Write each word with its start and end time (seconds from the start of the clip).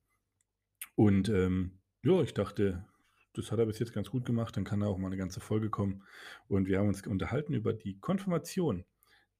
Und 0.94 1.28
ähm, 1.28 1.80
ja, 2.02 2.22
ich 2.22 2.34
dachte, 2.34 2.86
das 3.34 3.52
hat 3.52 3.58
er 3.58 3.66
bis 3.66 3.78
jetzt 3.78 3.92
ganz 3.92 4.10
gut 4.10 4.24
gemacht. 4.24 4.56
Dann 4.56 4.64
kann 4.64 4.82
er 4.82 4.88
auch 4.88 4.98
mal 4.98 5.08
eine 5.08 5.16
ganze 5.16 5.40
Folge 5.40 5.70
kommen. 5.70 6.04
Und 6.46 6.66
wir 6.68 6.78
haben 6.78 6.88
uns 6.88 7.06
unterhalten 7.06 7.54
über 7.54 7.72
die 7.72 7.98
Konfirmation. 7.98 8.84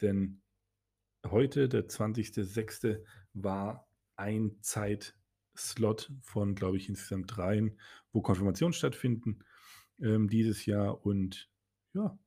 Denn 0.01 0.43
heute, 1.27 1.69
der 1.69 1.89
20.06., 1.89 3.03
war 3.35 3.89
ein 4.17 4.57
Zeitslot 4.63 6.13
von, 6.23 6.55
glaube 6.55 6.77
ich, 6.77 6.89
insgesamt 6.89 7.37
dreien, 7.37 7.79
wo 8.13 8.21
Konfirmationen 8.21 8.73
stattfinden 8.73 9.45
ähm, 10.01 10.29
dieses 10.29 10.67
Jahr. 10.67 11.05
Und 11.05 11.51
ja, 11.95 12.19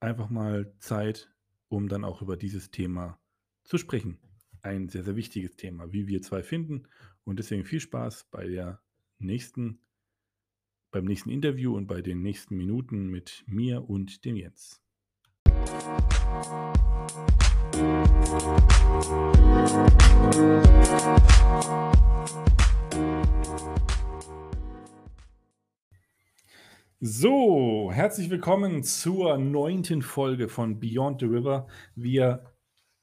einfach 0.00 0.30
mal 0.30 0.74
Zeit, 0.78 1.30
um 1.68 1.88
dann 1.88 2.04
auch 2.04 2.22
über 2.22 2.36
dieses 2.36 2.70
Thema 2.70 3.18
zu 3.64 3.78
sprechen. 3.78 4.18
Ein 4.62 4.88
sehr, 4.88 5.04
sehr 5.04 5.16
wichtiges 5.16 5.56
Thema, 5.56 5.92
wie 5.92 6.06
wir 6.06 6.22
zwei 6.22 6.42
finden. 6.42 6.88
Und 7.24 7.38
deswegen 7.38 7.64
viel 7.64 7.80
Spaß 7.80 8.28
bei 8.30 8.46
der 8.46 8.80
nächsten, 9.18 9.80
beim 10.90 11.04
nächsten 11.04 11.30
Interview 11.30 11.76
und 11.76 11.86
bei 11.86 12.02
den 12.02 12.22
nächsten 12.22 12.56
Minuten 12.56 13.08
mit 13.08 13.44
mir 13.46 13.88
und 13.88 14.24
dem 14.24 14.36
Jens. 14.36 14.80
So, 27.00 27.92
herzlich 27.92 28.28
willkommen 28.28 28.82
zur 28.82 29.38
neunten 29.38 30.02
Folge 30.02 30.48
von 30.48 30.80
Beyond 30.80 31.20
the 31.20 31.26
River. 31.26 31.68
Wir 31.94 32.52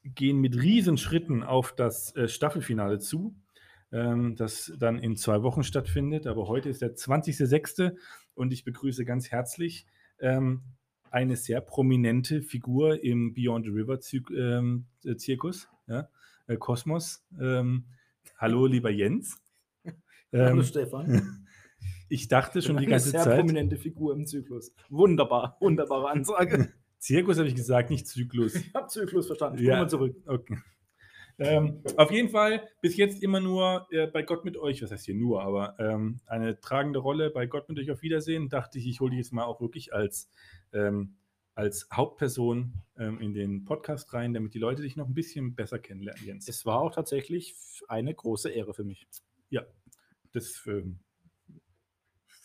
gehen 0.04 0.38
mit 0.38 0.54
Riesenschritten 0.54 1.42
auf 1.42 1.74
das 1.74 2.14
äh, 2.14 2.28
Staffelfinale 2.28 2.98
zu, 2.98 3.34
ähm, 3.92 4.36
das 4.36 4.70
dann 4.78 4.98
in 4.98 5.16
zwei 5.16 5.42
Wochen 5.42 5.62
stattfindet. 5.62 6.26
Aber 6.26 6.46
heute 6.46 6.68
ist 6.68 6.82
der 6.82 6.94
20.06. 6.94 7.96
und 8.34 8.52
ich 8.52 8.64
begrüße 8.64 9.06
ganz 9.06 9.30
herzlich 9.30 9.86
ähm, 10.18 10.60
eine 11.10 11.36
sehr 11.36 11.62
prominente 11.62 12.42
Figur 12.42 13.02
im 13.02 13.32
Beyond 13.32 13.64
the 13.64 13.70
River 13.70 13.98
ähm, 14.36 14.88
Zirkus, 15.16 15.70
ja, 15.86 16.10
äh, 16.48 16.58
Kosmos. 16.58 17.24
Hallo, 18.36 18.66
lieber 18.66 18.90
Jens. 18.90 19.40
hallo, 20.34 20.62
Stefan. 20.62 21.46
Ich 22.08 22.28
dachte 22.28 22.62
schon 22.62 22.76
die 22.76 22.86
ganze 22.86 23.10
sehr 23.10 23.22
Zeit. 23.22 23.38
prominente 23.38 23.76
Figur 23.76 24.14
im 24.14 24.26
Zyklus. 24.26 24.72
Wunderbar, 24.88 25.56
wunderbare 25.60 26.08
Ansage. 26.10 26.72
Zirkus 26.98 27.38
habe 27.38 27.48
ich 27.48 27.54
gesagt, 27.54 27.90
nicht 27.90 28.06
Zyklus. 28.06 28.54
Ich 28.54 28.74
habe 28.74 28.86
Zyklus 28.88 29.26
verstanden. 29.26 29.62
Ja. 29.62 29.80
mal 29.80 29.88
zurück. 29.88 30.16
Okay. 30.26 30.56
Ähm, 31.38 31.82
auf 31.96 32.10
jeden 32.10 32.30
Fall 32.30 32.66
bis 32.80 32.96
jetzt 32.96 33.22
immer 33.22 33.40
nur 33.40 33.86
äh, 33.90 34.06
bei 34.06 34.22
Gott 34.22 34.44
mit 34.44 34.56
euch, 34.56 34.82
was 34.82 34.90
heißt 34.90 35.04
hier 35.04 35.14
nur, 35.14 35.42
aber 35.42 35.76
ähm, 35.78 36.18
eine 36.26 36.60
tragende 36.60 36.98
Rolle 36.98 37.30
bei 37.30 37.46
Gott 37.46 37.68
mit 37.68 37.78
euch 37.78 37.90
auf 37.90 38.00
Wiedersehen. 38.02 38.48
Dachte 38.48 38.78
ich, 38.78 38.86
ich 38.86 39.00
hole 39.00 39.10
dich 39.10 39.18
jetzt 39.18 39.32
mal 39.32 39.44
auch 39.44 39.60
wirklich 39.60 39.92
als, 39.92 40.30
ähm, 40.72 41.16
als 41.54 41.88
Hauptperson 41.92 42.72
ähm, 42.96 43.20
in 43.20 43.34
den 43.34 43.64
Podcast 43.64 44.14
rein, 44.14 44.32
damit 44.32 44.54
die 44.54 44.58
Leute 44.58 44.82
dich 44.82 44.96
noch 44.96 45.08
ein 45.08 45.14
bisschen 45.14 45.54
besser 45.54 45.78
kennenlernen, 45.78 46.24
Jens. 46.24 46.48
Es 46.48 46.64
war 46.64 46.80
auch 46.80 46.94
tatsächlich 46.94 47.54
eine 47.86 48.14
große 48.14 48.48
Ehre 48.48 48.72
für 48.72 48.84
mich. 48.84 49.06
Ja, 49.50 49.66
das 50.32 50.62
ähm, 50.66 51.00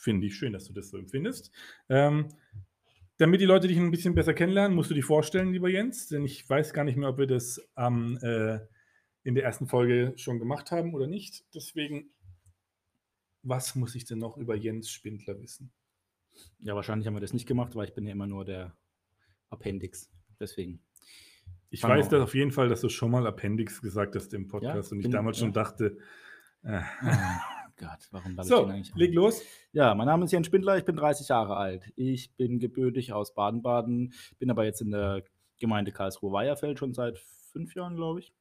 finde 0.02 0.28
ich 0.28 0.36
schön, 0.36 0.54
dass 0.54 0.66
du 0.66 0.74
das 0.74 0.90
so 0.90 0.98
empfindest. 0.98 1.52
Ähm, 1.90 2.30
damit 3.18 3.40
die 3.40 3.46
Leute 3.46 3.68
dich 3.68 3.78
ein 3.78 3.92
bisschen 3.92 4.16
besser 4.16 4.34
kennenlernen, 4.34 4.76
musst 4.76 4.90
du 4.90 4.96
dich 4.96 5.06
vorstellen, 5.06 5.54
lieber 5.54 5.70
Jens, 5.70 6.08
denn 6.08 6.26
ich 6.26 6.50
weiß 6.50 6.74
gar 6.74 6.84
nicht 6.84 6.98
mehr, 6.98 7.10
ob 7.10 7.20
wir 7.20 7.28
das 7.28 7.62
ähm, 7.78 8.18
äh, 8.24 8.60
in 9.24 9.36
der 9.36 9.44
ersten 9.44 9.68
Folge 9.68 10.14
schon 10.16 10.40
gemacht 10.40 10.72
haben 10.72 10.96
oder 10.96 11.06
nicht. 11.06 11.46
Deswegen, 11.54 12.10
was 13.44 13.76
muss 13.76 13.94
ich 13.94 14.06
denn 14.06 14.18
noch 14.18 14.38
über 14.38 14.56
Jens 14.56 14.90
Spindler 14.90 15.40
wissen? 15.40 15.72
Ja, 16.60 16.76
wahrscheinlich 16.76 17.06
haben 17.06 17.14
wir 17.14 17.22
das 17.22 17.34
nicht 17.34 17.48
gemacht, 17.48 17.76
weil 17.76 17.88
ich 17.88 17.94
bin 17.94 18.08
ja 18.08 18.14
immer 18.14 18.28
nur 18.28 18.44
der 18.44 18.76
Appendix. 19.52 20.10
Deswegen. 20.40 20.82
Ich 21.70 21.84
weiß 21.84 22.10
das 22.10 22.22
auf 22.22 22.34
jeden 22.34 22.52
Fall, 22.52 22.70
dass 22.70 22.82
du 22.82 22.90
schon 22.90 23.12
mal 23.12 23.28
Appendix 23.28 23.82
gesagt 23.82 24.16
hast 24.16 24.34
im 24.34 24.48
Podcast 24.48 24.92
Ja, 24.92 24.96
und 24.96 25.06
ich 25.06 25.12
damals 25.12 25.38
schon 25.38 25.50
ja. 25.50 25.54
dachte, 25.54 25.98
äh, 26.64 26.82
Gott, 27.82 28.08
warum 28.12 28.38
ich 28.40 28.46
so, 28.46 28.62
den 28.62 28.72
eigentlich 28.72 28.96
leg 28.96 29.14
los. 29.14 29.42
Ja, 29.74 29.96
mein 29.96 30.06
Name 30.06 30.26
ist 30.26 30.32
Jens 30.32 30.46
Spindler, 30.46 30.78
ich 30.78 30.86
bin 30.86 30.96
30 30.96 31.28
Jahre 31.30 31.58
alt. 31.58 31.92
Ich 31.96 32.32
bin 32.36 32.60
gebürtig 32.60 33.12
aus 33.12 33.34
Baden-Baden, 33.34 34.14
bin 34.38 34.52
aber 34.52 34.66
jetzt 34.66 34.82
in 34.82 34.92
der 34.92 35.24
Gemeinde 35.58 35.92
Karlsruhe-Weierfeld 35.92 36.78
schon 36.78 36.94
seit 36.94 37.18
fünf 37.18 37.74
Jahren, 37.74 37.96
glaube 37.96 38.20
ich. 38.20 38.34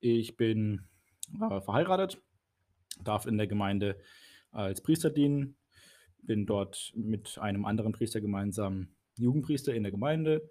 Ich 0.00 0.36
bin 0.36 0.82
äh, 1.40 1.60
verheiratet, 1.60 2.20
darf 3.04 3.26
in 3.26 3.38
der 3.38 3.46
Gemeinde 3.46 4.00
als 4.50 4.82
Priester 4.82 5.10
dienen, 5.10 5.56
bin 6.20 6.44
dort 6.44 6.92
mit 6.96 7.38
einem 7.38 7.64
anderen 7.64 7.92
Priester 7.92 8.20
gemeinsam 8.20 8.88
Jugendpriester 9.16 9.74
in 9.74 9.84
der 9.84 9.92
Gemeinde, 9.92 10.50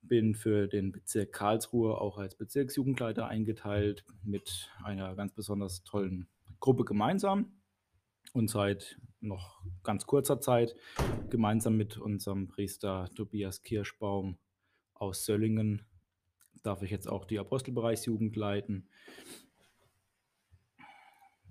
bin 0.00 0.36
für 0.36 0.68
den 0.68 0.92
Bezirk 0.92 1.32
Karlsruhe 1.32 2.00
auch 2.00 2.18
als 2.18 2.36
Bezirksjugendleiter 2.36 3.26
eingeteilt 3.26 4.04
mit 4.22 4.70
einer 4.84 5.16
ganz 5.16 5.32
besonders 5.32 5.82
tollen 5.82 6.28
Gruppe 6.62 6.84
gemeinsam 6.84 7.60
und 8.32 8.48
seit 8.48 8.96
noch 9.20 9.60
ganz 9.82 10.06
kurzer 10.06 10.40
Zeit 10.40 10.76
gemeinsam 11.28 11.76
mit 11.76 11.98
unserem 11.98 12.46
Priester 12.46 13.10
Tobias 13.16 13.62
Kirschbaum 13.62 14.38
aus 14.94 15.24
Söllingen 15.24 15.84
darf 16.62 16.82
ich 16.82 16.92
jetzt 16.92 17.08
auch 17.08 17.24
die 17.24 17.40
Apostelbereichsjugend 17.40 18.36
leiten. 18.36 18.88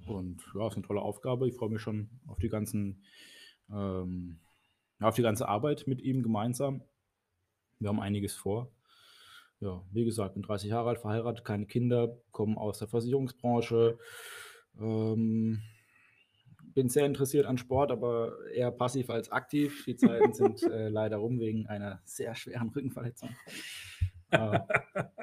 Und 0.05 0.41
ja, 0.55 0.67
ist 0.67 0.75
eine 0.75 0.87
tolle 0.87 1.01
Aufgabe. 1.01 1.49
Ich 1.49 1.55
freue 1.55 1.69
mich 1.69 1.81
schon 1.81 2.09
auf 2.27 2.39
die 2.39 2.47
ganzen, 2.47 3.03
ähm, 3.69 4.39
auf 5.01 5.15
die 5.15 5.23
ganze 5.23 5.45
Arbeit 5.49 5.87
mit 5.87 6.01
ihm 6.01 6.23
gemeinsam. 6.23 6.83
Wir 7.79 7.89
haben 7.89 7.99
einiges 7.99 8.33
vor. 8.33 8.71
Ja, 9.59 9.83
wie 9.91 10.05
gesagt, 10.05 10.35
bin 10.35 10.43
30 10.43 10.69
Jahre 10.69 10.89
alt, 10.89 10.99
verheiratet, 10.99 11.43
keine 11.43 11.65
Kinder, 11.65 12.17
komme 12.31 12.55
aus 12.55 12.79
der 12.79 12.87
Versicherungsbranche. 12.87 13.99
Ähm, 14.81 15.61
bin 16.73 16.89
sehr 16.89 17.05
interessiert 17.05 17.45
an 17.45 17.57
Sport, 17.57 17.91
aber 17.91 18.33
eher 18.53 18.71
passiv 18.71 19.09
als 19.09 19.31
aktiv. 19.31 19.83
Die 19.85 19.95
Zeiten 19.95 20.33
sind 20.33 20.63
äh, 20.71 20.89
leider 20.89 21.17
rum 21.17 21.39
wegen 21.39 21.67
einer 21.67 22.01
sehr 22.05 22.35
schweren 22.35 22.69
Rückenverletzung. 22.69 23.29
Äh, 24.33 24.61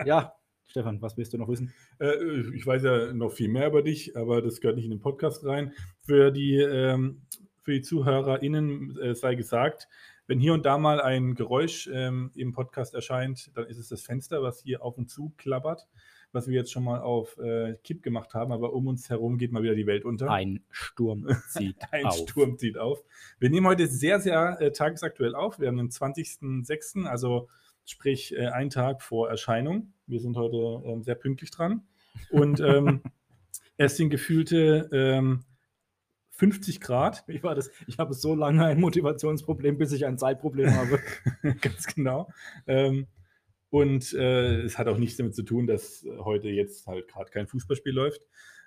ja, 0.04 0.34
Stefan, 0.66 1.00
was 1.00 1.16
willst 1.16 1.32
du 1.32 1.38
noch 1.38 1.48
wissen? 1.48 1.72
Äh, 1.98 2.40
ich 2.54 2.66
weiß 2.66 2.82
ja 2.82 3.14
noch 3.14 3.32
viel 3.32 3.48
mehr 3.48 3.68
über 3.68 3.80
dich, 3.80 4.14
aber 4.18 4.42
das 4.42 4.60
gehört 4.60 4.76
nicht 4.76 4.84
in 4.84 4.90
den 4.90 5.00
Podcast 5.00 5.46
rein. 5.46 5.72
Für 6.02 6.30
die, 6.30 6.56
ähm, 6.56 7.22
für 7.62 7.72
die 7.72 7.80
ZuhörerInnen 7.80 8.98
äh, 9.00 9.14
sei 9.14 9.34
gesagt, 9.34 9.88
wenn 10.26 10.40
hier 10.40 10.52
und 10.52 10.66
da 10.66 10.76
mal 10.76 11.00
ein 11.00 11.34
Geräusch 11.34 11.88
ähm, 11.90 12.32
im 12.34 12.52
Podcast 12.52 12.94
erscheint, 12.94 13.50
dann 13.56 13.64
ist 13.64 13.78
es 13.78 13.88
das 13.88 14.02
Fenster, 14.02 14.42
was 14.42 14.60
hier 14.60 14.82
auf 14.84 14.98
und 14.98 15.08
zu 15.08 15.32
klappert, 15.38 15.88
was 16.32 16.46
wir 16.46 16.54
jetzt 16.54 16.72
schon 16.72 16.84
mal 16.84 17.00
auf 17.00 17.38
äh, 17.38 17.74
Kipp 17.84 18.02
gemacht 18.02 18.34
haben, 18.34 18.52
aber 18.52 18.72
um 18.72 18.86
uns 18.86 19.08
herum 19.08 19.38
geht 19.38 19.52
mal 19.52 19.62
wieder 19.62 19.74
die 19.74 19.86
Welt 19.86 20.04
unter. 20.04 20.30
Ein 20.30 20.64
Sturm 20.70 21.26
zieht 21.48 21.76
Ein 21.90 22.06
auf. 22.06 22.16
Sturm 22.16 22.58
zieht 22.58 22.78
auf. 22.78 23.02
Wir 23.38 23.50
nehmen 23.50 23.66
heute 23.66 23.86
sehr, 23.86 24.20
sehr 24.20 24.60
äh, 24.60 24.72
tagesaktuell 24.72 25.34
auf. 25.34 25.58
Wir 25.58 25.68
haben 25.68 25.78
den 25.78 25.90
20.06., 25.90 27.06
also 27.06 27.48
sprich 27.84 28.36
äh, 28.36 28.48
einen 28.48 28.70
Tag 28.70 29.02
vor 29.02 29.30
Erscheinung. 29.30 29.92
Wir 30.06 30.20
sind 30.20 30.36
heute 30.36 30.82
ähm, 30.86 31.02
sehr 31.02 31.14
pünktlich 31.14 31.50
dran. 31.50 31.86
Und 32.30 32.60
ähm, 32.60 33.02
es 33.76 33.96
sind 33.96 34.10
gefühlte 34.10 34.88
ähm, 34.92 35.44
50 36.32 36.80
Grad. 36.80 37.24
Wie 37.26 37.42
war 37.42 37.54
das? 37.54 37.70
Ich 37.86 37.98
habe 37.98 38.14
so 38.14 38.34
lange 38.34 38.64
ein 38.64 38.80
Motivationsproblem, 38.80 39.76
bis 39.76 39.92
ich 39.92 40.06
ein 40.06 40.18
Zeitproblem 40.18 40.72
habe. 40.72 41.00
Ganz 41.60 41.86
genau. 41.86 42.28
Ähm, 42.66 43.06
und 43.70 44.12
äh, 44.14 44.62
es 44.62 44.78
hat 44.78 44.88
auch 44.88 44.98
nichts 44.98 45.16
damit 45.16 45.34
zu 45.34 45.42
tun, 45.42 45.66
dass 45.66 46.06
heute 46.18 46.48
jetzt 46.48 46.86
halt 46.86 47.08
gerade 47.08 47.30
kein 47.30 47.46
Fußballspiel 47.46 47.92
läuft. 47.92 48.22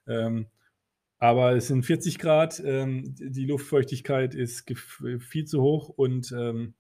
Ähm, 0.08 0.48
aber 1.18 1.56
es 1.56 1.68
sind 1.68 1.86
40 1.86 2.18
Grad, 2.18 2.62
ähm, 2.66 3.14
die 3.18 3.46
Luftfeuchtigkeit 3.46 4.34
ist 4.34 4.66
viel 5.20 5.46
zu 5.46 5.62
hoch 5.62 5.90
und 5.90 6.32
ähm, 6.32 6.74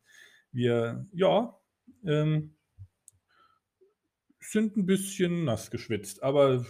wir, 0.51 1.05
ja, 1.13 1.57
ähm, 2.03 2.55
sind 4.39 4.75
ein 4.75 4.85
bisschen 4.85 5.45
nass 5.45 5.69
geschwitzt. 5.71 6.23
Aber 6.23 6.65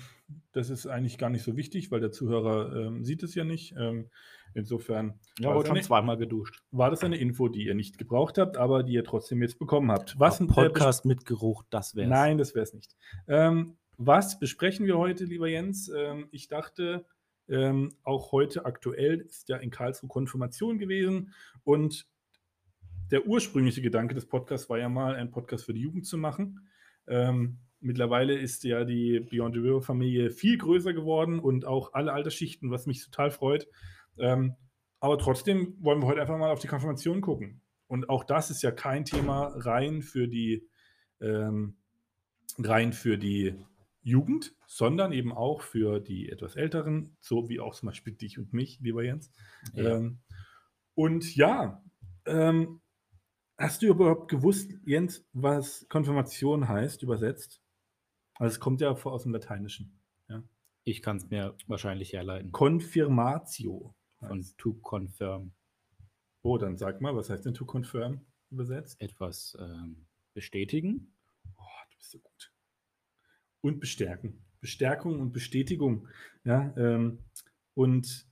das 0.51 0.69
ist 0.69 0.87
eigentlich 0.87 1.17
gar 1.17 1.29
nicht 1.29 1.43
so 1.43 1.55
wichtig, 1.55 1.91
weil 1.91 1.99
der 1.99 2.11
Zuhörer 2.11 2.75
ähm, 2.75 3.03
sieht 3.03 3.23
es 3.23 3.35
ja 3.35 3.43
nicht. 3.43 3.75
Ähm, 3.77 4.09
insofern 4.53 5.19
Ja, 5.39 5.53
das 5.53 5.67
schon 5.67 5.77
eine, 5.77 5.85
zweimal 5.85 6.17
geduscht. 6.17 6.61
war 6.71 6.89
das 6.89 7.03
eine 7.03 7.17
Info, 7.17 7.47
die 7.47 7.65
ihr 7.65 7.75
nicht 7.75 7.97
gebraucht 7.97 8.37
habt, 8.37 8.57
aber 8.57 8.83
die 8.83 8.93
ihr 8.93 9.03
trotzdem 9.03 9.41
jetzt 9.41 9.59
bekommen 9.59 9.91
habt. 9.91 10.19
Was 10.19 10.39
Ein 10.39 10.47
Podcast 10.47 11.05
mit 11.05 11.25
Geruch, 11.25 11.63
das 11.69 11.95
wäre 11.95 12.09
Nein, 12.09 12.37
das 12.37 12.53
wäre 12.53 12.63
es 12.63 12.73
nicht. 12.73 12.95
Ähm, 13.27 13.77
was 13.97 14.39
besprechen 14.39 14.85
wir 14.85 14.97
heute, 14.97 15.25
lieber 15.25 15.47
Jens? 15.47 15.89
Ähm, 15.89 16.27
ich 16.31 16.47
dachte, 16.47 17.05
ähm, 17.47 17.93
auch 18.03 18.31
heute 18.31 18.65
aktuell 18.65 19.19
ist 19.19 19.49
ja 19.49 19.57
in 19.57 19.69
Karlsruhe 19.69 20.09
Konfirmation 20.09 20.79
gewesen 20.79 21.33
und 21.63 22.07
der 23.11 23.27
ursprüngliche 23.27 23.81
Gedanke 23.81 24.15
des 24.15 24.25
Podcasts 24.25 24.69
war 24.69 24.79
ja 24.79 24.87
mal, 24.87 25.15
einen 25.15 25.31
Podcast 25.31 25.65
für 25.65 25.73
die 25.73 25.81
Jugend 25.81 26.05
zu 26.05 26.17
machen. 26.17 26.67
Ähm, 27.07 27.59
mittlerweile 27.81 28.37
ist 28.37 28.63
ja 28.63 28.85
die 28.85 29.19
Beyond 29.19 29.55
the 29.55 29.61
River 29.61 29.81
Familie 29.81 30.31
viel 30.31 30.57
größer 30.57 30.93
geworden 30.93 31.39
und 31.39 31.65
auch 31.65 31.93
alle 31.93 32.13
Altersschichten, 32.13 32.71
was 32.71 32.85
mich 32.85 33.03
total 33.03 33.31
freut. 33.31 33.67
Ähm, 34.17 34.55
aber 34.99 35.17
trotzdem 35.17 35.75
wollen 35.79 36.01
wir 36.01 36.07
heute 36.07 36.21
einfach 36.21 36.37
mal 36.37 36.51
auf 36.51 36.59
die 36.59 36.67
Konfirmation 36.67 37.21
gucken. 37.21 37.61
Und 37.87 38.09
auch 38.09 38.23
das 38.23 38.51
ist 38.51 38.61
ja 38.61 38.71
kein 38.71 39.03
Thema 39.03 39.47
rein 39.57 40.01
für 40.01 40.27
die, 40.27 40.67
ähm, 41.19 41.75
rein 42.57 42.93
für 42.93 43.17
die 43.17 43.55
Jugend, 44.03 44.55
sondern 44.65 45.11
eben 45.11 45.33
auch 45.33 45.61
für 45.61 45.99
die 45.99 46.29
etwas 46.29 46.55
Älteren, 46.55 47.17
so 47.19 47.49
wie 47.49 47.59
auch 47.59 47.75
zum 47.75 47.87
Beispiel 47.87 48.13
dich 48.13 48.39
und 48.39 48.53
mich, 48.53 48.79
lieber 48.79 49.03
Jens. 49.03 49.31
Ja. 49.73 49.97
Ähm, 49.97 50.19
und 50.93 51.35
ja, 51.35 51.83
ähm, 52.25 52.81
hast 53.57 53.81
du 53.81 53.87
überhaupt 53.87 54.29
gewusst, 54.29 54.71
Jens, 54.85 55.25
was 55.33 55.85
Konfirmation 55.89 56.67
heißt, 56.67 57.03
übersetzt? 57.03 57.61
Also 58.41 58.55
es 58.55 58.59
kommt 58.59 58.81
ja 58.81 58.95
vor 58.95 59.13
aus 59.13 59.23
dem 59.23 59.33
Lateinischen. 59.33 59.97
Ich 60.83 61.03
kann 61.03 61.17
es 61.17 61.29
mir 61.29 61.55
wahrscheinlich 61.67 62.11
herleiten. 62.13 62.51
Confirmatio. 62.51 63.93
Von 64.17 64.39
heißt. 64.39 64.57
to 64.57 64.73
confirm 64.81 65.53
Oh, 66.41 66.57
dann 66.57 66.75
sag 66.75 67.01
mal, 67.01 67.15
was 67.15 67.29
heißt 67.29 67.45
denn 67.45 67.53
to 67.53 67.65
confirm 67.65 68.25
übersetzt? 68.49 68.99
etwas 68.99 69.55
ähm, 69.59 70.07
bestätigen. 70.33 71.13
Oh, 71.55 71.61
du 71.91 71.97
bist 71.97 72.09
so 72.09 72.17
gut. 72.17 72.51
Und 73.61 73.79
bestärken. 73.79 74.43
Bestärkung 74.59 75.19
und 75.19 75.33
Bestätigung. 75.33 76.07
Ja, 76.43 76.73
ähm, 76.77 77.19
und 77.75 78.27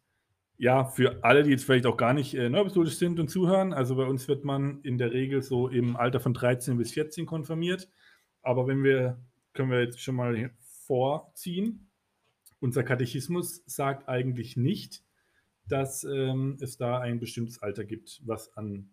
ja, 0.57 0.85
für 0.85 1.23
alle, 1.23 1.43
die 1.43 1.51
jetzt 1.51 1.65
vielleicht 1.65 1.85
auch 1.85 1.97
gar 1.97 2.13
nicht 2.13 2.33
äh, 2.33 2.49
neubestolisch 2.49 2.97
sind 2.97 3.19
und 3.19 3.29
zuhören, 3.29 3.73
also 3.73 3.95
bei 3.95 4.05
uns 4.05 4.27
wird 4.27 4.43
man 4.43 4.81
in 4.81 4.97
der 4.97 5.13
Regel 5.13 5.43
so 5.43 5.67
im 5.67 5.95
Alter 5.95 6.19
von 6.19 6.33
13 6.33 6.77
bis 6.77 6.93
14 6.93 7.27
konfirmiert. 7.27 7.89
Aber 8.41 8.65
wenn 8.67 8.83
wir, 8.83 9.23
können 9.59 9.71
wir 9.71 9.81
jetzt 9.81 9.99
schon 10.01 10.15
mal 10.15 10.51
vorziehen, 10.87 11.91
unser 12.61 12.81
Katechismus 12.81 13.61
sagt 13.65 14.07
eigentlich 14.07 14.55
nicht, 14.55 15.03
dass 15.67 16.05
ähm, 16.05 16.57
es 16.61 16.77
da 16.77 16.99
ein 16.99 17.19
bestimmtes 17.19 17.61
Alter 17.61 17.83
gibt, 17.83 18.21
was 18.23 18.55
an 18.55 18.89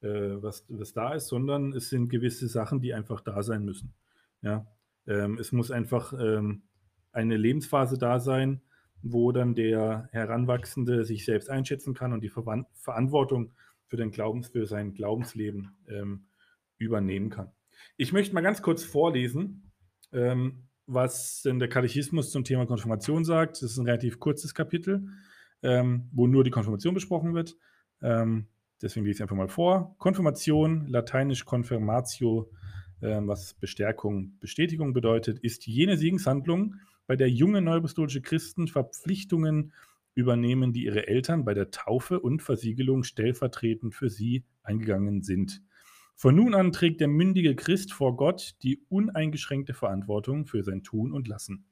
äh, 0.00 0.42
was, 0.42 0.66
was 0.68 0.94
da 0.94 1.14
ist, 1.14 1.28
sondern 1.28 1.72
es 1.74 1.90
sind 1.90 2.08
gewisse 2.08 2.48
Sachen, 2.48 2.80
die 2.80 2.92
einfach 2.92 3.20
da 3.20 3.44
sein 3.44 3.64
müssen. 3.64 3.94
Ja, 4.42 4.66
ähm, 5.06 5.38
es 5.38 5.52
muss 5.52 5.70
einfach 5.70 6.12
ähm, 6.12 6.62
eine 7.12 7.36
Lebensphase 7.36 7.96
da 7.96 8.18
sein, 8.18 8.62
wo 9.02 9.30
dann 9.30 9.54
der 9.54 10.08
Heranwachsende 10.10 11.04
sich 11.04 11.24
selbst 11.24 11.48
einschätzen 11.48 11.94
kann 11.94 12.12
und 12.12 12.24
die 12.24 12.30
Verwan 12.30 12.66
Verantwortung 12.72 13.52
für, 13.86 13.96
den 13.96 14.10
Glaubens, 14.10 14.48
für 14.48 14.66
sein 14.66 14.92
Glaubensleben 14.92 15.76
ähm, 15.88 16.26
übernehmen 16.78 17.30
kann. 17.30 17.52
Ich 17.96 18.12
möchte 18.12 18.34
mal 18.34 18.40
ganz 18.40 18.60
kurz 18.60 18.82
vorlesen, 18.82 19.69
ähm, 20.12 20.64
was 20.86 21.42
denn 21.42 21.58
der 21.58 21.68
Katechismus 21.68 22.30
zum 22.30 22.44
Thema 22.44 22.66
Konfirmation 22.66 23.24
sagt. 23.24 23.56
Das 23.56 23.70
ist 23.70 23.78
ein 23.78 23.86
relativ 23.86 24.18
kurzes 24.18 24.54
Kapitel, 24.54 25.08
ähm, 25.62 26.08
wo 26.12 26.26
nur 26.26 26.44
die 26.44 26.50
Konfirmation 26.50 26.94
besprochen 26.94 27.34
wird. 27.34 27.56
Ähm, 28.02 28.46
deswegen 28.82 29.06
lese 29.06 29.18
ich 29.18 29.22
einfach 29.22 29.36
mal 29.36 29.48
vor. 29.48 29.94
Konfirmation, 29.98 30.86
lateinisch 30.88 31.44
Confirmatio, 31.44 32.50
ähm, 33.02 33.28
was 33.28 33.54
Bestärkung, 33.54 34.36
Bestätigung 34.40 34.92
bedeutet, 34.92 35.38
ist 35.38 35.66
jene 35.66 35.96
Segenshandlung, 35.96 36.74
bei 37.06 37.16
der 37.16 37.30
junge 37.30 37.60
neuapostolische 37.60 38.20
Christen 38.20 38.68
Verpflichtungen 38.68 39.72
übernehmen, 40.14 40.72
die 40.72 40.84
ihre 40.84 41.08
Eltern 41.08 41.44
bei 41.44 41.54
der 41.54 41.70
Taufe 41.70 42.20
und 42.20 42.42
Versiegelung 42.42 43.04
stellvertretend 43.04 43.94
für 43.94 44.10
sie 44.10 44.44
eingegangen 44.62 45.22
sind. 45.22 45.62
Von 46.20 46.34
nun 46.34 46.54
an 46.54 46.70
trägt 46.70 47.00
der 47.00 47.08
mündige 47.08 47.56
Christ 47.56 47.94
vor 47.94 48.14
Gott 48.14 48.54
die 48.62 48.84
uneingeschränkte 48.90 49.72
Verantwortung 49.72 50.44
für 50.44 50.62
sein 50.62 50.82
Tun 50.82 51.12
und 51.12 51.26
Lassen. 51.26 51.64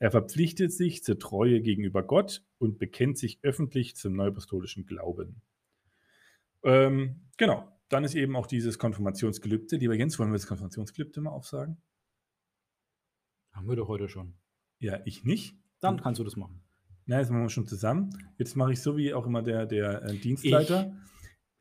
Er 0.00 0.10
verpflichtet 0.10 0.72
sich 0.72 1.04
zur 1.04 1.20
Treue 1.20 1.60
gegenüber 1.60 2.02
Gott 2.02 2.44
und 2.58 2.80
bekennt 2.80 3.18
sich 3.18 3.38
öffentlich 3.42 3.94
zum 3.94 4.16
neuapostolischen 4.16 4.84
Glauben. 4.84 5.42
Ähm, 6.64 7.28
genau, 7.36 7.68
dann 7.88 8.02
ist 8.02 8.16
eben 8.16 8.34
auch 8.34 8.48
dieses 8.48 8.80
Konfirmationsgelübde. 8.80 9.76
Lieber 9.76 9.94
Jens, 9.94 10.18
wollen 10.18 10.30
wir 10.30 10.38
das 10.38 10.48
Konfirmationsgelübde 10.48 11.20
mal 11.20 11.30
aufsagen? 11.30 11.80
Haben 13.52 13.68
wir 13.68 13.76
doch 13.76 13.86
heute 13.86 14.08
schon. 14.08 14.34
Ja, 14.80 14.98
ich 15.04 15.22
nicht. 15.22 15.56
Dann 15.78 16.02
kannst 16.02 16.18
du 16.18 16.24
das 16.24 16.34
machen. 16.34 16.64
Nein, 17.06 17.20
das 17.20 17.30
machen 17.30 17.42
wir 17.42 17.48
schon 17.48 17.68
zusammen. 17.68 18.10
Jetzt 18.38 18.56
mache 18.56 18.72
ich 18.72 18.82
so 18.82 18.96
wie 18.96 19.14
auch 19.14 19.24
immer 19.24 19.44
der, 19.44 19.66
der 19.66 20.02
äh, 20.02 20.16
Dienstleiter. 20.16 20.92
Ich, 20.92 21.08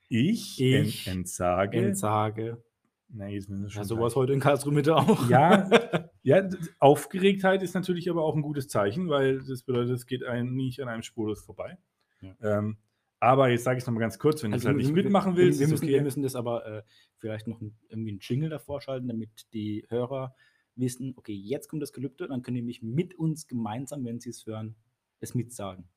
Ich 0.10 0.62
ent 0.62 1.08
entsage. 1.08 1.78
Entsage. 1.78 2.64
Nein, 3.10 3.32
jetzt 3.32 3.50
müssen 3.50 3.64
wir 3.64 3.70
schon 3.70 3.82
Ja, 3.82 3.86
sowas 3.86 4.16
heute 4.16 4.34
in 4.34 4.40
Karlsruhe 4.40 4.74
Mitte 4.74 4.96
auch. 4.96 5.30
Ja, 5.30 5.70
ja, 6.24 6.50
Aufgeregtheit 6.80 7.64
ist 7.64 7.74
natürlich 7.74 8.10
aber 8.10 8.24
auch 8.24 8.36
ein 8.36 8.42
gutes 8.42 8.68
Zeichen, 8.68 9.10
weil 9.10 9.40
das 9.44 9.64
bedeutet, 9.64 9.96
es 9.96 10.06
geht 10.06 10.24
einem 10.24 10.56
nicht 10.56 10.82
an 10.82 10.90
einem 10.90 11.04
spurlos 11.04 11.42
vorbei. 11.42 11.78
Ja. 12.22 12.36
Ähm, 12.42 12.78
aber 13.20 13.50
jetzt 13.50 13.64
sage 13.64 13.78
ich 13.78 13.84
es 13.84 13.88
nochmal 13.88 14.02
ganz 14.02 14.20
kurz, 14.20 14.44
wenn 14.44 14.52
du 14.52 14.58
es 14.58 14.66
halt 14.66 14.78
nicht 14.78 14.94
mitmachen 14.94 15.36
willst, 15.36 15.60
wir 15.60 15.68
müssen, 15.68 15.86
okay. 15.86 15.94
wir 15.94 16.02
müssen 16.04 16.22
das 16.22 16.36
aber 16.36 16.66
äh, 16.66 16.84
vielleicht 17.18 17.48
noch 17.48 17.62
ein, 17.62 17.78
irgendwie 17.90 18.12
einen 18.12 18.20
Jingle 18.20 18.50
davor 18.50 18.82
schalten, 18.82 19.08
damit 19.08 19.48
die 19.54 19.86
Hörer 19.90 20.36
wissen, 20.76 21.14
okay, 21.16 21.34
jetzt 21.34 21.68
kommt 21.68 21.82
das 21.82 21.94
Gelübde, 21.94 22.28
dann 22.28 22.44
können 22.44 22.56
die 22.56 22.62
mich 22.62 22.84
mit 22.84 23.16
uns 23.16 23.48
gemeinsam, 23.48 24.06
wenn 24.06 24.20
sie 24.20 24.30
es 24.30 24.46
hören, 24.46 24.76
es 25.20 25.34
mitsagen. 25.34 25.90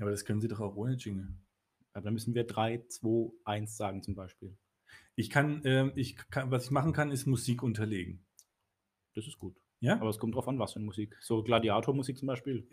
aber 0.00 0.10
das 0.10 0.24
können 0.24 0.40
sie 0.40 0.48
doch 0.48 0.60
auch 0.60 0.76
ohne 0.76 0.94
Jingle. 0.94 1.34
Aber 1.92 2.04
dann 2.04 2.14
müssen 2.14 2.34
wir 2.34 2.44
3, 2.44 2.84
2, 2.88 3.32
1 3.44 3.76
sagen 3.76 4.02
zum 4.02 4.14
Beispiel. 4.14 4.56
Ich 5.14 5.30
kann, 5.30 5.62
ähm, 5.64 5.92
ich 5.94 6.16
kann, 6.30 6.50
was 6.50 6.64
ich 6.64 6.70
machen 6.70 6.92
kann, 6.92 7.10
ist 7.10 7.26
Musik 7.26 7.62
unterlegen. 7.62 8.24
Das 9.14 9.26
ist 9.26 9.38
gut. 9.38 9.60
Ja? 9.80 10.00
Aber 10.00 10.10
es 10.10 10.18
kommt 10.18 10.34
drauf 10.34 10.46
an, 10.46 10.58
was 10.58 10.72
für 10.72 10.76
eine 10.76 10.86
Musik. 10.86 11.16
So 11.20 11.42
Gladiatormusik 11.42 12.16
zum 12.16 12.28
Beispiel. 12.28 12.68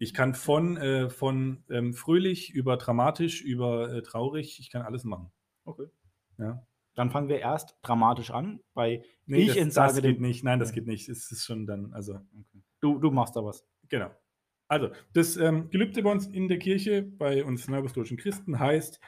Ich 0.00 0.12
kann 0.12 0.34
von, 0.34 0.76
äh, 0.76 1.08
von 1.08 1.64
ähm, 1.70 1.94
fröhlich 1.94 2.50
über 2.52 2.76
dramatisch 2.76 3.40
über 3.40 3.92
äh, 3.92 4.02
traurig, 4.02 4.58
ich 4.58 4.70
kann 4.70 4.82
alles 4.82 5.04
machen. 5.04 5.30
Okay. 5.64 5.86
Ja. 6.38 6.66
Dann 6.94 7.10
fangen 7.10 7.28
wir 7.28 7.38
erst 7.38 7.76
dramatisch 7.82 8.30
an, 8.30 8.60
bei 8.74 9.04
Nee, 9.26 9.42
ich 9.42 9.48
das, 9.48 9.56
entsage 9.56 9.94
das 9.94 10.02
geht 10.02 10.20
nicht. 10.20 10.44
Nein, 10.44 10.58
das 10.58 10.72
geht 10.72 10.86
nicht. 10.86 11.08
Es 11.08 11.30
ist 11.30 11.44
schon 11.44 11.66
dann, 11.66 11.92
also 11.92 12.14
Okay. 12.14 12.62
Du, 12.80 12.98
du 12.98 13.10
machst 13.10 13.36
da 13.36 13.44
was. 13.44 13.64
Genau. 13.88 14.10
Also, 14.74 14.88
das 15.12 15.36
ähm, 15.36 15.70
Gelübde 15.70 16.02
bei 16.02 16.10
uns 16.10 16.26
in 16.26 16.48
der 16.48 16.58
Kirche, 16.58 17.02
bei 17.02 17.44
uns 17.44 17.68
neuapostolischen 17.68 18.16
Christen, 18.16 18.58
heißt, 18.58 19.00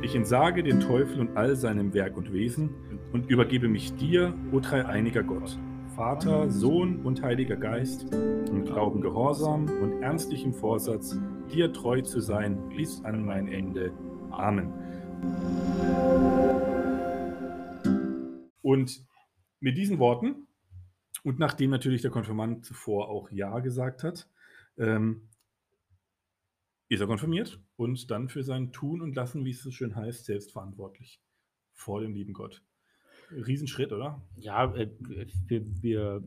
Ich 0.00 0.14
entsage 0.14 0.62
den 0.62 0.80
Teufel 0.80 1.20
und 1.20 1.36
all 1.36 1.56
seinem 1.56 1.92
Werk 1.92 2.16
und 2.16 2.32
Wesen 2.32 2.70
und 3.12 3.28
übergebe 3.28 3.68
mich 3.68 3.96
dir, 3.96 4.32
o 4.50 4.60
dreieiniger 4.60 5.22
Gott, 5.22 5.58
Vater, 5.94 6.48
Sohn 6.48 7.04
und 7.04 7.22
Heiliger 7.22 7.56
Geist, 7.56 8.06
im 8.14 8.64
Glauben 8.64 9.02
gehorsam 9.02 9.66
und 9.82 10.00
ernstlichem 10.00 10.54
Vorsatz, 10.54 11.18
dir 11.52 11.70
treu 11.70 12.00
zu 12.00 12.20
sein 12.20 12.70
bis 12.70 13.04
an 13.04 13.26
mein 13.26 13.48
Ende. 13.48 13.92
Amen. 14.30 14.72
Und 18.62 19.04
mit 19.60 19.76
diesen 19.76 19.98
Worten 19.98 20.45
und 21.26 21.40
nachdem 21.40 21.70
natürlich 21.70 22.02
der 22.02 22.12
Konfirmand 22.12 22.64
zuvor 22.64 23.08
auch 23.08 23.32
Ja 23.32 23.58
gesagt 23.58 24.04
hat, 24.04 24.28
ähm, 24.78 25.28
ist 26.88 27.00
er 27.00 27.08
konfirmiert 27.08 27.60
und 27.74 28.12
dann 28.12 28.28
für 28.28 28.44
sein 28.44 28.70
Tun 28.70 29.02
und 29.02 29.16
Lassen, 29.16 29.44
wie 29.44 29.50
es 29.50 29.60
so 29.60 29.72
schön 29.72 29.96
heißt, 29.96 30.24
selbstverantwortlich 30.24 31.20
vor 31.72 32.00
dem 32.00 32.14
lieben 32.14 32.32
Gott. 32.32 32.62
Riesenschritt, 33.30 33.92
oder? 33.92 34.22
Ja, 34.36 34.74
äh, 34.74 34.88
wir, 35.46 35.62
wir, 35.82 36.22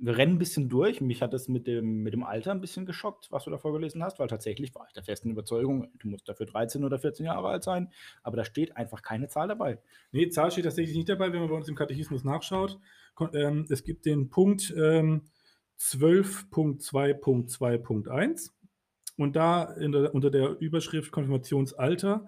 wir 0.00 0.16
rennen 0.16 0.34
ein 0.34 0.38
bisschen 0.38 0.68
durch. 0.68 1.00
Mich 1.00 1.22
hat 1.22 1.32
das 1.32 1.48
mit 1.48 1.66
dem, 1.66 2.02
mit 2.02 2.12
dem 2.12 2.22
Alter 2.22 2.52
ein 2.52 2.60
bisschen 2.60 2.86
geschockt, 2.86 3.28
was 3.30 3.44
du 3.44 3.50
da 3.50 3.58
vorgelesen 3.58 4.02
hast, 4.02 4.18
weil 4.18 4.28
tatsächlich 4.28 4.74
war 4.74 4.86
ich 4.86 4.92
der 4.92 5.02
festen 5.02 5.30
Überzeugung, 5.30 5.88
du 5.98 6.08
musst 6.08 6.28
dafür 6.28 6.46
13 6.46 6.84
oder 6.84 6.98
14 6.98 7.26
Jahre 7.26 7.48
alt 7.48 7.64
sein, 7.64 7.90
aber 8.22 8.36
da 8.36 8.44
steht 8.44 8.76
einfach 8.76 9.02
keine 9.02 9.28
Zahl 9.28 9.48
dabei. 9.48 9.78
Nee, 10.12 10.28
Zahl 10.28 10.50
steht 10.50 10.64
tatsächlich 10.64 10.96
nicht 10.96 11.08
dabei, 11.08 11.32
wenn 11.32 11.40
man 11.40 11.48
bei 11.48 11.56
uns 11.56 11.68
im 11.68 11.74
Katechismus 11.74 12.24
nachschaut. 12.24 12.78
Ähm, 13.32 13.66
Es 13.68 13.84
gibt 13.84 14.06
den 14.06 14.30
Punkt 14.30 14.72
ähm, 14.76 15.22
12.2.2.1 15.78 18.50
und 19.16 19.36
da 19.36 19.74
der, 19.74 20.14
unter 20.14 20.30
der 20.30 20.58
Überschrift 20.60 21.12
Konfirmationsalter 21.12 22.26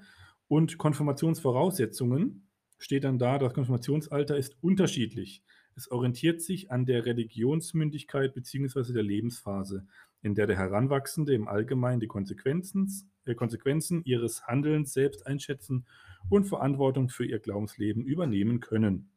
und 0.49 0.79
Konfirmationsvoraussetzungen 0.79 2.50
steht 2.81 3.05
dann 3.05 3.19
da, 3.19 3.39
das 3.39 3.55
Konfirmationsalter 3.55 4.37
ist 4.37 4.57
unterschiedlich. 4.63 5.45
Es 5.77 5.91
orientiert 5.91 6.43
sich 6.43 6.73
an 6.73 6.87
der 6.87 7.07
Religionsmündigkeit 7.07 8.35
bzw. 8.35 8.93
der 8.93 9.03
Lebensphase, 9.03 9.87
in 10.23 10.35
der 10.35 10.47
der 10.47 10.57
Heranwachsende 10.57 11.35
im 11.35 11.47
Allgemeinen 11.47 12.01
die 12.01 12.09
Konsequenzen, 12.09 13.13
äh, 13.27 13.35
Konsequenzen 13.35 14.03
ihres 14.05 14.47
Handelns 14.47 14.93
selbst 14.93 15.27
einschätzen 15.27 15.87
und 16.29 16.45
Verantwortung 16.45 17.09
für 17.09 17.25
ihr 17.25 17.39
Glaubensleben 17.39 18.05
übernehmen 18.05 18.61
können. 18.61 19.11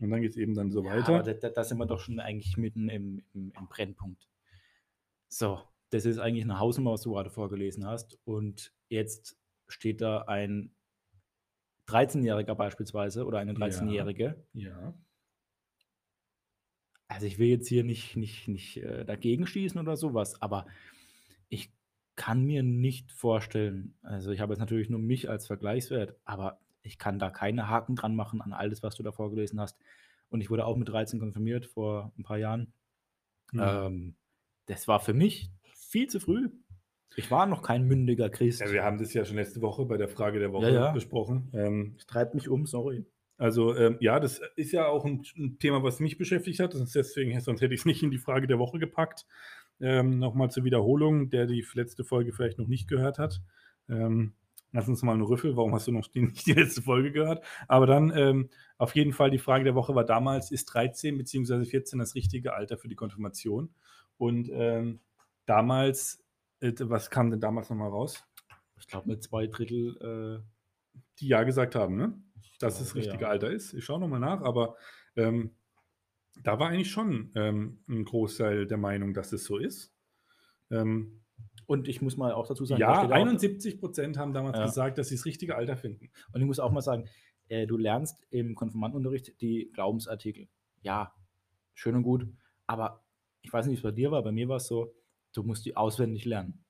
Und 0.00 0.10
dann 0.10 0.22
geht 0.22 0.30
es 0.30 0.36
eben 0.36 0.54
dann 0.54 0.70
so 0.70 0.84
Ja, 0.84 0.92
weiter. 0.92 1.20
aber 1.20 1.34
da, 1.34 1.50
da, 1.50 1.64
sind 1.64 1.78
wir 1.78 1.86
doch 1.86 2.00
schon 2.00 2.20
eigentlich 2.20 2.56
mitten 2.56 2.88
im, 2.88 3.22
im, 3.34 3.52
im 3.58 3.68
Brennpunkt. 3.68 4.28
So, 5.28 5.60
das 5.90 6.04
ist 6.04 6.18
eigentlich 6.18 6.44
eine 6.44 6.60
Hausnummer, 6.60 6.92
was 6.92 7.02
du 7.02 7.12
gerade 7.12 7.30
vorgelesen 7.30 7.84
hast. 7.84 8.18
Und 8.24 8.72
jetzt 8.88 9.36
steht 9.66 10.00
da 10.00 10.22
ein 10.22 10.72
13-Jähriger 11.88 12.54
beispielsweise 12.54 13.26
oder 13.26 13.38
eine 13.38 13.52
Ja. 13.52 13.58
13-Jährige. 13.58 14.44
Ja. 14.52 14.94
Also 17.08 17.26
ich 17.26 17.38
will 17.38 17.48
jetzt 17.48 17.68
hier 17.68 17.84
nicht, 17.84 18.16
nicht, 18.16 18.48
nicht 18.48 18.76
äh, 18.76 19.04
dagegen 19.04 19.46
schießen 19.46 19.80
oder 19.80 19.96
sowas, 19.96 20.40
aber 20.42 20.66
ich 21.48 21.72
kann 22.16 22.44
mir 22.44 22.62
nicht 22.62 23.12
vorstellen, 23.12 23.94
also 24.02 24.30
ich 24.30 24.40
habe 24.40 24.52
jetzt 24.52 24.60
natürlich 24.60 24.90
nur 24.90 25.00
mich 25.00 25.30
als 25.30 25.46
Vergleichswert, 25.46 26.16
aber 26.24 26.60
ich 26.82 26.98
kann 26.98 27.18
da 27.18 27.30
keine 27.30 27.68
Haken 27.68 27.96
dran 27.96 28.14
machen 28.14 28.42
an 28.42 28.52
alles, 28.52 28.82
was 28.82 28.96
du 28.96 29.02
da 29.02 29.12
vorgelesen 29.12 29.60
hast. 29.60 29.78
Und 30.28 30.42
ich 30.42 30.50
wurde 30.50 30.66
auch 30.66 30.76
mit 30.76 30.88
13 30.88 31.18
konfirmiert 31.18 31.66
vor 31.66 32.12
ein 32.18 32.22
paar 32.22 32.38
Jahren. 32.38 32.72
Mhm. 33.52 33.60
Ähm, 33.62 34.16
das 34.66 34.86
war 34.86 35.00
für 35.00 35.14
mich 35.14 35.50
viel 35.74 36.08
zu 36.08 36.20
früh. 36.20 36.50
Ich 37.16 37.30
war 37.30 37.46
noch 37.46 37.62
kein 37.62 37.84
mündiger 37.86 38.28
Christ. 38.30 38.60
ja, 38.60 38.70
wir 38.70 38.84
haben 38.84 38.98
das 38.98 39.12
ja 39.12 39.24
schon 39.24 39.36
letzte 39.36 39.60
Woche 39.60 39.84
bei 39.86 39.96
der 39.96 40.08
Frage 40.08 40.38
der 40.38 40.52
Woche 40.52 40.66
Ja, 40.66 40.72
ja. 40.86 40.92
besprochen. 40.92 41.50
Ähm, 41.52 41.94
Es 41.98 42.06
treibt 42.06 42.34
mich 42.34 42.48
um, 42.48 42.66
sorry. 42.66 43.04
Also 43.38 43.74
ähm, 43.76 43.96
ja, 44.00 44.18
das 44.20 44.40
ist 44.56 44.72
ja 44.72 44.86
auch 44.88 45.04
ein, 45.04 45.22
ein 45.36 45.58
Thema, 45.58 45.82
was 45.82 46.00
mich 46.00 46.18
beschäftigt 46.18 46.58
hat. 46.60 46.74
Deswegen, 46.74 47.38
sonst 47.40 47.60
hätte 47.60 47.74
ich 47.74 47.80
es 47.80 47.86
nicht 47.86 48.02
in 48.02 48.10
die 48.10 48.18
Frage 48.18 48.46
der 48.46 48.58
Woche 48.58 48.78
gepackt. 48.78 49.26
Ähm, 49.80 50.18
Nochmal 50.18 50.50
zur 50.50 50.64
Wiederholung, 50.64 51.30
der 51.30 51.46
die 51.46 51.64
letzte 51.74 52.02
Folge 52.04 52.32
vielleicht 52.32 52.58
noch 52.58 52.66
nicht 52.66 52.88
gehört 52.88 53.18
hat. 53.18 53.40
Ähm, 53.88 54.32
lass 54.72 54.88
uns 54.88 55.02
mal 55.02 55.12
einen 55.12 55.22
Rüffel, 55.22 55.56
warum 55.56 55.72
hast 55.74 55.86
du 55.86 55.92
noch 55.92 56.08
die, 56.08 56.22
nicht 56.22 56.46
die 56.46 56.52
letzte 56.52 56.82
Folge 56.82 57.12
gehört? 57.12 57.44
Aber 57.68 57.86
dann 57.86 58.12
ähm, 58.16 58.48
auf 58.76 58.94
jeden 58.96 59.12
Fall 59.12 59.30
die 59.30 59.38
Frage 59.38 59.62
der 59.64 59.76
Woche 59.76 59.94
war 59.94 60.04
damals, 60.04 60.50
ist 60.50 60.66
13 60.66 61.16
bzw. 61.16 61.64
14 61.64 61.98
das 62.00 62.14
richtige 62.16 62.54
Alter 62.54 62.76
für 62.76 62.88
die 62.88 62.96
Konfirmation? 62.96 63.70
Und 64.18 64.50
ähm, 64.52 64.98
damals, 65.46 66.24
was 66.60 67.10
kam 67.10 67.30
denn 67.30 67.40
damals 67.40 67.70
nochmal 67.70 67.90
raus? 67.90 68.24
Ich 68.80 68.86
glaube, 68.86 69.08
mit 69.08 69.22
zwei 69.22 69.46
Drittel. 69.46 70.42
Äh, 70.44 71.00
Die 71.20 71.28
ja 71.28 71.42
gesagt 71.42 71.74
haben, 71.74 71.96
ne? 71.96 72.20
dass 72.60 72.78
das 72.78 72.92
glaube, 72.92 73.06
richtige 73.06 73.24
ja. 73.24 73.30
Alter 73.30 73.50
ist. 73.50 73.72
Ich 73.74 73.84
schaue 73.84 74.00
nochmal 74.00 74.20
nach, 74.20 74.40
aber 74.42 74.76
ähm, 75.16 75.54
da 76.42 76.58
war 76.58 76.68
eigentlich 76.70 76.90
schon 76.90 77.30
ähm, 77.36 77.82
ein 77.88 78.04
Großteil 78.04 78.66
der 78.66 78.78
Meinung, 78.78 79.14
dass 79.14 79.32
es 79.32 79.44
so 79.44 79.58
ist. 79.58 79.92
Ähm, 80.70 81.22
Und 81.66 81.88
ich 81.88 82.02
muss 82.02 82.16
mal 82.16 82.32
auch 82.32 82.46
dazu 82.46 82.64
sagen, 82.64 82.80
da 82.80 83.02
ja, 83.02 83.06
auch- 83.06 83.10
71 83.10 83.78
Prozent 83.80 84.16
haben 84.18 84.32
damals 84.32 84.58
Ja. 84.58 84.64
gesagt, 84.66 84.98
dass 84.98 85.08
sie 85.08 85.16
das 85.16 85.24
richtige 85.24 85.56
Alter 85.56 85.76
finden. 85.76 86.10
Und 86.32 86.40
ich 86.40 86.46
muss 86.46 86.58
auch 86.60 86.70
mal 86.72 86.80
sagen, 86.82 87.08
äh, 87.48 87.66
du 87.66 87.76
lernst 87.76 88.26
im 88.30 88.54
Konfirmandenunterricht 88.54 89.40
die 89.40 89.70
Glaubensartikel. 89.72 90.48
Ja, 90.82 91.14
schön 91.74 91.94
und 91.96 92.02
gut. 92.02 92.26
Aber 92.66 93.04
ich 93.42 93.52
weiß 93.52 93.66
nicht, 93.66 93.74
wie 93.74 93.78
es 93.78 93.82
bei 93.82 93.90
dir 93.92 94.10
war. 94.10 94.22
Bei 94.22 94.32
mir 94.32 94.48
war 94.48 94.56
es 94.56 94.66
so, 94.66 94.94
du 95.32 95.42
musst 95.42 95.64
die 95.66 95.76
auswendig 95.76 96.24
lernen. 96.24 96.64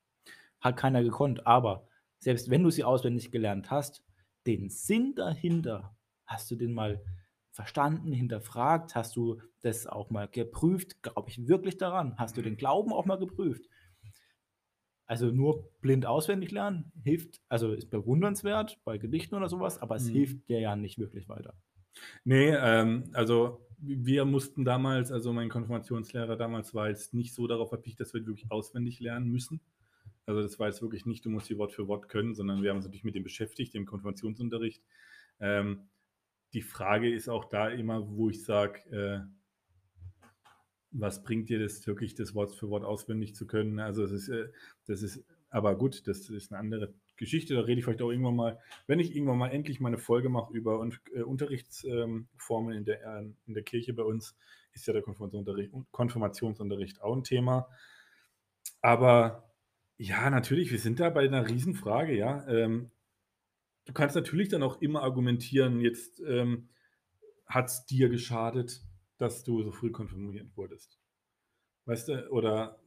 Hat 0.61 0.77
keiner 0.77 1.03
gekonnt. 1.03 1.47
Aber 1.47 1.87
selbst 2.19 2.51
wenn 2.51 2.63
du 2.65 2.71
sie 2.71 2.85
auswendig 2.85 3.31
gelernt 3.31 3.71
hast, 3.71 4.03
den 4.47 4.71
Sinn 4.71 5.15
dahinter, 5.15 5.97
hast 6.27 6.51
du 6.51 6.57
den 6.57 6.73
mal 6.73 7.03
verstanden, 7.51 8.13
hinterfragt? 8.13 8.95
Hast 8.95 9.17
du 9.17 9.41
das 9.63 9.87
auch 9.87 10.11
mal 10.11 10.29
geprüft? 10.29 11.03
Glaube 11.03 11.31
ich 11.31 11.49
wirklich 11.49 11.77
daran? 11.77 12.17
Hast 12.19 12.37
du 12.37 12.43
den 12.43 12.57
Glauben 12.57 12.93
auch 12.93 13.07
mal 13.07 13.19
geprüft? 13.19 13.69
Also 15.07 15.31
nur 15.31 15.71
blind 15.81 16.05
auswendig 16.07 16.51
lernen 16.51 16.93
hilft, 17.03 17.41
also 17.49 17.73
ist 17.73 17.91
bewundernswert 17.91 18.79
bei 18.85 18.99
Gedichten 18.99 19.35
oder 19.35 19.49
sowas, 19.49 19.79
aber 19.79 19.97
es 19.97 20.09
Mhm. 20.09 20.13
hilft 20.13 20.49
dir 20.49 20.61
ja 20.61 20.77
nicht 20.77 20.99
wirklich 20.99 21.29
weiter. 21.29 21.55
Nee, 22.25 22.51
ähm, 22.51 23.05
also 23.13 23.67
wir 23.81 24.25
mussten 24.25 24.65
damals, 24.65 25.13
also 25.13 25.33
mein 25.33 25.49
Konfirmationslehrer 25.49 26.37
damals 26.37 26.75
war 26.75 26.89
jetzt 26.89 27.15
nicht 27.15 27.35
so 27.35 27.47
darauf 27.47 27.69
verpicht, 27.69 28.01
dass 28.01 28.13
wir 28.13 28.27
wirklich 28.27 28.51
auswendig 28.51 29.01
lernen 29.01 29.29
müssen. 29.29 29.61
Also 30.27 30.43
das 30.43 30.59
war 30.59 30.67
jetzt 30.67 30.83
wirklich 30.83 31.07
nicht, 31.07 31.25
du 31.25 31.31
musst 31.31 31.49
die 31.49 31.57
Wort 31.57 31.73
für 31.73 31.89
Wort 31.89 32.09
können, 32.09 32.35
sondern 32.35 32.63
wir 32.63 32.71
haben 32.71 32.77
uns 32.77 32.85
natürlich 32.85 33.05
mit 33.05 33.15
dem 33.15 33.23
beschäftigt, 33.23 33.73
dem 33.75 33.87
Konfirmationsunterricht. 33.87 34.83
Ähm, 35.41 35.89
die 36.53 36.63
Frage 36.63 37.13
ist 37.13 37.29
auch 37.29 37.45
da 37.45 37.69
immer, 37.69 38.09
wo 38.11 38.29
ich 38.29 38.45
sage, 38.45 38.81
äh, 38.91 39.21
was 40.91 41.23
bringt 41.23 41.49
dir 41.49 41.59
das 41.59 41.87
wirklich, 41.87 42.15
das 42.15 42.35
Wort 42.35 42.55
für 42.55 42.69
Wort 42.71 42.85
auswendig 42.85 43.35
zu 43.35 43.47
können? 43.47 43.79
Also 43.79 44.03
es 44.03 44.13
ist, 44.13 44.29
äh, 44.29 44.49
das 44.87 45.03
ist, 45.03 45.25
aber 45.51 45.77
gut, 45.77 46.07
das 46.07 46.29
ist 46.29 46.53
eine 46.53 46.59
andere 46.61 46.95
Geschichte, 47.19 47.55
da 47.55 47.61
rede 47.61 47.79
ich 47.79 47.85
vielleicht 47.85 48.03
auch 48.03 48.11
irgendwann 48.11 48.37
mal, 48.37 48.59
wenn 48.87 49.01
ich 49.01 49.15
irgendwann 49.15 49.39
mal 49.39 49.49
endlich 49.49 49.81
mal 49.81 49.89
eine 49.89 49.99
Folge 49.99 50.29
mache 50.29 50.53
über 50.55 50.81
Un 50.81 50.97
äh, 51.13 51.23
Unterrichtsformen 51.23 52.75
in, 52.75 52.85
der, 52.85 53.05
äh, 53.05 53.27
in 53.47 53.55
der 53.55 53.63
Kirche 53.63 53.93
bei 53.93 54.05
uns, 54.05 54.37
ist 54.73 54.87
ja 54.87 54.93
der 54.93 55.03
Konfirmationsunterricht, 55.03 57.03
auch 57.03 57.15
ein 57.15 57.25
Thema. 57.25 57.69
Aber 58.81 59.53
ja, 59.97 60.31
natürlich, 60.31 60.71
wir 60.71 60.79
sind 60.79 61.01
da 61.01 61.11
bei 61.11 61.25
einer 61.25 61.49
Riesenfrage, 61.49 62.17
ja. 62.17 62.47
Ähm, 62.49 62.91
du 63.85 63.93
kannst 63.93 64.15
natürlich 64.15 64.49
dann 64.49 64.63
auch 64.63 64.81
immer 64.81 65.03
argumentieren, 65.03 65.81
jetzt 65.81 66.21
ähm, 66.21 66.69
hat 67.47 67.67
es 67.67 67.87
dir 67.87 68.09
geschadet, 68.09 68.83
dass 69.17 69.43
du 69.43 69.63
so 69.63 69.73
früh 69.73 69.91
konfirmiert 69.91 70.57
wurdest. 70.57 71.01
Weißt 71.87 72.09
du, 72.09 72.31
oder, 72.31 72.79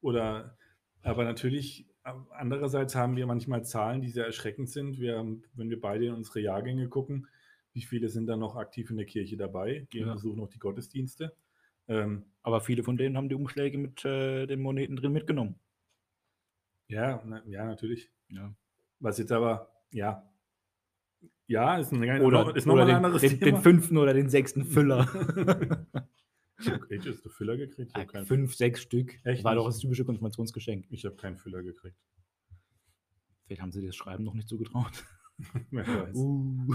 oder, 0.00 0.56
aber 1.02 1.24
natürlich, 1.24 1.86
andererseits 2.30 2.94
haben 2.94 3.16
wir 3.16 3.26
manchmal 3.26 3.64
Zahlen, 3.64 4.00
die 4.02 4.10
sehr 4.10 4.26
erschreckend 4.26 4.70
sind. 4.70 4.98
Wir, 5.00 5.16
wenn 5.54 5.70
wir 5.70 5.80
beide 5.80 6.06
in 6.06 6.14
unsere 6.14 6.40
Jahrgänge 6.40 6.88
gucken, 6.88 7.26
wie 7.72 7.82
viele 7.82 8.08
sind 8.08 8.26
da 8.26 8.36
noch 8.36 8.56
aktiv 8.56 8.90
in 8.90 8.96
der 8.96 9.06
Kirche 9.06 9.36
dabei, 9.36 9.86
gehen 9.90 10.06
Ja. 10.06 10.12
besuchen 10.14 10.38
noch 10.38 10.48
die 10.48 10.58
Gottesdienste. 10.58 11.34
Ähm, 11.88 12.24
Aber 12.42 12.60
viele 12.60 12.82
von 12.82 12.96
denen 12.96 13.16
haben 13.16 13.28
die 13.28 13.34
Umschläge 13.34 13.78
mit 13.78 14.04
äh, 14.04 14.46
den 14.46 14.60
Moneten 14.60 14.96
drin 14.96 15.12
mitgenommen. 15.12 15.56
ja, 16.88 17.22
na, 17.24 17.42
ja, 17.46 17.64
natürlich. 17.64 18.10
Ja. 18.28 18.54
Was 19.00 19.18
jetzt 19.18 19.32
aber, 19.32 19.70
ja, 19.92 20.28
ja, 21.48 21.76
ist, 21.78 21.92
ein, 21.92 22.22
Oder, 22.22 22.56
ist 22.56 22.66
noch 22.66 22.74
oder 22.74 22.86
den, 22.86 22.96
anderes 22.96 23.20
den, 23.20 23.38
Thema. 23.38 23.58
den 23.58 23.62
fünften 23.62 23.98
oder 23.98 24.14
den 24.14 24.28
sechsten 24.28 24.64
Füller. 24.64 25.06
Echt, 26.58 27.06
hast 27.06 27.24
du 27.24 27.28
Füller 27.28 27.56
gekriegt? 27.56 27.90
Ich 27.94 28.00
habe 28.00 28.12
keinen, 28.12 28.26
Fünf, 28.26 28.54
sechs 28.54 28.80
Stück. 28.80 29.18
Echt 29.24 29.44
War 29.44 29.54
doch 29.54 29.66
nicht? 29.66 29.74
das 29.76 29.80
typische 29.80 30.04
Konfirmationsgeschenk. 30.04 30.86
ich 30.90 31.04
hab 31.04 31.18
keinen 31.18 31.36
Füller 31.36 31.62
gekriegt. 31.62 31.98
Vielleicht 33.44 33.62
haben 33.62 33.72
sie 33.72 33.80
dir 33.80 33.88
das 33.88 33.96
Schreiben 33.96 34.24
noch 34.24 34.34
nicht 34.34 34.48
zugetraut. 34.48 35.04
Wer 35.70 35.86
weiß. 35.86 36.16
Uh. 36.16 36.74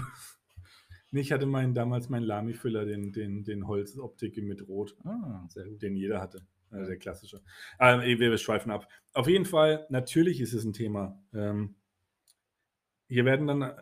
Nee, 1.10 1.20
ich 1.20 1.32
hatte 1.32 1.46
meinen, 1.46 1.74
damals 1.74 2.08
meinen 2.08 2.22
Lamy-Füller, 2.22 2.86
den, 2.86 3.12
den, 3.12 3.44
den 3.44 3.66
Holzoptik 3.66 4.36
mit 4.42 4.66
Rot, 4.66 4.96
Ah, 5.04 5.44
sehr 5.48 5.66
gut. 5.66 5.82
den 5.82 5.94
jeder 5.96 6.20
hatte. 6.20 6.46
Also 6.70 6.86
der 6.86 6.96
klassische. 6.98 7.42
Ähm, 7.78 8.00
wir, 8.00 8.18
wir 8.30 8.38
schweifen 8.38 8.70
ab. 8.70 8.88
Auf 9.12 9.28
jeden 9.28 9.44
Fall, 9.44 9.86
natürlich 9.90 10.40
ist 10.40 10.54
es 10.54 10.64
ein 10.64 10.72
Thema. 10.72 11.22
Ähm, 11.34 11.74
hier 13.08 13.26
werden 13.26 13.46
dann 13.46 13.74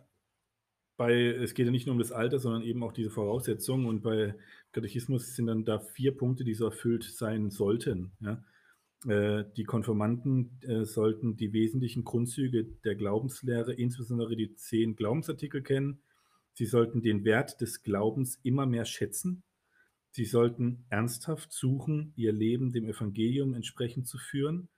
bei, 1.01 1.29
es 1.29 1.55
geht 1.55 1.65
ja 1.65 1.73
nicht 1.73 1.87
nur 1.87 1.95
um 1.95 1.99
das 1.99 2.13
Alter, 2.13 2.39
sondern 2.39 2.61
eben 2.61 2.83
auch 2.83 2.93
diese 2.93 3.09
Voraussetzungen. 3.09 3.87
Und 3.87 4.03
bei 4.03 4.35
Katechismus 4.73 5.35
sind 5.35 5.47
dann 5.47 5.65
da 5.65 5.79
vier 5.79 6.15
Punkte, 6.15 6.45
die 6.45 6.53
so 6.53 6.67
erfüllt 6.67 7.05
sein 7.05 7.49
sollten. 7.49 8.13
Ja? 8.21 8.45
Äh, 9.07 9.47
die 9.57 9.65
Konformanten 9.65 10.61
äh, 10.61 10.85
sollten 10.85 11.39
die 11.39 11.55
wesentlichen 11.55 12.05
Grundzüge 12.05 12.65
der 12.85 12.97
Glaubenslehre, 12.97 13.73
insbesondere 13.73 14.37
die 14.37 14.55
zehn 14.57 14.95
Glaubensartikel 14.95 15.63
kennen. 15.63 16.03
Sie 16.53 16.67
sollten 16.67 17.01
den 17.01 17.25
Wert 17.25 17.63
des 17.63 17.83
Glaubens 17.83 18.39
immer 18.43 18.67
mehr 18.67 18.85
schätzen. 18.85 19.43
Sie 20.11 20.27
sollten 20.27 20.85
ernsthaft 20.91 21.51
suchen, 21.51 22.13
ihr 22.15 22.35
Leben 22.35 22.73
dem 22.73 22.85
Evangelium 22.85 23.55
entsprechend 23.55 24.07
zu 24.07 24.19
führen. 24.19 24.69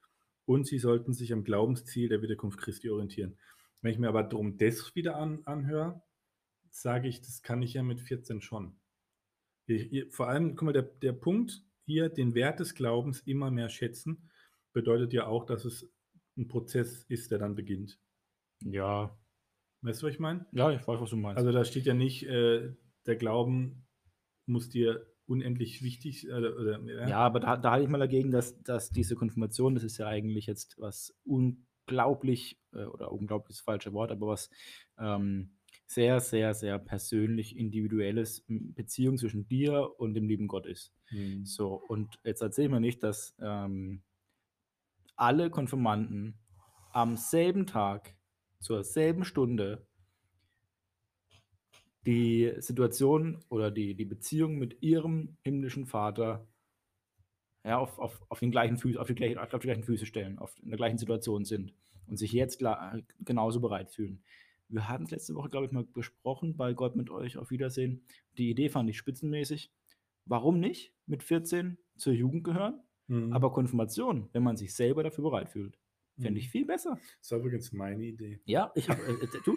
Und 0.44 0.68
sie 0.68 0.78
sollten 0.78 1.14
sich 1.14 1.32
am 1.32 1.42
Glaubensziel 1.42 2.08
der 2.08 2.22
Wiederkunft 2.22 2.60
Christi 2.60 2.90
orientieren. 2.90 3.38
Wenn 3.80 3.90
ich 3.90 3.98
mir 3.98 4.08
aber 4.08 4.22
darum 4.22 4.56
das 4.56 4.94
wieder 4.94 5.16
an, 5.16 5.40
anhöre, 5.46 6.00
sage 6.72 7.08
ich, 7.08 7.20
das 7.20 7.42
kann 7.42 7.62
ich 7.62 7.74
ja 7.74 7.82
mit 7.82 8.00
14 8.00 8.40
schon. 8.40 8.76
Ich, 9.66 10.12
vor 10.12 10.28
allem, 10.28 10.56
guck 10.56 10.66
mal, 10.66 10.72
der, 10.72 10.82
der 10.82 11.12
Punkt, 11.12 11.62
hier 11.84 12.08
den 12.08 12.34
Wert 12.34 12.60
des 12.60 12.74
Glaubens 12.74 13.20
immer 13.20 13.50
mehr 13.50 13.68
schätzen, 13.68 14.30
bedeutet 14.72 15.12
ja 15.12 15.26
auch, 15.26 15.44
dass 15.44 15.64
es 15.64 15.92
ein 16.36 16.48
Prozess 16.48 17.04
ist, 17.04 17.30
der 17.30 17.38
dann 17.38 17.54
beginnt. 17.54 18.00
Ja. 18.64 19.16
Weißt 19.82 20.02
du, 20.02 20.06
was 20.06 20.14
ich 20.14 20.20
meine? 20.20 20.46
Ja, 20.52 20.70
ich 20.70 20.86
weiß, 20.86 21.00
was 21.00 21.10
du 21.10 21.16
meinst. 21.16 21.38
Also 21.38 21.52
da 21.52 21.64
steht 21.64 21.86
ja 21.86 21.94
nicht, 21.94 22.24
äh, 22.24 22.74
der 23.06 23.16
Glauben 23.16 23.86
muss 24.46 24.68
dir 24.68 25.06
unendlich 25.26 25.82
wichtig 25.82 26.28
äh, 26.28 26.32
oder, 26.32 26.80
ja. 26.82 27.08
ja, 27.08 27.18
aber 27.18 27.40
da, 27.40 27.56
da 27.56 27.72
halte 27.72 27.84
ich 27.84 27.90
mal 27.90 27.98
dagegen, 27.98 28.30
dass, 28.30 28.60
dass 28.62 28.90
diese 28.90 29.14
Konfirmation, 29.14 29.74
das 29.74 29.84
ist 29.84 29.98
ja 29.98 30.06
eigentlich 30.06 30.46
jetzt 30.46 30.78
was 30.78 31.14
unglaublich, 31.24 32.60
äh, 32.72 32.84
oder 32.84 33.12
unglaublich 33.12 33.50
ist 33.50 33.60
das 33.60 33.64
falsche 33.64 33.92
Wort, 33.92 34.10
aber 34.10 34.28
was 34.28 34.50
ähm, 34.98 35.56
sehr, 35.94 36.20
sehr, 36.20 36.54
sehr 36.54 36.78
persönlich 36.78 37.56
individuelles 37.56 38.44
Beziehung 38.48 39.18
zwischen 39.18 39.48
dir 39.48 39.98
und 39.98 40.14
dem 40.14 40.28
lieben 40.28 40.48
Gott 40.48 40.66
ist. 40.66 40.92
Mhm. 41.10 41.44
So, 41.44 41.74
und 41.88 42.18
jetzt 42.24 42.42
erzähl 42.42 42.68
mir 42.68 42.80
nicht, 42.80 43.02
dass 43.02 43.34
ähm, 43.40 44.02
alle 45.16 45.50
Konfirmanden 45.50 46.38
am 46.92 47.16
selben 47.16 47.66
Tag, 47.66 48.14
zur 48.60 48.84
selben 48.84 49.24
Stunde, 49.24 49.86
die 52.06 52.52
Situation 52.58 53.44
oder 53.48 53.70
die, 53.70 53.94
die 53.94 54.04
Beziehung 54.04 54.58
mit 54.58 54.82
ihrem 54.82 55.36
himmlischen 55.42 55.86
Vater 55.86 56.46
ja, 57.64 57.78
auf, 57.78 57.98
auf, 57.98 58.24
auf, 58.28 58.40
den 58.40 58.50
gleichen 58.50 58.76
Füße, 58.76 59.00
auf, 59.00 59.06
die 59.06 59.14
gleichen, 59.14 59.38
auf 59.38 59.50
die 59.50 59.58
gleichen 59.58 59.84
Füße 59.84 60.06
stellen, 60.06 60.38
auf, 60.38 60.54
in 60.62 60.70
der 60.70 60.76
gleichen 60.76 60.98
Situation 60.98 61.44
sind 61.44 61.74
und 62.06 62.16
sich 62.16 62.32
jetzt 62.32 62.62
genauso 63.20 63.60
bereit 63.60 63.90
fühlen. 63.90 64.22
Wir 64.72 64.88
hatten 64.88 65.04
es 65.04 65.10
letzte 65.10 65.34
Woche, 65.34 65.50
glaube 65.50 65.66
ich, 65.66 65.72
mal 65.72 65.84
besprochen, 65.84 66.56
bei 66.56 66.72
Gott 66.72 66.96
mit 66.96 67.10
euch 67.10 67.36
auf 67.36 67.50
Wiedersehen. 67.50 68.04
Die 68.38 68.50
Idee 68.50 68.68
fand 68.68 68.88
ich 68.88 68.96
spitzenmäßig. 68.96 69.70
Warum 70.24 70.60
nicht 70.60 70.94
mit 71.06 71.22
14 71.22 71.78
zur 71.96 72.12
Jugend 72.12 72.44
gehören, 72.44 72.80
mhm. 73.06 73.32
aber 73.32 73.52
Konfirmation, 73.52 74.28
wenn 74.32 74.42
man 74.42 74.56
sich 74.56 74.74
selber 74.74 75.02
dafür 75.02 75.24
bereit 75.24 75.50
fühlt, 75.50 75.78
fände 76.18 76.40
ich 76.40 76.46
mhm. 76.46 76.50
viel 76.50 76.64
besser. 76.64 76.98
Das 77.20 77.32
war 77.32 77.40
übrigens 77.40 77.72
meine 77.72 78.02
Idee. 78.02 78.40
Ja, 78.44 78.72
ich 78.74 78.88
habe, 78.88 79.00
äh, 79.02 79.26
du, 79.44 79.56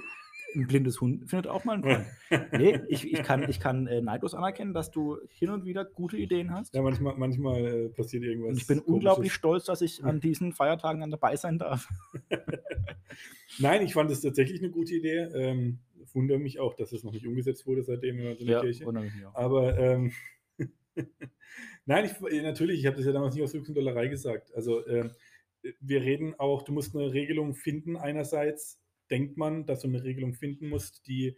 ein 0.56 0.68
blindes 0.68 1.02
Hund 1.02 1.30
findet 1.30 1.48
auch 1.48 1.66
mal 1.66 1.74
einen 1.74 1.84
Freund. 1.84 2.52
nee, 2.54 2.80
ich, 2.88 3.12
ich 3.12 3.24
kann, 3.24 3.48
ich 3.50 3.60
kann 3.60 3.88
äh, 3.88 4.02
neidlos 4.02 4.34
anerkennen, 4.34 4.74
dass 4.74 4.92
du 4.92 5.18
hin 5.30 5.50
und 5.50 5.66
wieder 5.66 5.86
gute 5.86 6.18
Ideen 6.18 6.52
hast. 6.52 6.74
Ja, 6.74 6.82
manchmal, 6.82 7.16
manchmal 7.18 7.66
äh, 7.66 7.90
passiert 7.90 8.24
irgendwas. 8.24 8.52
Und 8.52 8.58
ich 8.58 8.68
bin 8.68 8.78
Komisches. 8.78 8.94
unglaublich 8.94 9.34
stolz, 9.34 9.66
dass 9.66 9.82
ich 9.82 10.04
an 10.04 10.20
diesen 10.20 10.54
Feiertagen 10.54 11.02
dann 11.02 11.12
dabei 11.12 11.36
sein 11.36 11.60
darf. 11.60 11.88
Nein, 13.60 13.84
ich 13.84 13.94
fand 13.94 14.12
es 14.12 14.22
tatsächlich 14.22 14.62
eine 14.62 14.72
gute 14.72 14.94
Idee. 14.96 15.30
Ähm, 15.34 15.80
wundere 16.14 16.40
mich 16.40 16.60
auch, 16.60 16.76
dass 16.76 16.92
es 16.92 17.04
noch 17.04 17.14
nicht 17.14 17.28
umgesetzt 17.28 17.66
wurde 17.66 17.84
seitdem 17.84 18.20
in 18.20 18.46
der 18.46 18.56
ja, 18.56 18.62
Kirche. 18.62 18.92
Mich 18.92 19.26
auch. 19.26 19.36
Aber 19.36 19.78
ähm, 19.78 20.12
nein, 21.86 22.06
ich, 22.06 22.32
äh, 22.32 22.42
natürlich, 22.42 22.80
ich 22.80 22.86
habe 22.86 22.98
das 22.98 23.06
ja 23.06 23.12
damals 23.12 23.36
nicht 23.36 23.44
aus 23.44 23.54
Höchstendollerei 23.54 24.08
gesagt. 24.08 24.54
Also 24.54 24.86
ähm, 24.88 25.12
wir 25.80 26.02
reden 26.02 26.36
auch, 26.38 26.62
du 26.62 26.72
musst 26.72 26.96
eine 26.96 27.12
Regelung 27.12 27.54
finden 27.54 27.98
einerseits 27.98 28.80
denkt 29.10 29.38
man, 29.38 29.66
dass 29.66 29.82
du 29.82 29.88
eine 29.88 30.04
Regelung 30.04 30.34
finden 30.34 30.70
musst, 30.70 31.08
die 31.08 31.38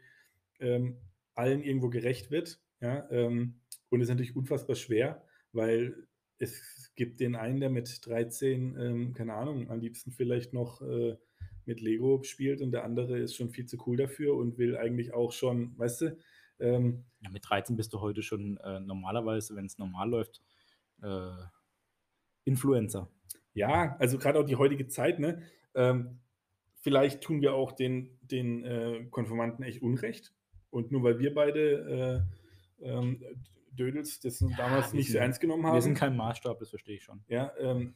ähm, 0.59 0.97
allen 1.35 1.63
irgendwo 1.63 1.89
gerecht 1.89 2.31
wird. 2.31 2.61
Ja, 2.81 3.09
ähm, 3.11 3.59
und 3.89 4.01
es 4.01 4.05
ist 4.05 4.09
natürlich 4.09 4.35
unfassbar 4.35 4.75
schwer, 4.75 5.23
weil 5.51 6.07
es 6.39 6.91
gibt 6.95 7.19
den 7.19 7.35
einen, 7.35 7.59
der 7.59 7.69
mit 7.69 8.05
13, 8.05 8.77
ähm, 8.79 9.13
keine 9.13 9.33
Ahnung, 9.33 9.69
am 9.69 9.79
liebsten 9.79 10.11
vielleicht 10.11 10.53
noch 10.53 10.81
äh, 10.81 11.17
mit 11.67 11.81
Lego 11.81 12.23
spielt 12.23 12.61
und 12.61 12.71
der 12.71 12.83
andere 12.83 13.19
ist 13.19 13.35
schon 13.35 13.49
viel 13.49 13.65
zu 13.65 13.77
cool 13.85 13.97
dafür 13.97 14.35
und 14.35 14.57
will 14.57 14.77
eigentlich 14.77 15.13
auch 15.13 15.31
schon, 15.31 15.77
weißt 15.77 16.01
du? 16.01 16.17
Ähm, 16.59 17.05
ja, 17.19 17.29
mit 17.29 17.47
13 17.47 17.75
bist 17.75 17.93
du 17.93 18.01
heute 18.01 18.23
schon 18.23 18.57
äh, 18.57 18.79
normalerweise, 18.79 19.55
wenn 19.55 19.65
es 19.65 19.77
normal 19.77 20.09
läuft, 20.09 20.41
äh, 21.03 21.29
Influencer. 22.45 23.09
Ja, 23.53 23.95
also 23.99 24.17
gerade 24.17 24.39
auch 24.39 24.45
die 24.45 24.55
heutige 24.55 24.87
Zeit, 24.87 25.19
ne? 25.19 25.41
Ähm, 25.75 26.19
vielleicht 26.75 27.21
tun 27.21 27.41
wir 27.41 27.53
auch 27.53 27.71
den, 27.71 28.17
den 28.21 28.63
äh, 28.63 29.05
Konformanten 29.09 29.63
echt 29.63 29.81
Unrecht. 29.81 30.33
Und 30.69 30.91
nur 30.91 31.03
weil 31.03 31.19
wir 31.19 31.33
beide 31.33 32.25
äh, 32.81 32.87
ähm, 32.87 33.23
Dödels 33.71 34.19
das 34.19 34.39
ja, 34.39 34.47
damals 34.57 34.93
nicht 34.93 35.11
so 35.11 35.17
ernst 35.17 35.39
genommen 35.39 35.65
haben. 35.65 35.75
Wir 35.75 35.81
sind 35.81 35.95
kein 35.95 36.15
Maßstab, 36.15 36.59
das 36.59 36.69
verstehe 36.69 36.95
ich 36.95 37.03
schon. 37.03 37.23
Ja, 37.27 37.51
ähm, 37.59 37.95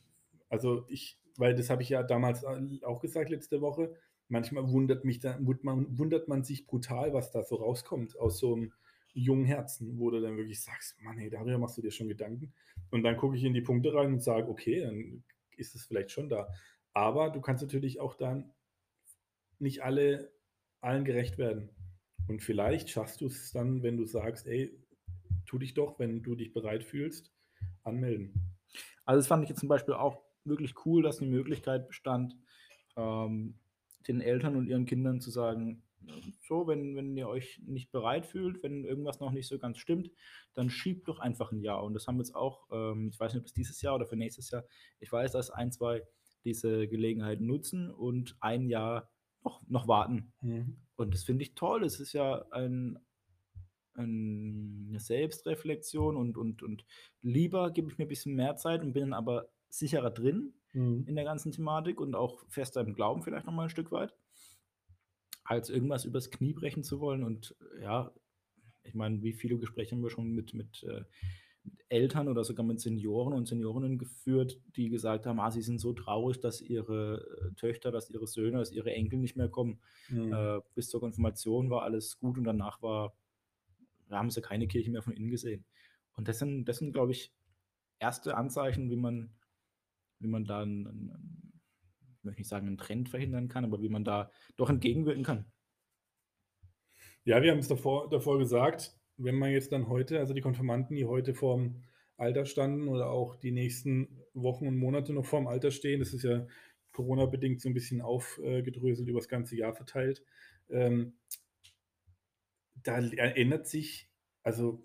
also 0.49 0.85
ich, 0.89 1.19
weil 1.37 1.55
das 1.55 1.69
habe 1.69 1.81
ich 1.81 1.89
ja 1.89 2.03
damals 2.03 2.43
auch 2.83 2.99
gesagt 2.99 3.29
letzte 3.29 3.61
Woche. 3.61 3.95
Manchmal 4.27 4.71
wundert 4.71 5.03
mich 5.03 5.19
da, 5.19 5.37
wundert 5.41 6.27
man 6.27 6.43
sich 6.43 6.65
brutal, 6.65 7.13
was 7.13 7.31
da 7.31 7.43
so 7.43 7.55
rauskommt 7.55 8.17
aus 8.17 8.39
so 8.39 8.55
einem 8.55 8.73
jungen 9.13 9.45
Herzen, 9.45 9.99
wo 9.99 10.09
du 10.09 10.21
dann 10.21 10.37
wirklich 10.37 10.61
sagst, 10.61 11.01
Mann, 11.01 11.17
hey, 11.17 11.29
darüber 11.29 11.57
machst 11.57 11.77
du 11.77 11.81
dir 11.81 11.91
schon 11.91 12.07
Gedanken. 12.07 12.53
Und 12.91 13.03
dann 13.03 13.17
gucke 13.17 13.35
ich 13.35 13.43
in 13.43 13.53
die 13.53 13.61
Punkte 13.61 13.93
rein 13.93 14.13
und 14.13 14.23
sage, 14.23 14.47
okay, 14.47 14.81
dann 14.81 15.23
ist 15.57 15.75
es 15.75 15.85
vielleicht 15.85 16.11
schon 16.11 16.29
da. 16.29 16.47
Aber 16.93 17.29
du 17.29 17.41
kannst 17.41 17.61
natürlich 17.61 17.99
auch 17.99 18.15
dann 18.15 18.53
nicht 19.59 19.83
alle 19.83 20.31
allen 20.79 21.05
gerecht 21.05 21.37
werden. 21.37 21.69
Und 22.27 22.41
vielleicht 22.41 22.89
schaffst 22.89 23.19
du 23.21 23.25
es 23.25 23.51
dann, 23.51 23.83
wenn 23.83 23.97
du 23.97 24.05
sagst, 24.05 24.47
ey, 24.47 24.79
tu 25.45 25.57
dich 25.57 25.73
doch, 25.73 25.99
wenn 25.99 26.23
du 26.23 26.35
dich 26.35 26.53
bereit 26.53 26.83
fühlst, 26.83 27.33
anmelden. 27.83 28.55
Also 29.03 29.19
das 29.19 29.27
fand 29.27 29.43
ich 29.43 29.49
jetzt 29.49 29.59
zum 29.59 29.69
Beispiel 29.69 29.93
auch 29.93 30.23
wirklich 30.43 30.85
cool, 30.85 31.03
dass 31.03 31.17
die 31.17 31.25
Möglichkeit 31.25 31.87
bestand, 31.87 32.35
ähm, 32.95 33.59
den 34.07 34.21
Eltern 34.21 34.55
und 34.55 34.67
ihren 34.67 34.85
Kindern 34.85 35.21
zu 35.21 35.29
sagen, 35.29 35.83
so, 36.41 36.67
wenn, 36.67 36.95
wenn 36.95 37.15
ihr 37.15 37.27
euch 37.27 37.61
nicht 37.65 37.91
bereit 37.91 38.25
fühlt, 38.25 38.63
wenn 38.63 38.85
irgendwas 38.85 39.19
noch 39.19 39.31
nicht 39.31 39.47
so 39.47 39.59
ganz 39.59 39.77
stimmt, 39.77 40.09
dann 40.53 40.69
schiebt 40.69 41.07
doch 41.07 41.19
einfach 41.19 41.51
ein 41.51 41.61
Jahr. 41.61 41.83
Und 41.83 41.93
das 41.93 42.07
haben 42.07 42.15
wir 42.15 42.23
jetzt 42.23 42.35
auch, 42.35 42.67
ähm, 42.71 43.09
ich 43.13 43.19
weiß 43.19 43.33
nicht, 43.33 43.41
ob 43.41 43.47
es 43.47 43.53
dieses 43.53 43.81
Jahr 43.81 43.95
oder 43.95 44.07
für 44.07 44.15
nächstes 44.15 44.49
Jahr, 44.51 44.65
ich 44.99 45.11
weiß, 45.11 45.31
dass 45.31 45.51
ein, 45.51 45.71
zwei 45.71 46.03
diese 46.43 46.87
Gelegenheit 46.87 47.39
nutzen 47.39 47.91
und 47.91 48.35
ein 48.39 48.67
Jahr 48.67 49.09
noch, 49.43 49.61
noch 49.67 49.87
warten. 49.87 50.33
Mhm. 50.41 50.77
Und 50.95 51.13
das 51.13 51.23
finde 51.23 51.43
ich 51.43 51.55
toll. 51.55 51.83
Es 51.83 51.99
ist 51.99 52.13
ja 52.13 52.45
ein, 52.51 52.97
ein, 53.93 54.87
eine 54.89 54.99
Selbstreflexion 54.99 56.17
und, 56.17 56.37
und, 56.37 56.63
und 56.63 56.85
lieber 57.21 57.71
gebe 57.71 57.91
ich 57.91 57.97
mir 57.97 58.05
ein 58.05 58.09
bisschen 58.09 58.35
mehr 58.35 58.55
Zeit 58.55 58.81
und 58.81 58.93
bin 58.93 59.03
dann 59.03 59.13
aber 59.13 59.49
sicherer 59.71 60.11
drin 60.11 60.53
mhm. 60.73 61.05
in 61.07 61.15
der 61.15 61.23
ganzen 61.23 61.51
Thematik 61.51 61.99
und 61.99 62.15
auch 62.15 62.43
fester 62.47 62.81
im 62.81 62.93
Glauben 62.93 63.23
vielleicht 63.23 63.45
nochmal 63.45 63.67
ein 63.67 63.71
Stück 63.71 63.91
weit, 63.91 64.13
als 65.43 65.69
irgendwas 65.69 66.05
übers 66.05 66.29
Knie 66.29 66.53
brechen 66.53 66.83
zu 66.83 66.99
wollen. 66.99 67.23
Und 67.23 67.55
ja, 67.81 68.11
ich 68.83 68.93
meine, 68.93 69.23
wie 69.23 69.33
viele 69.33 69.57
Gespräche 69.57 69.95
haben 69.95 70.03
wir 70.03 70.09
schon 70.09 70.31
mit, 70.31 70.53
mit 70.53 70.83
äh, 70.83 71.03
Eltern 71.89 72.27
oder 72.27 72.43
sogar 72.43 72.65
mit 72.65 72.79
Senioren 72.79 73.33
und 73.33 73.47
Seniorinnen 73.47 73.97
geführt, 73.97 74.59
die 74.75 74.89
gesagt 74.89 75.25
haben, 75.25 75.39
ah, 75.39 75.51
sie 75.51 75.61
sind 75.61 75.79
so 75.79 75.93
traurig, 75.93 76.39
dass 76.39 76.61
ihre 76.61 77.51
äh, 77.51 77.53
Töchter, 77.55 77.91
dass 77.91 78.09
ihre 78.09 78.27
Söhne, 78.27 78.59
dass 78.59 78.71
ihre 78.71 78.93
Enkel 78.93 79.19
nicht 79.19 79.35
mehr 79.35 79.49
kommen. 79.49 79.79
Mhm. 80.09 80.33
Äh, 80.33 80.59
bis 80.73 80.89
zur 80.89 80.99
Konfirmation 80.99 81.69
war 81.69 81.83
alles 81.83 82.17
gut 82.17 82.37
und 82.37 82.45
danach 82.45 82.81
war, 82.81 83.13
da 84.09 84.17
haben 84.17 84.29
sie 84.29 84.41
keine 84.41 84.67
Kirche 84.67 84.91
mehr 84.91 85.01
von 85.01 85.13
innen 85.13 85.29
gesehen. 85.29 85.65
Und 86.15 86.27
das 86.27 86.39
sind, 86.39 86.65
das 86.65 86.77
sind 86.77 86.93
glaube 86.93 87.11
ich, 87.11 87.33
erste 87.99 88.35
Anzeichen, 88.35 88.89
wie 88.89 88.95
man, 88.95 89.31
wie 90.21 90.27
man 90.27 90.45
da 90.45 90.61
einen, 90.61 91.51
ich 92.17 92.23
möchte 92.23 92.41
nicht 92.41 92.47
sagen, 92.47 92.67
einen 92.67 92.77
Trend 92.77 93.09
verhindern 93.09 93.47
kann, 93.47 93.65
aber 93.65 93.81
wie 93.81 93.89
man 93.89 94.03
da 94.03 94.31
doch 94.55 94.69
entgegenwirken 94.69 95.23
kann. 95.23 95.45
Ja, 97.23 97.41
wir 97.41 97.51
haben 97.51 97.59
es 97.59 97.67
davor, 97.67 98.09
davor 98.09 98.39
gesagt, 98.39 98.95
wenn 99.17 99.35
man 99.35 99.51
jetzt 99.51 99.71
dann 99.71 99.87
heute, 99.87 100.19
also 100.19 100.33
die 100.33 100.41
Konfirmanden, 100.41 100.95
die 100.95 101.05
heute 101.05 101.33
vorm 101.33 101.83
Alter 102.17 102.45
standen 102.45 102.87
oder 102.87 103.09
auch 103.09 103.35
die 103.35 103.51
nächsten 103.51 104.23
Wochen 104.33 104.67
und 104.67 104.77
Monate 104.77 105.13
noch 105.13 105.25
vorm 105.25 105.47
Alter 105.47 105.71
stehen, 105.71 105.99
das 105.99 106.13
ist 106.13 106.23
ja 106.23 106.47
Corona-bedingt 106.91 107.61
so 107.61 107.69
ein 107.69 107.73
bisschen 107.73 108.01
aufgedröselt 108.01 109.07
über 109.07 109.19
das 109.19 109.29
ganze 109.29 109.55
Jahr 109.55 109.73
verteilt, 109.73 110.23
ähm, 110.69 111.13
da 112.83 112.97
ändert 112.97 113.67
sich, 113.67 114.09
also 114.43 114.83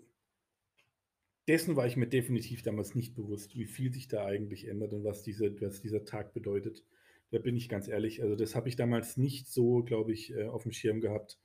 dessen 1.47 1.75
war 1.75 1.87
ich 1.87 1.97
mir 1.97 2.07
definitiv 2.07 2.61
damals 2.61 2.95
nicht 2.95 3.15
bewusst, 3.15 3.55
wie 3.55 3.65
viel 3.65 3.93
sich 3.93 4.07
da 4.07 4.25
eigentlich 4.25 4.67
ändert 4.67 4.93
und 4.93 5.03
was, 5.03 5.23
diese, 5.23 5.59
was 5.61 5.81
dieser 5.81 6.05
Tag 6.05 6.33
bedeutet. 6.33 6.83
Da 7.31 7.39
bin 7.39 7.55
ich 7.55 7.69
ganz 7.69 7.87
ehrlich, 7.87 8.21
also 8.23 8.35
das 8.35 8.55
habe 8.55 8.69
ich 8.69 8.75
damals 8.75 9.17
nicht 9.17 9.47
so, 9.47 9.83
glaube 9.83 10.13
ich, 10.13 10.33
äh, 10.33 10.45
auf 10.45 10.63
dem 10.63 10.71
Schirm 10.71 11.01
gehabt 11.01 11.39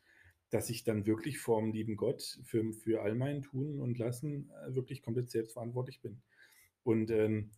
dass 0.53 0.69
ich 0.69 0.85
dann 0.85 1.07
wirklich 1.07 1.39
vor 1.39 1.61
dem 1.63 1.73
lieben 1.73 1.97
Gott 1.97 2.39
für, 2.45 2.73
für 2.75 3.01
all 3.01 3.15
mein 3.15 3.41
Tun 3.41 3.81
und 3.81 3.99
Lassen 3.99 4.51
äh, 4.51 4.75
wirklich 4.75 5.03
komplett 5.03 5.31
selbstverantwortlich 5.31 6.03
bin. 6.03 6.23
Und 6.83 7.11
ähm, 7.11 7.53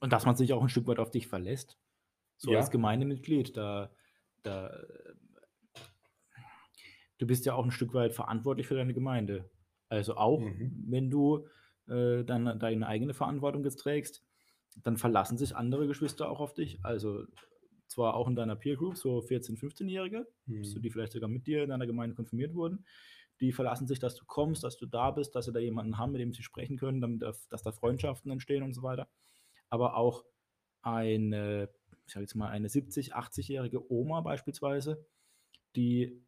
Und 0.00 0.12
dass 0.12 0.26
man 0.26 0.36
sich 0.36 0.52
auch 0.52 0.62
ein 0.62 0.68
Stück 0.68 0.86
weit 0.86 0.98
auf 0.98 1.10
dich 1.10 1.26
verlässt. 1.26 1.78
So 2.36 2.50
als 2.52 2.66
ja, 2.66 2.72
Gemeindemitglied, 2.72 3.56
da, 3.56 3.90
da, 4.42 4.84
du 7.16 7.26
bist 7.26 7.46
ja 7.46 7.54
auch 7.54 7.64
ein 7.64 7.70
Stück 7.70 7.94
weit 7.94 8.12
verantwortlich 8.12 8.66
für 8.66 8.74
deine 8.74 8.92
Gemeinde. 8.92 9.50
Also 9.90 10.16
auch, 10.16 10.40
mhm, 10.40 10.84
wenn 10.88 11.10
du 11.10 11.46
äh, 11.88 12.24
dann 12.24 12.58
deine 12.58 12.86
eigene 12.86 13.12
Verantwortung 13.12 13.64
jetzt 13.64 13.76
trägst, 13.76 14.24
dann 14.82 14.96
verlassen 14.96 15.36
sich 15.36 15.56
andere 15.56 15.86
Geschwister 15.86 16.30
auch 16.30 16.40
auf 16.40 16.54
dich. 16.54 16.78
Also 16.84 17.24
zwar 17.88 18.14
auch 18.14 18.28
in 18.28 18.36
deiner 18.36 18.56
Peer 18.56 18.76
Group, 18.76 18.96
so 18.96 19.20
14-, 19.20 19.58
15-Jährige, 19.58 20.26
so 20.62 20.78
mhm, 20.78 20.82
die 20.82 20.90
vielleicht 20.90 21.12
sogar 21.12 21.28
mit 21.28 21.46
dir 21.46 21.64
in 21.64 21.70
deiner 21.70 21.86
Gemeinde 21.88 22.14
konfirmiert 22.14 22.54
wurden, 22.54 22.86
die 23.40 23.52
verlassen 23.52 23.88
sich, 23.88 23.98
dass 23.98 24.14
du 24.14 24.24
kommst, 24.26 24.62
dass 24.62 24.76
du 24.78 24.86
da 24.86 25.10
bist, 25.10 25.34
dass 25.34 25.46
sie 25.46 25.52
da 25.52 25.58
jemanden 25.58 25.98
haben, 25.98 26.12
mit 26.12 26.20
dem 26.20 26.32
sie 26.32 26.42
sprechen 26.42 26.76
können, 26.76 27.00
damit, 27.00 27.22
da- 27.22 27.34
dass 27.50 27.62
da 27.62 27.72
Freundschaften 27.72 28.30
entstehen 28.30 28.62
und 28.62 28.74
so 28.74 28.82
weiter. 28.82 29.08
Aber 29.70 29.96
auch 29.96 30.24
eine, 30.82 31.70
ich 32.06 32.12
sage 32.12 32.24
jetzt 32.24 32.34
mal, 32.34 32.48
eine 32.48 32.68
70-, 32.68 33.12
80-jährige 33.12 33.90
Oma 33.90 34.20
beispielsweise, 34.20 35.04
die, 35.76 36.22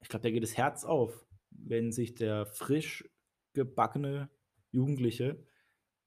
ich 0.00 0.08
glaube, 0.08 0.22
der 0.22 0.32
geht 0.32 0.42
das 0.42 0.56
Herz 0.56 0.84
auf, 0.84 1.26
wenn 1.58 1.92
sich 1.92 2.14
der 2.14 2.46
frisch 2.46 3.08
gebackene 3.54 4.30
Jugendliche 4.70 5.46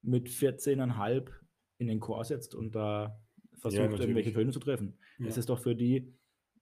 mit 0.01 0.29
14,5 0.29 1.31
in 1.77 1.87
den 1.87 1.99
Chor 1.99 2.23
setzt 2.25 2.55
und 2.55 2.75
da 2.75 3.21
ja, 3.51 3.59
versucht, 3.59 3.99
irgendwelche 3.99 4.29
natürlich. 4.29 4.33
Töne 4.33 4.51
zu 4.51 4.59
treffen. 4.59 4.99
Das 5.21 5.35
Ja, 5.35 5.39
ist 5.39 5.49
doch 5.49 5.59
für 5.59 5.75
die 5.75 6.13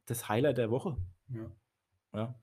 das 0.06 0.28
Highlight 0.30 0.58
der 0.58 0.72
Woche. 0.72 0.98
ja. 1.30 1.56
Ja. 2.14 2.40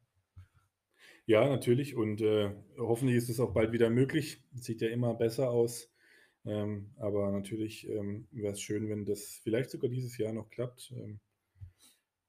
Ja, 1.26 1.48
natürlich. 1.48 1.94
Und 1.96 2.20
äh, 2.20 2.50
hoffentlich 2.78 3.16
ist 3.16 3.28
es 3.28 3.40
auch 3.40 3.52
bald 3.52 3.72
wieder 3.72 3.88
möglich. 3.90 4.42
Sieht 4.54 4.80
ja 4.80 4.88
immer 4.88 5.14
besser 5.14 5.50
aus. 5.50 5.92
Ähm, 6.44 6.92
aber 6.96 7.30
natürlich 7.30 7.88
ähm, 7.88 8.26
wäre 8.32 8.54
es 8.54 8.60
schön, 8.60 8.88
wenn 8.88 9.04
das 9.04 9.40
vielleicht 9.42 9.70
sogar 9.70 9.90
dieses 9.90 10.16
Jahr 10.18 10.32
noch 10.32 10.50
klappt. 10.50 10.92
Ähm, 10.96 11.20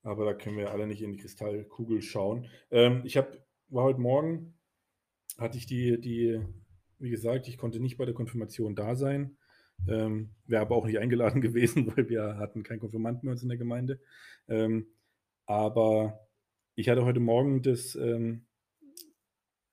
aber 0.03 0.25
da 0.25 0.33
können 0.33 0.57
wir 0.57 0.71
alle 0.71 0.87
nicht 0.87 1.01
in 1.01 1.13
die 1.13 1.19
Kristallkugel 1.19 2.01
schauen. 2.01 2.47
Ähm, 2.71 3.01
ich 3.05 3.17
habe, 3.17 3.43
war 3.71 3.85
heute 3.85 4.01
Morgen, 4.01 4.53
hatte 5.37 5.57
ich 5.57 5.65
die, 5.65 5.99
die, 5.99 6.39
wie 6.99 7.09
gesagt, 7.09 7.47
ich 7.47 7.57
konnte 7.57 7.79
nicht 7.79 7.97
bei 7.97 8.05
der 8.05 8.13
Konfirmation 8.13 8.75
da 8.75 8.95
sein. 8.95 9.37
Ähm, 9.87 10.31
wäre 10.45 10.61
aber 10.61 10.75
auch 10.75 10.85
nicht 10.85 10.99
eingeladen 10.99 11.41
gewesen, 11.41 11.87
weil 11.95 12.09
wir 12.09 12.37
hatten 12.37 12.63
keinen 12.63 12.79
Konfirmanden 12.79 13.25
bei 13.25 13.31
uns 13.31 13.43
in 13.43 13.49
der 13.49 13.57
Gemeinde. 13.57 13.99
Ähm, 14.47 14.87
aber 15.45 16.27
ich 16.75 16.89
hatte 16.89 17.05
heute 17.05 17.21
Morgen 17.21 17.61
das, 17.61 17.95
ähm, 17.95 18.45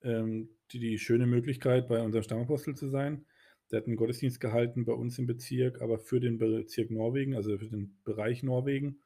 ähm, 0.01 0.49
die, 0.71 0.79
die 0.79 0.97
schöne 0.97 1.27
Möglichkeit, 1.27 1.87
bei 1.87 2.01
unserem 2.01 2.23
Stammapostel 2.23 2.75
zu 2.75 2.89
sein. 2.89 3.25
Der 3.69 3.81
hat 3.81 3.87
einen 3.87 3.97
Gottesdienst 3.97 4.39
gehalten 4.39 4.85
bei 4.85 4.93
uns 4.93 5.19
im 5.19 5.27
Bezirk, 5.27 5.81
aber 5.81 5.99
für 5.99 6.19
den 6.19 6.39
Bezirk 6.39 6.89
Norwegen, 6.89 7.35
also 7.35 7.57
für 7.57 7.67
den 7.67 7.99
Bereich 8.03 8.43
Norwegen. 8.43 9.01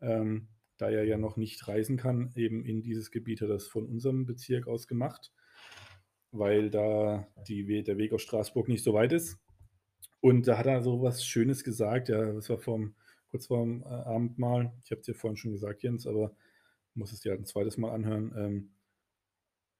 Ähm, 0.00 0.48
da 0.78 0.88
er 0.88 1.04
ja 1.04 1.18
noch 1.18 1.36
nicht 1.36 1.66
reisen 1.68 1.96
kann, 1.96 2.32
eben 2.36 2.64
in 2.64 2.82
dieses 2.82 3.10
Gebiet 3.10 3.40
hat 3.40 3.48
er 3.48 3.54
das 3.54 3.66
von 3.66 3.86
unserem 3.86 4.24
Bezirk 4.24 4.66
aus 4.66 4.86
gemacht, 4.86 5.32
weil 6.30 6.70
da 6.70 7.26
die, 7.46 7.82
der 7.82 7.98
Weg 7.98 8.12
aus 8.12 8.22
Straßburg 8.22 8.68
nicht 8.68 8.84
so 8.84 8.94
weit 8.94 9.12
ist. 9.12 9.38
Und 10.20 10.48
da 10.48 10.58
hat 10.58 10.66
er 10.66 10.82
so 10.82 11.02
was 11.02 11.24
Schönes 11.24 11.64
gesagt, 11.64 12.08
ja, 12.08 12.32
das 12.32 12.48
war 12.48 12.58
vorm, 12.58 12.94
kurz 13.30 13.46
vorm 13.46 13.82
äh, 13.82 13.86
Abendmahl. 13.86 14.72
Ich 14.84 14.90
habe 14.90 15.00
es 15.00 15.06
dir 15.06 15.14
vorhin 15.14 15.36
schon 15.36 15.52
gesagt, 15.52 15.82
Jens, 15.82 16.06
aber 16.06 16.34
muss 16.94 17.12
es 17.12 17.20
dir 17.20 17.30
halt 17.30 17.40
ein 17.40 17.46
zweites 17.46 17.76
Mal 17.76 17.92
anhören. 17.92 18.32
Ähm, 18.36 18.70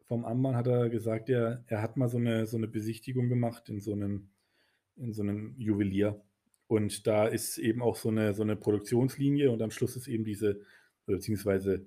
vom 0.06 0.24
Ammann 0.24 0.56
hat 0.56 0.66
er 0.66 0.88
gesagt, 0.88 1.28
er, 1.28 1.64
er 1.66 1.82
hat 1.82 1.96
mal 1.96 2.08
so 2.08 2.18
eine, 2.18 2.46
so 2.46 2.56
eine 2.56 2.68
Besichtigung 2.68 3.28
gemacht 3.28 3.68
in 3.68 3.80
so 3.80 3.92
einem, 3.92 4.30
in 4.96 5.12
so 5.12 5.22
einem 5.22 5.54
Juwelier. 5.58 6.22
Und 6.66 7.06
da 7.06 7.26
ist 7.26 7.58
eben 7.58 7.82
auch 7.82 7.96
so 7.96 8.08
eine, 8.08 8.34
so 8.34 8.42
eine 8.42 8.56
Produktionslinie 8.56 9.50
und 9.50 9.60
am 9.62 9.70
Schluss 9.70 9.96
ist 9.96 10.06
eben 10.06 10.24
diese, 10.24 10.60
beziehungsweise, 11.14 11.86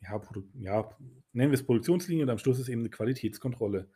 ja, 0.00 0.20
ja, 0.54 0.96
nennen 1.32 1.50
wir 1.50 1.58
es 1.58 1.64
Produktionslinie 1.64 2.24
und 2.24 2.30
am 2.30 2.38
Schluss 2.38 2.58
ist 2.58 2.68
eben 2.68 2.82
eine 2.82 2.90
Qualitätskontrolle. 2.90 3.90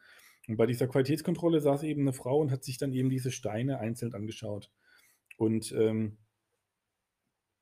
Und 0.46 0.56
bei 0.56 0.66
dieser 0.66 0.86
Qualitätskontrolle 0.86 1.60
saß 1.60 1.82
eben 1.84 2.02
eine 2.02 2.12
Frau 2.12 2.38
und 2.38 2.50
hat 2.50 2.64
sich 2.64 2.78
dann 2.78 2.92
eben 2.92 3.08
diese 3.08 3.30
Steine 3.30 3.78
einzeln 3.78 4.14
angeschaut. 4.14 4.70
Und 5.38 5.72
ähm, 5.72 6.18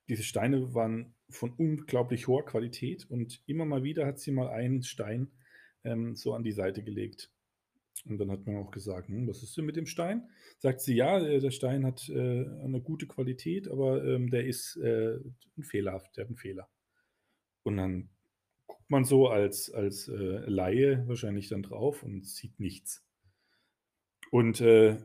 diese 0.09 0.25
Steine 0.25 0.75
waren 0.75 1.15
von 1.31 1.53
unglaublich 1.53 2.27
hoher 2.27 2.45
Qualität 2.45 3.09
und 3.09 3.43
immer 3.47 3.65
mal 3.65 3.83
wieder 3.83 4.07
hat 4.07 4.19
sie 4.19 4.33
mal 4.33 4.49
einen 4.49 4.83
Stein 4.83 5.31
ähm, 5.85 6.15
so 6.17 6.35
an 6.35 6.43
die 6.43 6.53
Seite 6.53 6.83
gelegt. 6.83 7.32
Und 8.05 8.19
dann 8.19 8.31
hat 8.31 8.47
man 8.47 8.57
auch 8.57 8.71
gesagt, 8.71 9.09
hm, 9.09 9.29
was 9.29 9.43
ist 9.43 9.57
denn 9.57 9.65
mit 9.65 9.77
dem 9.77 9.87
Stein? 9.87 10.29
Sagt 10.59 10.81
sie, 10.81 10.95
ja, 10.95 11.19
äh, 11.19 11.41
der 11.41 11.51
Stein 11.51 11.87
hat 11.87 12.09
äh, 12.09 12.47
eine 12.63 12.81
gute 12.81 13.07
Qualität, 13.07 13.69
aber 13.69 14.05
ähm, 14.05 14.31
der 14.31 14.47
ist 14.47 14.77
äh, 14.77 15.19
fehlerhaft, 15.61 16.17
der 16.17 16.25
hat 16.25 16.31
einen 16.31 16.37
Fehler. 16.37 16.69
Und 17.63 17.77
dann 17.77 18.09
guckt 18.67 18.91
man 18.91 19.05
so 19.05 19.29
als, 19.29 19.71
als 19.71 20.09
äh, 20.09 20.13
Laie 20.47 21.07
wahrscheinlich 21.07 21.49
dann 21.49 21.63
drauf 21.63 22.03
und 22.03 22.27
sieht 22.27 22.59
nichts. 22.59 23.05
Und 24.31 24.61
äh, 24.61 24.99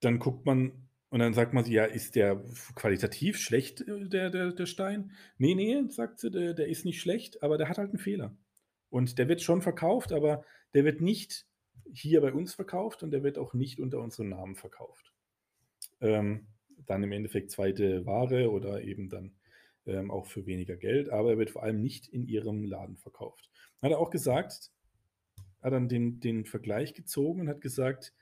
dann 0.00 0.18
guckt 0.18 0.44
man 0.44 0.88
und 1.10 1.18
dann 1.18 1.34
sagt 1.34 1.52
man 1.52 1.64
sie, 1.64 1.72
ja, 1.72 1.84
ist 1.84 2.14
der 2.14 2.42
qualitativ 2.76 3.38
schlecht, 3.38 3.80
äh, 3.80 4.08
der, 4.08 4.30
der, 4.30 4.52
der 4.52 4.66
Stein? 4.66 5.12
Nee, 5.38 5.54
nee, 5.54 5.82
sagt 5.88 6.20
sie, 6.20 6.30
der, 6.30 6.54
der 6.54 6.68
ist 6.68 6.84
nicht 6.84 7.00
schlecht, 7.00 7.42
aber 7.42 7.58
der 7.58 7.68
hat 7.68 7.78
halt 7.78 7.90
einen 7.90 7.98
Fehler. 7.98 8.36
Und 8.90 9.18
der 9.18 9.28
wird 9.28 9.42
schon 9.42 9.62
verkauft, 9.62 10.12
aber 10.12 10.44
der 10.74 10.84
wird 10.84 11.00
nicht 11.00 11.46
hier 11.92 12.20
bei 12.20 12.32
uns 12.32 12.54
verkauft 12.54 13.02
und 13.02 13.10
der 13.10 13.22
wird 13.22 13.38
auch 13.38 13.54
nicht 13.54 13.80
unter 13.80 14.00
unserem 14.00 14.30
Namen 14.30 14.56
verkauft. 14.56 15.12
Ähm, 16.00 16.46
dann 16.86 17.02
im 17.02 17.12
Endeffekt 17.12 17.50
zweite 17.50 18.06
Ware 18.06 18.50
oder 18.50 18.82
eben 18.82 19.08
dann 19.08 19.34
ähm, 19.86 20.10
auch 20.10 20.26
für 20.26 20.46
weniger 20.46 20.76
Geld, 20.76 21.10
aber 21.10 21.30
er 21.30 21.38
wird 21.38 21.50
vor 21.50 21.62
allem 21.62 21.80
nicht 21.80 22.08
in 22.08 22.26
ihrem 22.26 22.64
Laden 22.64 22.96
verkauft. 22.96 23.50
Hat 23.82 23.90
er 23.90 23.98
auch 23.98 24.10
gesagt, 24.10 24.70
hat 25.62 25.72
dann 25.72 25.88
den, 25.88 26.20
den 26.20 26.44
Vergleich 26.44 26.94
gezogen 26.94 27.42
und 27.42 27.48
hat 27.48 27.60
gesagt, 27.60 28.14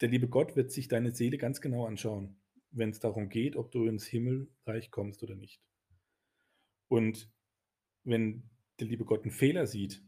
der 0.00 0.08
liebe 0.08 0.28
Gott 0.28 0.56
wird 0.56 0.70
sich 0.70 0.88
deine 0.88 1.14
Seele 1.14 1.38
ganz 1.38 1.60
genau 1.60 1.86
anschauen, 1.86 2.36
wenn 2.70 2.90
es 2.90 3.00
darum 3.00 3.28
geht, 3.28 3.56
ob 3.56 3.70
du 3.72 3.86
ins 3.86 4.06
Himmelreich 4.06 4.90
kommst 4.90 5.22
oder 5.22 5.34
nicht. 5.34 5.62
Und 6.88 7.30
wenn 8.04 8.50
der 8.78 8.88
liebe 8.88 9.04
Gott 9.04 9.22
einen 9.22 9.32
Fehler 9.32 9.66
sieht 9.66 10.02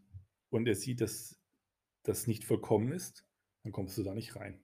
und 0.51 0.69
er 0.69 0.75
sieht, 0.75 1.01
dass 1.01 1.41
das 2.09 2.27
nicht 2.27 2.45
vollkommen 2.45 2.93
ist, 2.93 3.27
dann 3.63 3.73
kommst 3.73 3.99
du 3.99 4.03
da 4.03 4.15
nicht 4.15 4.37
rein. 4.37 4.61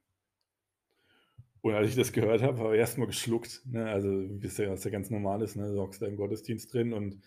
Und 1.61 1.74
als 1.74 1.88
ich 1.88 1.96
das 1.96 2.12
gehört 2.12 2.42
habe, 2.42 2.59
habe 2.59 2.74
ich 2.74 2.80
erstmal 2.80 3.07
geschluckt. 3.07 3.62
Ne? 3.64 3.87
Also, 3.87 4.11
es 4.42 4.59
ja, 4.59 4.70
was 4.70 4.85
ja 4.85 4.90
ganz 4.90 5.09
normal 5.09 5.40
ist, 5.40 5.57
ne? 5.57 5.72
du 5.72 5.80
hockst 5.80 6.02
da 6.02 6.07
im 6.07 6.16
Gottesdienst 6.16 6.72
drin 6.72 6.92
und 6.92 7.20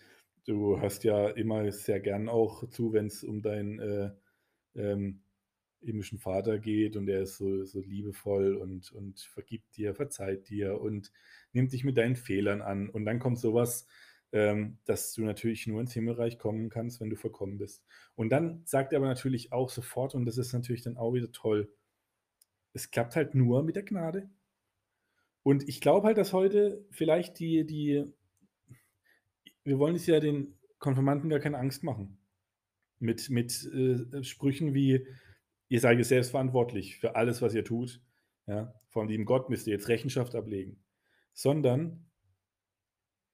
du 0.44 0.80
hörst 0.80 1.02
ja 1.04 1.28
immer 1.30 1.70
sehr 1.72 2.00
gern 2.00 2.28
auch 2.28 2.68
zu, 2.68 2.92
wenn 2.92 3.06
es 3.06 3.24
um 3.24 3.42
deinen 3.42 3.80
äh, 3.80 4.10
ähm, 4.76 5.22
himmlischen 5.80 6.18
Vater 6.18 6.58
geht 6.58 6.96
und 6.96 7.08
er 7.08 7.22
ist 7.22 7.36
so, 7.36 7.64
so 7.64 7.80
liebevoll 7.80 8.56
und, 8.56 8.92
und 8.92 9.20
vergibt 9.20 9.76
dir, 9.76 9.94
verzeiht 9.94 10.48
dir 10.48 10.80
und 10.80 11.12
nimmt 11.52 11.72
dich 11.72 11.84
mit 11.84 11.96
deinen 11.96 12.16
Fehlern 12.16 12.62
an. 12.62 12.88
Und 12.88 13.04
dann 13.04 13.18
kommt 13.18 13.38
sowas, 13.38 13.86
ähm, 14.32 14.78
dass 14.84 15.14
du 15.14 15.22
natürlich 15.22 15.66
nur 15.66 15.80
ins 15.80 15.92
Himmelreich 15.92 16.38
kommen 16.38 16.68
kannst, 16.68 17.00
wenn 17.00 17.10
du 17.10 17.16
vollkommen 17.16 17.58
bist. 17.58 17.84
Und 18.14 18.30
dann 18.30 18.62
sagt 18.64 18.92
er 18.92 18.98
aber 18.98 19.08
natürlich 19.08 19.52
auch 19.52 19.70
sofort, 19.70 20.14
und 20.14 20.26
das 20.26 20.38
ist 20.38 20.52
natürlich 20.52 20.82
dann 20.82 20.96
auch 20.96 21.14
wieder 21.14 21.32
toll, 21.32 21.72
es 22.72 22.90
klappt 22.90 23.16
halt 23.16 23.34
nur 23.34 23.62
mit 23.62 23.76
der 23.76 23.84
Gnade. 23.84 24.30
Und 25.42 25.68
ich 25.68 25.80
glaube 25.80 26.06
halt, 26.06 26.18
dass 26.18 26.32
heute 26.32 26.84
vielleicht 26.90 27.38
die, 27.38 27.64
die, 27.64 28.04
wir 29.64 29.78
wollen 29.78 29.96
es 29.96 30.06
ja 30.06 30.20
den 30.20 30.58
Konfirmanden 30.78 31.30
gar 31.30 31.40
keine 31.40 31.58
Angst 31.58 31.82
machen. 31.82 32.18
Mit, 33.00 33.30
mit 33.30 33.64
äh, 33.72 34.22
Sprüchen 34.24 34.74
wie, 34.74 35.06
ihr 35.68 35.80
seid 35.80 35.98
jetzt 35.98 36.08
selbstverantwortlich 36.08 36.98
für 36.98 37.16
alles, 37.16 37.40
was 37.40 37.54
ihr 37.54 37.64
tut. 37.64 38.02
Ja? 38.46 38.74
Vom 38.88 39.08
lieben 39.08 39.24
Gott 39.24 39.48
müsst 39.48 39.66
ihr 39.66 39.72
jetzt 39.72 39.88
Rechenschaft 39.88 40.34
ablegen. 40.34 40.84
Sondern 41.32 42.10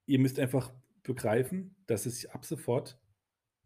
ihr 0.06 0.18
müsst 0.18 0.38
einfach 0.38 0.72
begreifen, 1.04 1.76
dass 1.86 2.06
es 2.06 2.26
ab 2.26 2.44
sofort 2.44 2.98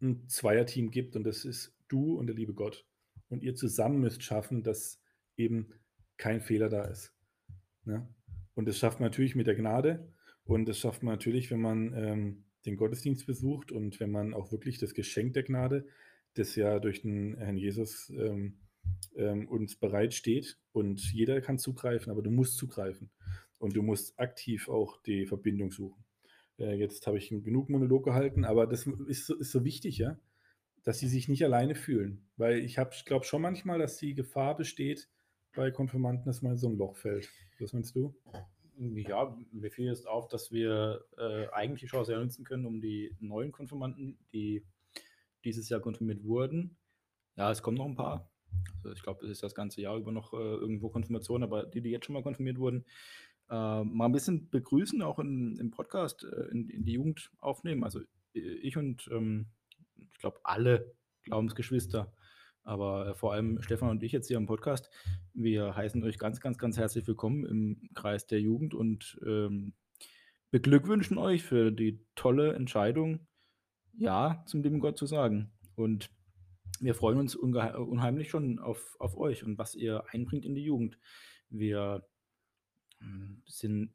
ein 0.01 0.27
Zweierteam 0.27 0.91
gibt 0.91 1.15
und 1.15 1.23
das 1.23 1.45
ist 1.45 1.75
du 1.87 2.17
und 2.17 2.27
der 2.27 2.35
liebe 2.35 2.53
Gott. 2.53 2.85
Und 3.29 3.43
ihr 3.43 3.55
zusammen 3.55 3.99
müsst 3.99 4.23
schaffen, 4.23 4.63
dass 4.63 5.01
eben 5.35 5.73
kein 6.17 6.41
Fehler 6.41 6.69
da 6.69 6.83
ist. 6.83 7.13
Ne? 7.85 8.07
Und 8.53 8.67
das 8.67 8.77
schafft 8.77 8.99
man 8.99 9.09
natürlich 9.09 9.35
mit 9.35 9.47
der 9.47 9.55
Gnade 9.55 10.13
und 10.43 10.67
das 10.67 10.77
schafft 10.77 11.03
man 11.03 11.13
natürlich, 11.13 11.49
wenn 11.49 11.61
man 11.61 11.93
ähm, 11.93 12.45
den 12.65 12.75
Gottesdienst 12.75 13.25
besucht 13.25 13.71
und 13.71 13.99
wenn 13.99 14.11
man 14.11 14.33
auch 14.33 14.51
wirklich 14.51 14.77
das 14.77 14.93
Geschenk 14.93 15.33
der 15.33 15.43
Gnade, 15.43 15.87
das 16.33 16.55
ja 16.55 16.79
durch 16.79 17.01
den 17.01 17.37
Herrn 17.37 17.57
Jesus 17.57 18.09
ähm, 18.09 18.59
ähm, 19.15 19.47
uns 19.47 19.75
bereitsteht 19.75 20.59
und 20.71 21.01
jeder 21.13 21.41
kann 21.41 21.57
zugreifen, 21.57 22.11
aber 22.11 22.21
du 22.21 22.31
musst 22.31 22.57
zugreifen 22.57 23.11
und 23.57 23.75
du 23.75 23.81
musst 23.81 24.19
aktiv 24.19 24.69
auch 24.69 25.01
die 25.03 25.25
Verbindung 25.25 25.71
suchen. 25.71 26.03
Äh, 26.59 26.75
jetzt 26.75 27.07
habe 27.07 27.17
ich 27.17 27.29
genug 27.29 27.69
Monolog 27.69 28.03
gehalten, 28.03 28.45
aber 28.45 28.67
das 28.67 28.85
ist 29.07 29.25
so, 29.25 29.35
ist 29.35 29.51
so 29.51 29.63
wichtig, 29.63 29.97
ja, 29.97 30.17
dass 30.83 30.99
sie 30.99 31.07
sich 31.07 31.27
nicht 31.27 31.43
alleine 31.43 31.75
fühlen. 31.75 32.27
Weil 32.37 32.59
ich 32.59 32.77
glaube 33.05 33.25
schon 33.25 33.41
manchmal, 33.41 33.79
dass 33.79 33.97
die 33.97 34.13
Gefahr 34.13 34.55
besteht 34.55 35.09
bei 35.55 35.71
Konfirmanden, 35.71 36.25
dass 36.25 36.41
man 36.41 36.53
in 36.53 36.57
so 36.57 36.69
ein 36.69 36.77
Loch 36.77 36.97
fällt. 36.97 37.29
Was 37.59 37.73
meinst 37.73 37.95
du? 37.95 38.15
Ja, 38.77 39.37
mir 39.51 39.71
fiel 39.71 39.87
jetzt 39.87 40.07
auf, 40.07 40.29
dass 40.29 40.51
wir 40.51 41.03
äh, 41.17 41.47
eigentlich 41.49 41.81
die 41.81 41.87
Chance 41.87 42.13
ja 42.13 42.19
nutzen 42.19 42.45
können, 42.45 42.65
um 42.65 42.79
die 42.79 43.13
neuen 43.19 43.51
Konfirmanden, 43.51 44.17
die 44.31 44.65
dieses 45.43 45.67
Jahr 45.67 45.81
konfirmiert 45.81 46.23
wurden. 46.23 46.77
Ja, 47.35 47.51
es 47.51 47.61
kommen 47.61 47.77
noch 47.77 47.85
ein 47.85 47.95
paar. 47.95 48.31
Also 48.83 48.93
ich 48.93 49.03
glaube, 49.03 49.25
es 49.25 49.31
ist 49.31 49.43
das 49.43 49.53
ganze 49.53 49.81
Jahr 49.81 49.97
über 49.97 50.11
noch 50.11 50.33
äh, 50.33 50.37
irgendwo 50.37 50.89
Konfirmation, 50.89 51.43
aber 51.43 51.65
die, 51.65 51.81
die 51.81 51.89
jetzt 51.89 52.05
schon 52.05 52.13
mal 52.13 52.23
konfirmiert 52.23 52.57
wurden, 52.57 52.85
äh, 53.49 53.83
mal 53.83 54.05
ein 54.05 54.11
bisschen 54.11 54.49
begrüßen, 54.49 55.01
auch 55.01 55.19
in, 55.19 55.57
im 55.57 55.71
Podcast 55.71 56.23
äh, 56.23 56.51
in, 56.51 56.69
in, 56.69 56.85
die 56.85 56.93
Jugend 56.93 57.31
aufnehmen. 57.39 57.83
Also 57.83 57.99
äh, 58.33 58.39
ich 58.39 58.77
und 58.77 59.09
ähm, 59.11 59.47
ich 59.95 60.19
glaube 60.19 60.39
alle 60.43 60.93
Glaubensgeschwister, 61.23 62.13
aber 62.63 63.07
äh, 63.07 63.15
vor 63.15 63.33
allem 63.33 63.61
Stefan 63.61 63.89
und 63.89 64.03
ich 64.03 64.11
jetzt 64.11 64.27
hier 64.27 64.37
im 64.37 64.45
Podcast, 64.45 64.89
wir 65.33 65.75
heißen 65.75 66.03
euch 66.03 66.17
ganz, 66.17 66.39
ganz, 66.39 66.57
ganz 66.57 66.77
herzlich 66.77 67.07
willkommen 67.07 67.45
im 67.45 67.89
Kreis 67.95 68.27
der 68.27 68.39
Jugend 68.39 68.73
und 68.73 69.19
ähm, 69.25 69.73
beglückwünschen 70.51 71.17
euch 71.17 71.43
für 71.43 71.71
die 71.71 72.05
tolle 72.15 72.53
Entscheidung, 72.53 73.27
Ja 73.93 74.43
zum 74.47 74.63
lieben 74.63 74.79
Gott 74.79 74.97
zu 74.97 75.05
sagen. 75.05 75.51
Und 75.75 76.09
wir 76.79 76.95
freuen 76.95 77.19
uns 77.19 77.35
unheimlich 77.35 78.29
schon 78.29 78.59
auf, 78.59 78.95
auf 78.99 79.17
euch 79.17 79.43
und 79.43 79.57
was 79.57 79.75
ihr 79.75 80.03
einbringt 80.11 80.45
in 80.45 80.55
die 80.55 80.63
Jugend. 80.63 80.97
Wir 81.49 82.07
sind 83.45 83.93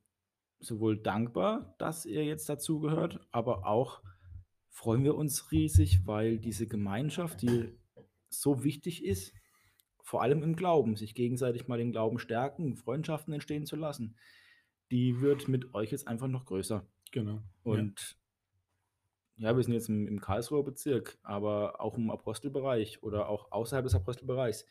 sowohl 0.60 0.96
dankbar, 0.96 1.74
dass 1.78 2.06
ihr 2.06 2.24
jetzt 2.24 2.48
dazugehört, 2.48 3.20
aber 3.30 3.66
auch 3.66 4.02
freuen 4.70 5.04
wir 5.04 5.14
uns 5.14 5.52
riesig, 5.52 6.06
weil 6.06 6.38
diese 6.38 6.66
Gemeinschaft, 6.66 7.42
die 7.42 7.78
so 8.28 8.64
wichtig 8.64 9.04
ist, 9.04 9.34
vor 10.02 10.22
allem 10.22 10.42
im 10.42 10.56
Glauben, 10.56 10.96
sich 10.96 11.14
gegenseitig 11.14 11.68
mal 11.68 11.78
den 11.78 11.92
Glauben 11.92 12.18
stärken, 12.18 12.76
Freundschaften 12.76 13.32
entstehen 13.32 13.66
zu 13.66 13.76
lassen, 13.76 14.16
die 14.90 15.20
wird 15.20 15.48
mit 15.48 15.74
euch 15.74 15.92
jetzt 15.92 16.06
einfach 16.06 16.28
noch 16.28 16.44
größer. 16.44 16.86
Genau. 17.10 17.42
Und 17.62 18.18
ja, 19.36 19.50
ja 19.50 19.56
wir 19.56 19.62
sind 19.62 19.72
jetzt 19.72 19.88
im, 19.88 20.06
im 20.06 20.20
Karlsruher 20.20 20.64
Bezirk, 20.64 21.18
aber 21.22 21.80
auch 21.80 21.96
im 21.96 22.10
Apostelbereich 22.10 23.02
oder 23.02 23.28
auch 23.28 23.50
außerhalb 23.50 23.84
des 23.84 23.94
Apostelbereichs. 23.94 24.66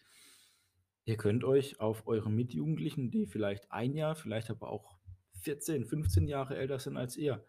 Ihr 1.06 1.18
könnt 1.18 1.44
euch 1.44 1.80
auf 1.80 2.08
eure 2.08 2.32
Mitjugendlichen, 2.32 3.12
die 3.12 3.26
vielleicht 3.26 3.72
ein 3.72 3.94
Jahr, 3.94 4.16
vielleicht 4.16 4.50
aber 4.50 4.70
auch 4.70 4.96
14, 5.42 5.86
15 5.86 6.28
Jahre 6.28 6.56
älter 6.56 6.80
sind 6.80 6.98
als 6.98 7.18
ihr, 7.18 7.44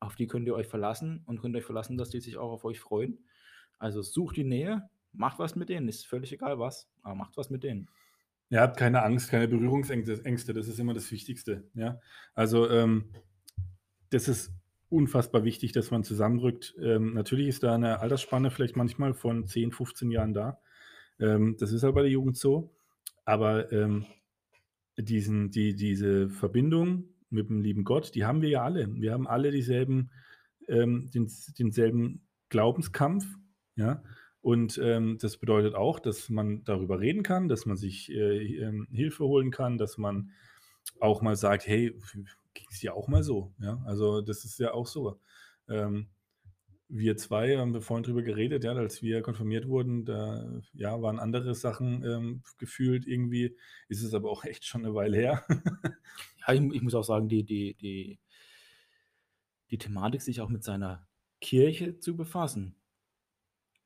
auf 0.00 0.14
die 0.14 0.26
könnt 0.26 0.46
ihr 0.46 0.54
euch 0.54 0.66
verlassen 0.66 1.22
und 1.26 1.40
könnt 1.40 1.56
euch 1.56 1.64
verlassen, 1.64 1.96
dass 1.96 2.10
die 2.10 2.20
sich 2.20 2.36
auch 2.36 2.52
auf 2.52 2.64
euch 2.64 2.80
freuen. 2.80 3.18
Also 3.78 4.02
sucht 4.02 4.36
die 4.36 4.44
Nähe, 4.44 4.88
macht 5.12 5.38
was 5.38 5.56
mit 5.56 5.68
denen, 5.68 5.88
ist 5.88 6.06
völlig 6.06 6.32
egal 6.32 6.58
was, 6.58 6.90
aber 7.02 7.14
macht 7.14 7.36
was 7.36 7.50
mit 7.50 7.64
denen. 7.64 7.88
Ihr 8.50 8.60
habt 8.60 8.76
keine 8.76 9.02
Angst, 9.02 9.30
keine 9.30 9.48
Berührungsängste, 9.48 10.54
das 10.54 10.68
ist 10.68 10.78
immer 10.78 10.94
das 10.94 11.10
Wichtigste. 11.10 11.68
Ja? 11.74 12.00
Also 12.34 12.68
ähm, 12.70 13.12
das 14.10 14.28
ist 14.28 14.52
unfassbar 14.88 15.44
wichtig, 15.44 15.72
dass 15.72 15.90
man 15.90 16.04
zusammenrückt. 16.04 16.74
Ähm, 16.80 17.14
natürlich 17.14 17.48
ist 17.48 17.62
da 17.62 17.74
eine 17.74 18.00
Altersspanne 18.00 18.50
vielleicht 18.50 18.76
manchmal 18.76 19.14
von 19.14 19.46
10, 19.46 19.72
15 19.72 20.10
Jahren 20.10 20.32
da. 20.32 20.60
Ähm, 21.20 21.56
das 21.58 21.72
ist 21.72 21.82
halt 21.82 21.94
bei 21.94 22.02
der 22.02 22.10
Jugend 22.10 22.36
so. 22.36 22.74
Aber 23.28 23.70
ähm, 23.72 24.06
diesen, 24.96 25.50
die, 25.50 25.76
diese 25.76 26.30
Verbindung 26.30 27.04
mit 27.28 27.50
dem 27.50 27.60
lieben 27.60 27.84
Gott, 27.84 28.14
die 28.14 28.24
haben 28.24 28.40
wir 28.40 28.48
ja 28.48 28.64
alle. 28.64 28.88
Wir 28.94 29.12
haben 29.12 29.28
alle 29.28 29.50
dieselben, 29.50 30.10
ähm, 30.66 31.10
den, 31.12 31.30
denselben 31.58 32.26
Glaubenskampf, 32.48 33.26
ja. 33.76 34.02
Und 34.40 34.80
ähm, 34.82 35.18
das 35.20 35.36
bedeutet 35.36 35.74
auch, 35.74 36.00
dass 36.00 36.30
man 36.30 36.64
darüber 36.64 37.00
reden 37.00 37.22
kann, 37.22 37.50
dass 37.50 37.66
man 37.66 37.76
sich 37.76 38.10
äh, 38.10 38.62
äh, 38.62 38.86
Hilfe 38.92 39.24
holen 39.24 39.50
kann, 39.50 39.76
dass 39.76 39.98
man 39.98 40.30
auch 40.98 41.20
mal 41.20 41.36
sagt, 41.36 41.66
hey, 41.66 41.94
ging 42.54 42.66
es 42.70 42.80
dir 42.80 42.94
auch 42.94 43.08
mal 43.08 43.22
so? 43.22 43.52
Ja, 43.60 43.82
also 43.84 44.22
das 44.22 44.46
ist 44.46 44.58
ja 44.58 44.72
auch 44.72 44.86
so. 44.86 45.20
Ähm, 45.68 46.06
wir 46.88 47.16
zwei 47.16 47.58
haben 47.58 47.74
wir 47.74 47.82
vorhin 47.82 48.04
drüber 48.04 48.22
geredet, 48.22 48.64
ja, 48.64 48.72
als 48.72 49.02
wir 49.02 49.20
konfirmiert 49.20 49.68
wurden, 49.68 50.04
da 50.04 50.60
ja, 50.72 51.00
waren 51.02 51.18
andere 51.18 51.54
Sachen 51.54 52.02
ähm, 52.04 52.42
gefühlt 52.56 53.06
irgendwie, 53.06 53.56
ist 53.88 54.02
es 54.02 54.14
aber 54.14 54.30
auch 54.30 54.44
echt 54.44 54.64
schon 54.64 54.84
eine 54.84 54.94
Weile 54.94 55.16
her. 55.16 55.44
ja, 56.46 56.54
ich, 56.54 56.60
ich, 56.72 56.82
muss 56.82 56.94
auch 56.94 57.04
sagen, 57.04 57.28
die, 57.28 57.44
die, 57.44 57.74
die, 57.74 58.18
die 59.70 59.78
Thematik, 59.78 60.22
sich 60.22 60.40
auch 60.40 60.48
mit 60.48 60.64
seiner 60.64 61.06
Kirche 61.40 61.98
zu 61.98 62.16
befassen. 62.16 62.74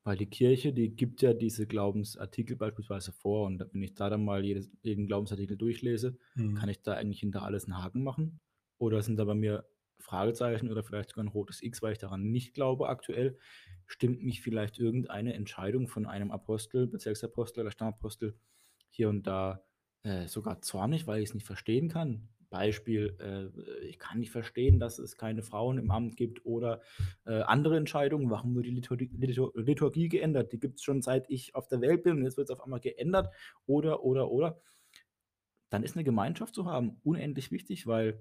Weil 0.04 0.16
die 0.16 0.26
Kirche, 0.26 0.72
die 0.72 0.94
gibt 0.94 1.22
ja 1.22 1.32
diese 1.32 1.66
Glaubensartikel 1.66 2.56
beispielsweise 2.56 3.12
vor 3.12 3.46
und 3.46 3.64
wenn 3.72 3.82
ich 3.82 3.94
da 3.94 4.10
dann 4.10 4.24
mal 4.24 4.44
jedes, 4.44 4.70
jeden 4.82 5.06
Glaubensartikel 5.06 5.56
durchlese, 5.56 6.18
hm. 6.34 6.54
kann 6.54 6.68
ich 6.68 6.82
da 6.82 6.94
eigentlich 6.94 7.20
hinter 7.20 7.42
alles 7.42 7.64
einen 7.64 7.82
Haken 7.82 8.02
machen? 8.02 8.40
Oder 8.78 9.02
sind 9.02 9.16
da 9.16 9.24
bei 9.24 9.34
mir 9.34 9.64
Fragezeichen 10.02 10.70
oder 10.70 10.82
vielleicht 10.82 11.10
sogar 11.10 11.24
ein 11.24 11.28
rotes 11.28 11.62
X, 11.62 11.82
weil 11.82 11.92
ich 11.92 11.98
daran 11.98 12.30
nicht 12.30 12.54
glaube 12.54 12.88
aktuell, 12.88 13.38
stimmt 13.86 14.22
mich 14.22 14.40
vielleicht 14.40 14.78
irgendeine 14.78 15.34
Entscheidung 15.34 15.88
von 15.88 16.06
einem 16.06 16.30
Apostel, 16.30 16.86
Bezirksapostel 16.86 17.60
oder 17.60 17.70
Stammapostel 17.70 18.36
hier 18.90 19.08
und 19.08 19.26
da 19.26 19.64
äh, 20.02 20.26
sogar 20.26 20.60
zornig, 20.62 21.06
weil 21.06 21.22
ich 21.22 21.30
es 21.30 21.34
nicht 21.34 21.46
verstehen 21.46 21.88
kann. 21.88 22.28
Beispiel, 22.50 23.16
äh, 23.18 23.86
ich 23.86 23.98
kann 23.98 24.18
nicht 24.18 24.30
verstehen, 24.30 24.78
dass 24.78 24.98
es 24.98 25.16
keine 25.16 25.42
Frauen 25.42 25.78
im 25.78 25.90
Amt 25.90 26.16
gibt 26.16 26.44
oder 26.44 26.82
äh, 27.24 27.40
andere 27.40 27.78
Entscheidungen. 27.78 28.30
Warum 28.30 28.54
wird 28.54 28.66
die 28.66 28.70
Liturgie, 28.70 29.10
Liturgie 29.54 30.08
geändert? 30.08 30.52
Die 30.52 30.60
gibt 30.60 30.78
es 30.78 30.82
schon 30.82 31.02
seit 31.02 31.30
ich 31.30 31.54
auf 31.54 31.66
der 31.66 31.80
Welt 31.80 32.02
bin 32.02 32.18
und 32.18 32.24
jetzt 32.24 32.36
wird 32.36 32.50
es 32.50 32.54
auf 32.54 32.62
einmal 32.62 32.80
geändert 32.80 33.32
oder, 33.66 34.04
oder, 34.04 34.30
oder. 34.30 34.60
Dann 35.70 35.82
ist 35.82 35.96
eine 35.96 36.04
Gemeinschaft 36.04 36.54
zu 36.54 36.66
haben 36.66 37.00
unendlich 37.02 37.50
wichtig, 37.50 37.86
weil 37.86 38.20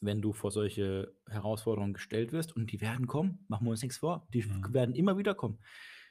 wenn 0.00 0.22
du 0.22 0.32
vor 0.32 0.50
solche 0.50 1.14
Herausforderungen 1.28 1.92
gestellt 1.92 2.32
wirst 2.32 2.56
und 2.56 2.72
die 2.72 2.80
werden 2.80 3.06
kommen, 3.06 3.44
machen 3.48 3.66
wir 3.66 3.70
uns 3.70 3.82
nichts 3.82 3.98
vor, 3.98 4.26
die 4.32 4.42
mhm. 4.42 4.72
werden 4.72 4.94
immer 4.94 5.18
wieder 5.18 5.34
kommen. 5.34 5.58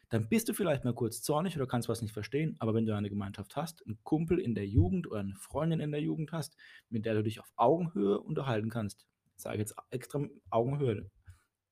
Dann 0.09 0.27
bist 0.27 0.49
du 0.49 0.53
vielleicht 0.53 0.85
mal 0.85 0.93
kurz 0.93 1.21
zornig 1.21 1.55
oder 1.55 1.67
kannst 1.67 1.87
was 1.87 2.01
nicht 2.01 2.13
verstehen, 2.13 2.55
aber 2.59 2.73
wenn 2.73 2.85
du 2.85 2.95
eine 2.95 3.09
Gemeinschaft 3.09 3.55
hast, 3.55 3.85
einen 3.85 3.99
Kumpel 4.03 4.39
in 4.39 4.55
der 4.55 4.65
Jugend 4.65 5.07
oder 5.07 5.19
eine 5.19 5.35
Freundin 5.35 5.79
in 5.79 5.91
der 5.91 6.01
Jugend 6.01 6.31
hast, 6.31 6.55
mit 6.89 7.05
der 7.05 7.13
du 7.13 7.23
dich 7.23 7.39
auf 7.39 7.51
Augenhöhe 7.55 8.19
unterhalten 8.19 8.69
kannst, 8.69 9.05
sage 9.35 9.59
jetzt 9.59 9.75
extra 9.91 10.25
Augenhöhe, 10.49 11.09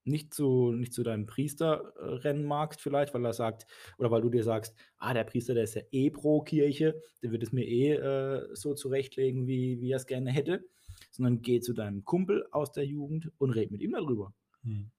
nicht 0.03 0.33
zu, 0.33 0.71
nicht 0.71 0.93
zu 0.93 1.03
deinem 1.03 1.25
Priester 1.25 1.93
äh, 1.97 2.03
rennen 2.03 2.45
magst, 2.45 2.79
vielleicht, 2.79 3.13
weil 3.13 3.25
er 3.25 3.33
sagt, 3.33 3.65
oder 3.97 4.09
weil 4.09 4.21
du 4.21 4.29
dir 4.29 4.43
sagst, 4.43 4.75
ah, 4.99 5.13
der 5.13 5.25
Priester, 5.25 5.53
der 5.53 5.63
ist 5.63 5.75
ja 5.75 5.81
eh 5.91 6.09
pro 6.09 6.41
Kirche, 6.41 7.01
der 7.21 7.31
wird 7.31 7.43
es 7.43 7.51
mir 7.51 7.65
eh 7.65 7.93
äh, 7.93 8.47
so 8.53 8.73
zurechtlegen, 8.73 9.47
wie, 9.47 9.81
wie 9.81 9.91
er 9.91 9.97
es 9.97 10.05
gerne 10.05 10.31
hätte 10.31 10.63
sondern 11.09 11.41
geh 11.41 11.59
zu 11.59 11.73
deinem 11.73 12.05
Kumpel 12.05 12.47
aus 12.51 12.71
der 12.71 12.85
Jugend 12.85 13.31
und 13.37 13.51
red 13.51 13.71
mit 13.71 13.81
ihm 13.81 13.91
darüber. 13.91 14.33
Hm. 14.63 14.91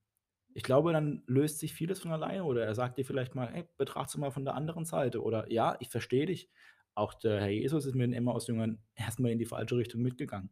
Ich 0.54 0.62
glaube, 0.62 0.92
dann 0.92 1.22
löst 1.26 1.58
sich 1.58 1.72
vieles 1.72 2.00
von 2.00 2.10
alleine 2.10 2.44
oder 2.44 2.64
er 2.64 2.74
sagt 2.74 2.98
dir 2.98 3.04
vielleicht 3.04 3.34
mal, 3.34 3.48
hey, 3.52 3.68
betrachte 3.76 4.18
mal 4.18 4.30
von 4.30 4.44
der 4.44 4.54
anderen 4.54 4.84
Seite 4.84 5.22
oder 5.22 5.50
ja, 5.52 5.76
ich 5.80 5.88
verstehe 5.88 6.26
dich. 6.26 6.50
Auch 6.94 7.14
der 7.14 7.40
Herr 7.40 7.50
Jesus 7.50 7.86
ist 7.86 7.94
mit 7.94 8.08
den 8.08 8.12
Emmaus-Jüngern 8.12 8.82
erstmal 8.94 9.30
in 9.30 9.38
die 9.38 9.46
falsche 9.46 9.76
Richtung 9.76 10.02
mitgegangen. 10.02 10.50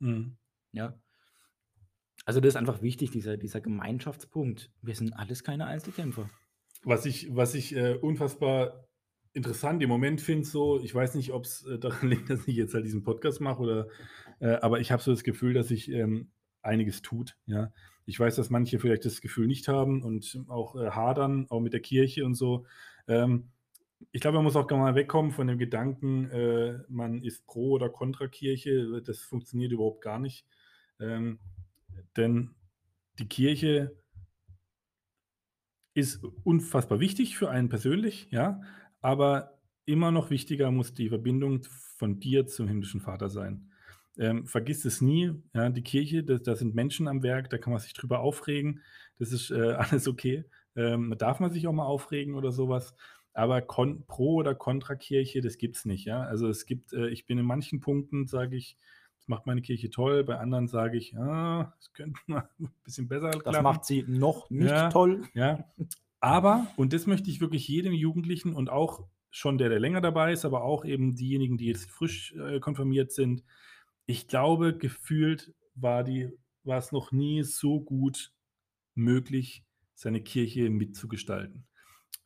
Hm. 0.00 0.36
Ja. 0.72 1.00
Also 2.26 2.40
das 2.40 2.50
ist 2.50 2.56
einfach 2.56 2.82
wichtig, 2.82 3.10
dieser, 3.10 3.36
dieser 3.36 3.60
Gemeinschaftspunkt. 3.60 4.70
Wir 4.82 4.94
sind 4.94 5.12
alles 5.14 5.44
keine 5.44 5.66
Einzelkämpfer. 5.66 6.28
Was 6.82 7.06
ich, 7.06 7.34
was 7.34 7.54
ich 7.54 7.74
äh, 7.74 7.94
unfassbar 7.94 8.85
interessant 9.36 9.82
im 9.82 9.88
Moment 9.88 10.20
finde, 10.20 10.46
so, 10.46 10.80
ich 10.80 10.94
weiß 10.94 11.14
nicht, 11.14 11.32
ob 11.32 11.44
es 11.44 11.64
äh, 11.66 11.78
daran 11.78 12.08
liegt, 12.08 12.30
dass 12.30 12.48
ich 12.48 12.56
jetzt 12.56 12.74
halt 12.74 12.84
diesen 12.84 13.04
Podcast 13.04 13.40
mache 13.40 13.62
oder, 13.62 13.88
äh, 14.40 14.54
aber 14.56 14.80
ich 14.80 14.90
habe 14.90 15.02
so 15.02 15.10
das 15.12 15.22
Gefühl, 15.22 15.52
dass 15.52 15.68
sich 15.68 15.90
ähm, 15.90 16.30
einiges 16.62 17.02
tut. 17.02 17.36
Ja, 17.46 17.72
ich 18.06 18.18
weiß, 18.18 18.36
dass 18.36 18.50
manche 18.50 18.78
vielleicht 18.78 19.04
das 19.04 19.20
Gefühl 19.20 19.46
nicht 19.46 19.68
haben 19.68 20.02
und 20.02 20.44
auch 20.48 20.74
äh, 20.76 20.90
hadern, 20.90 21.46
auch 21.50 21.60
mit 21.60 21.74
der 21.74 21.80
Kirche 21.80 22.24
und 22.24 22.34
so. 22.34 22.66
Ähm, 23.06 23.50
ich 24.12 24.20
glaube, 24.20 24.36
man 24.36 24.44
muss 24.44 24.56
auch 24.56 24.68
mal 24.70 24.94
wegkommen 24.94 25.32
von 25.32 25.46
dem 25.46 25.58
Gedanken, 25.58 26.30
äh, 26.30 26.78
man 26.88 27.22
ist 27.22 27.46
pro 27.46 27.70
oder 27.72 27.88
kontra 27.88 28.28
Kirche. 28.28 29.02
Das 29.02 29.20
funktioniert 29.20 29.72
überhaupt 29.72 30.02
gar 30.02 30.18
nicht. 30.18 30.46
Ähm, 31.00 31.38
denn 32.16 32.54
die 33.18 33.28
Kirche 33.28 33.96
ist 35.94 36.22
unfassbar 36.44 37.00
wichtig 37.00 37.38
für 37.38 37.48
einen 37.50 37.70
persönlich, 37.70 38.28
ja, 38.30 38.60
aber 39.06 39.60
immer 39.84 40.10
noch 40.10 40.30
wichtiger 40.30 40.72
muss 40.72 40.92
die 40.92 41.10
Verbindung 41.10 41.62
von 41.96 42.18
dir 42.18 42.48
zum 42.48 42.66
himmlischen 42.66 43.00
Vater 43.00 43.28
sein. 43.28 43.70
Ähm, 44.18 44.46
vergiss 44.48 44.84
es 44.84 45.00
nie, 45.00 45.30
ja, 45.54 45.68
die 45.70 45.82
Kirche, 45.82 46.24
da, 46.24 46.56
sind 46.56 46.74
Menschen 46.74 47.06
am 47.06 47.22
Werk, 47.22 47.48
da 47.50 47.58
kann 47.58 47.72
man 47.72 47.78
sich 47.80 47.92
drüber 47.92 48.18
aufregen, 48.18 48.80
das 49.20 49.30
ist 49.30 49.52
äh, 49.52 49.74
alles 49.78 50.08
okay. 50.08 50.44
Ähm, 50.74 51.10
da 51.10 51.16
darf 51.16 51.38
man 51.38 51.52
sich 51.52 51.68
auch 51.68 51.72
mal 51.72 51.84
aufregen 51.86 52.34
oder 52.34 52.50
sowas, 52.50 52.96
aber 53.32 53.60
Pro- 53.60 54.34
oder 54.34 54.56
Kontra-Kirche, 54.56 55.40
das 55.40 55.56
gibt 55.56 55.76
es 55.76 55.84
nicht. 55.84 56.04
Ja? 56.04 56.22
Also 56.22 56.48
es 56.48 56.66
gibt, 56.66 56.92
äh, 56.92 57.08
ich 57.10 57.26
bin 57.26 57.38
in 57.38 57.46
manchen 57.46 57.78
Punkten, 57.78 58.26
sage 58.26 58.56
ich, 58.56 58.76
das 59.18 59.28
macht 59.28 59.46
meine 59.46 59.62
Kirche 59.62 59.88
toll. 59.90 60.24
Bei 60.24 60.38
anderen 60.38 60.66
sage 60.66 60.96
ich, 60.98 61.16
ah, 61.16 61.72
das 61.78 61.92
könnte 61.92 62.18
mal 62.26 62.48
ein 62.58 62.70
bisschen 62.82 63.06
besser 63.06 63.30
Das 63.30 63.42
klappen. 63.42 63.62
macht 63.62 63.84
sie 63.84 64.04
noch 64.08 64.50
nicht 64.50 64.70
Ja. 64.70 64.88
toll. 64.90 65.22
Ja, 65.34 65.64
aber, 66.26 66.66
und 66.74 66.92
das 66.92 67.06
möchte 67.06 67.30
ich 67.30 67.40
wirklich 67.40 67.68
jedem 67.68 67.92
Jugendlichen 67.92 68.52
und 68.52 68.68
auch 68.68 69.06
schon 69.30 69.58
der, 69.58 69.68
der 69.68 69.78
länger 69.78 70.00
dabei 70.00 70.32
ist, 70.32 70.44
aber 70.44 70.64
auch 70.64 70.84
eben 70.84 71.14
diejenigen, 71.14 71.56
die 71.56 71.66
jetzt 71.66 71.88
frisch 71.88 72.34
äh, 72.34 72.58
konfirmiert 72.58 73.12
sind, 73.12 73.44
ich 74.06 74.26
glaube, 74.26 74.76
gefühlt 74.76 75.54
war, 75.76 76.02
die, 76.02 76.32
war 76.64 76.78
es 76.78 76.90
noch 76.90 77.12
nie 77.12 77.44
so 77.44 77.80
gut 77.80 78.32
möglich, 78.96 79.64
seine 79.94 80.20
Kirche 80.20 80.68
mitzugestalten. 80.68 81.64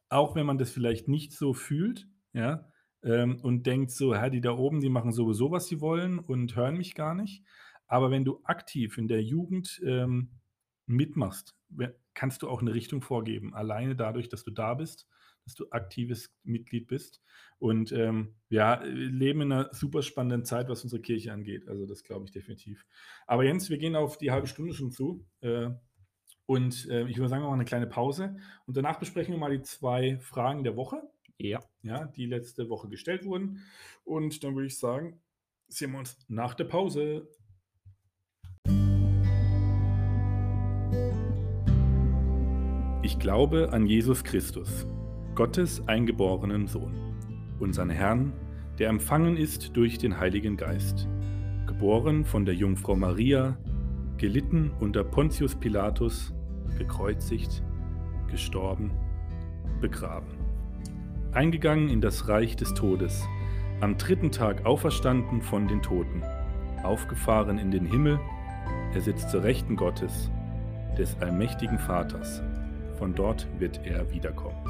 Auch 0.08 0.34
wenn 0.34 0.46
man 0.46 0.56
das 0.56 0.70
vielleicht 0.70 1.06
nicht 1.06 1.32
so 1.32 1.52
fühlt, 1.52 2.08
ja, 2.32 2.72
ähm, 3.02 3.38
und 3.42 3.66
denkt 3.66 3.90
so, 3.90 4.14
ja, 4.14 4.30
die 4.30 4.40
da 4.40 4.52
oben, 4.52 4.80
die 4.80 4.88
machen 4.88 5.12
sowieso, 5.12 5.50
was 5.50 5.66
sie 5.66 5.82
wollen 5.82 6.18
und 6.18 6.56
hören 6.56 6.78
mich 6.78 6.94
gar 6.94 7.14
nicht. 7.14 7.44
Aber 7.86 8.10
wenn 8.10 8.24
du 8.24 8.40
aktiv 8.44 8.96
in 8.96 9.08
der 9.08 9.22
Jugend 9.22 9.78
ähm, 9.84 10.39
mitmachst, 10.90 11.56
kannst 12.14 12.42
du 12.42 12.48
auch 12.48 12.60
eine 12.60 12.74
Richtung 12.74 13.00
vorgeben. 13.00 13.54
Alleine 13.54 13.96
dadurch, 13.96 14.28
dass 14.28 14.44
du 14.44 14.50
da 14.50 14.74
bist, 14.74 15.06
dass 15.44 15.54
du 15.54 15.70
aktives 15.70 16.34
Mitglied 16.42 16.88
bist. 16.88 17.22
Und 17.58 17.92
ähm, 17.92 18.34
ja, 18.48 18.82
wir 18.82 18.90
leben 18.90 19.42
in 19.42 19.52
einer 19.52 19.72
super 19.72 20.02
spannenden 20.02 20.44
Zeit, 20.44 20.68
was 20.68 20.82
unsere 20.82 21.00
Kirche 21.00 21.32
angeht. 21.32 21.68
Also 21.68 21.86
das 21.86 22.02
glaube 22.02 22.24
ich 22.26 22.32
definitiv. 22.32 22.84
Aber 23.26 23.44
Jens, 23.44 23.70
wir 23.70 23.78
gehen 23.78 23.96
auf 23.96 24.18
die 24.18 24.30
halbe 24.30 24.46
Stunde 24.46 24.74
schon 24.74 24.90
zu. 24.90 25.24
Äh, 25.40 25.70
und 26.46 26.88
äh, 26.90 27.06
ich 27.06 27.16
würde 27.16 27.28
sagen, 27.28 27.42
wir 27.42 27.46
machen 27.48 27.60
eine 27.60 27.64
kleine 27.64 27.86
Pause. 27.86 28.36
Und 28.66 28.76
danach 28.76 28.98
besprechen 28.98 29.32
wir 29.32 29.38
mal 29.38 29.56
die 29.56 29.62
zwei 29.62 30.18
Fragen 30.18 30.64
der 30.64 30.76
Woche 30.76 31.02
Ja. 31.38 31.60
ja, 31.82 32.06
die 32.06 32.26
letzte 32.26 32.68
Woche 32.68 32.88
gestellt 32.88 33.24
wurden. 33.24 33.62
Und 34.04 34.42
dann 34.42 34.54
würde 34.56 34.66
ich 34.66 34.78
sagen, 34.78 35.20
sehen 35.68 35.92
wir 35.92 36.00
uns 36.00 36.18
nach 36.28 36.54
der 36.54 36.64
Pause. 36.64 37.28
Glaube 43.20 43.68
an 43.72 43.86
Jesus 43.86 44.24
Christus, 44.24 44.86
Gottes 45.34 45.86
eingeborenen 45.86 46.66
Sohn, 46.66 46.94
unseren 47.60 47.90
Herrn, 47.90 48.32
der 48.78 48.88
empfangen 48.88 49.36
ist 49.36 49.76
durch 49.76 49.98
den 49.98 50.18
Heiligen 50.18 50.56
Geist, 50.56 51.06
geboren 51.66 52.24
von 52.24 52.46
der 52.46 52.54
Jungfrau 52.54 52.96
Maria, 52.96 53.58
gelitten 54.16 54.72
unter 54.80 55.04
Pontius 55.04 55.54
Pilatus, 55.54 56.32
gekreuzigt, 56.78 57.62
gestorben, 58.28 58.90
begraben. 59.82 60.30
Eingegangen 61.32 61.90
in 61.90 62.00
das 62.00 62.26
Reich 62.26 62.56
des 62.56 62.72
Todes, 62.72 63.28
am 63.82 63.98
dritten 63.98 64.32
Tag 64.32 64.64
auferstanden 64.64 65.42
von 65.42 65.68
den 65.68 65.82
Toten, 65.82 66.22
aufgefahren 66.82 67.58
in 67.58 67.70
den 67.70 67.84
Himmel, 67.84 68.18
er 68.94 69.00
sitzt 69.02 69.28
zur 69.28 69.42
Rechten 69.42 69.76
Gottes, 69.76 70.30
des 70.96 71.16
allmächtigen 71.20 71.78
Vaters, 71.78 72.42
von 73.00 73.14
dort 73.14 73.48
wird 73.58 73.80
er 73.86 74.12
wiederkommen. 74.12 74.62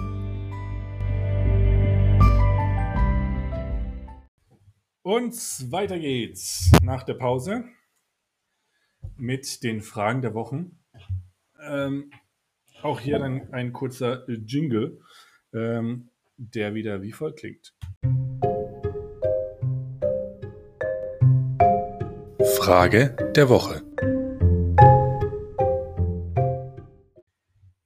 Und 5.02 5.34
weiter 5.72 5.98
geht's 5.98 6.70
nach 6.84 7.02
der 7.02 7.14
Pause 7.14 7.64
mit 9.16 9.64
den 9.64 9.80
Fragen 9.80 10.22
der 10.22 10.34
Wochen. 10.34 10.78
Ähm, 11.60 12.12
auch 12.82 13.00
hier 13.00 13.18
dann 13.18 13.52
ein 13.52 13.72
kurzer 13.72 14.24
Jingle, 14.28 15.00
ähm, 15.52 16.10
der 16.36 16.74
wieder 16.74 17.02
wie 17.02 17.10
folgt 17.10 17.40
klingt. 17.40 17.74
Frage 22.56 23.16
der 23.34 23.48
Woche. 23.48 23.89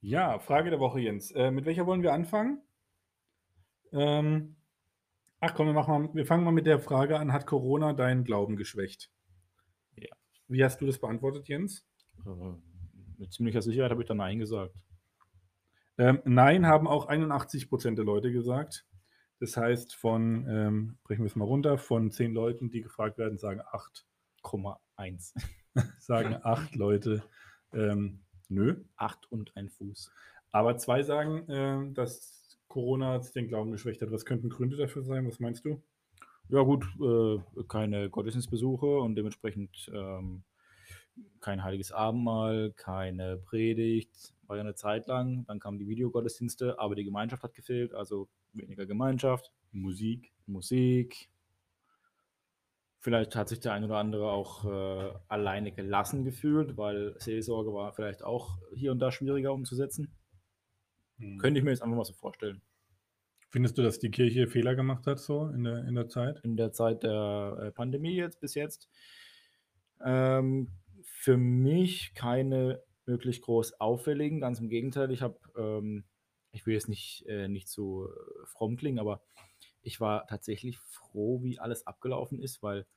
Ja, 0.07 0.37
Frage 0.37 0.69
der 0.69 0.79
Woche, 0.79 0.99
Jens. 0.99 1.31
Äh, 1.31 1.49
mit 1.49 1.65
welcher 1.65 1.87
wollen 1.87 2.03
wir 2.03 2.13
anfangen? 2.13 2.61
Ähm, 3.91 4.55
ach 5.39 5.55
komm, 5.55 5.65
wir, 5.65 5.73
machen 5.73 6.03
mal, 6.03 6.13
wir 6.13 6.27
fangen 6.27 6.43
mal 6.43 6.51
mit 6.51 6.67
der 6.67 6.77
Frage 6.77 7.17
an, 7.17 7.33
hat 7.33 7.47
Corona 7.47 7.91
deinen 7.91 8.23
Glauben 8.23 8.55
geschwächt? 8.55 9.09
Ja. 9.95 10.15
Wie 10.47 10.63
hast 10.63 10.79
du 10.79 10.85
das 10.85 10.99
beantwortet, 10.99 11.47
Jens? 11.47 11.87
Äh, 12.23 12.29
Mit 13.17 13.33
ziemlicher 13.33 13.63
Sicherheit 13.63 13.89
habe 13.89 14.03
ich 14.03 14.07
da 14.07 14.13
Nein 14.13 14.37
gesagt. 14.37 14.75
Ähm, 15.97 16.21
nein, 16.23 16.67
haben 16.67 16.87
auch 16.87 17.09
81% 17.09 17.95
der 17.95 18.05
Leute 18.05 18.31
gesagt. 18.31 18.85
Das 19.39 19.57
heißt, 19.57 19.95
von, 19.95 20.45
ähm, 20.47 20.99
brechen 21.03 21.23
wir 21.23 21.29
es 21.29 21.35
mal 21.35 21.45
runter, 21.45 21.79
von 21.79 22.11
10 22.11 22.31
Leuten, 22.31 22.69
die 22.69 22.83
gefragt 22.83 23.17
werden, 23.17 23.39
sagen 23.39 23.61
8. 23.71 24.05
1. 24.97 25.33
Sagen 25.97 26.37
8 26.43 26.75
Leute, 26.75 27.23
ähm, 27.73 28.24
nö. 28.49 28.83
8 28.97 29.31
und 29.31 29.55
ein 29.55 29.69
Fuß. 29.69 30.11
Aber 30.51 30.77
zwei 30.77 31.03
sagen, 31.03 31.45
ähm, 31.49 31.93
dass 31.93 32.57
Corona 32.67 33.19
den 33.19 33.47
Glauben 33.47 33.71
geschwächt 33.71 34.01
hat. 34.01 34.11
Was 34.11 34.25
könnten 34.25 34.49
Gründe 34.49 34.77
dafür 34.77 35.03
sein? 35.03 35.27
Was 35.27 35.39
meinst 35.39 35.65
du? 35.65 35.81
Ja 36.49 36.61
gut, 36.61 36.85
äh, 37.01 37.63
keine 37.67 38.09
Gottesdienstbesuche 38.09 38.99
und 38.99 39.15
dementsprechend 39.15 39.91
ähm, 39.93 40.43
kein 41.39 41.63
heiliges 41.63 41.91
Abendmahl, 41.91 42.73
keine 42.75 43.37
Predigt, 43.37 44.33
war 44.47 44.57
ja 44.57 44.61
eine 44.61 44.75
Zeit 44.75 45.07
lang. 45.07 45.45
Dann 45.47 45.59
kamen 45.59 45.79
die 45.79 45.87
Videogottesdienste, 45.87 46.79
aber 46.79 46.95
die 46.95 47.03
Gemeinschaft 47.03 47.43
hat 47.43 47.53
gefehlt, 47.53 47.93
also 47.93 48.27
weniger 48.53 48.85
Gemeinschaft, 48.85 49.51
Musik. 49.71 50.31
Musik. 50.45 51.29
Vielleicht 53.05 53.35
hat 53.35 53.49
sich 53.49 53.59
der 53.59 53.73
ein 53.73 53.83
oder 53.83 53.97
andere 53.97 54.31
auch 54.31 54.65
äh, 54.65 55.13
alleine 55.27 55.71
gelassen 55.71 56.23
gefühlt, 56.23 56.75
weil 56.75 57.13
Seelsorge 57.19 57.71
war 57.71 57.93
vielleicht 57.93 58.23
auch 58.23 58.57
hier 58.73 58.91
und 58.91 58.97
da 58.97 59.11
schwieriger 59.11 59.53
umzusetzen. 59.53 60.11
Hm. 61.19 61.37
Könnte 61.37 61.59
ich 61.59 61.63
mir 61.63 61.69
jetzt 61.69 61.83
einfach 61.83 61.97
mal 61.97 62.03
so 62.03 62.15
vorstellen. 62.15 62.63
Findest 63.51 63.77
du, 63.77 63.83
dass 63.83 63.99
die 63.99 64.09
Kirche 64.09 64.47
Fehler 64.47 64.73
gemacht 64.73 65.05
hat 65.05 65.19
so 65.19 65.49
in 65.49 65.65
der, 65.65 65.87
in 65.87 65.93
der 65.93 66.07
Zeit? 66.07 66.39
in 66.43 66.57
der 66.57 66.71
Zeit 66.71 67.03
der 67.03 67.59
äh, 67.61 67.71
Pandemie 67.71 68.15
jetzt 68.15 68.39
bis 68.39 68.55
jetzt. 68.55 68.89
Ähm, 70.03 70.71
für 71.03 71.37
mich 71.37 72.15
keine 72.15 72.81
wirklich 73.05 73.39
groß 73.43 73.79
auffälligen, 73.79 74.39
ganz 74.39 74.59
im 74.59 74.67
Gegenteil. 74.67 75.11
Ich 75.11 75.21
habe, 75.21 75.37
ähm, 75.55 76.05
ich 76.53 76.65
will 76.65 76.73
jetzt 76.73 76.89
nicht, 76.89 77.23
äh, 77.27 77.49
nicht 77.49 77.67
so 77.67 78.07
äh, 78.07 78.45
fromm 78.47 78.77
klingen, 78.77 78.97
aber 78.97 79.21
ich 79.83 80.01
war 80.01 80.25
tatsächlich 80.25 80.79
froh, 80.79 81.43
wie 81.43 81.59
alles 81.59 81.85
abgelaufen 81.85 82.39
ist, 82.39 82.63
weil 82.63 82.87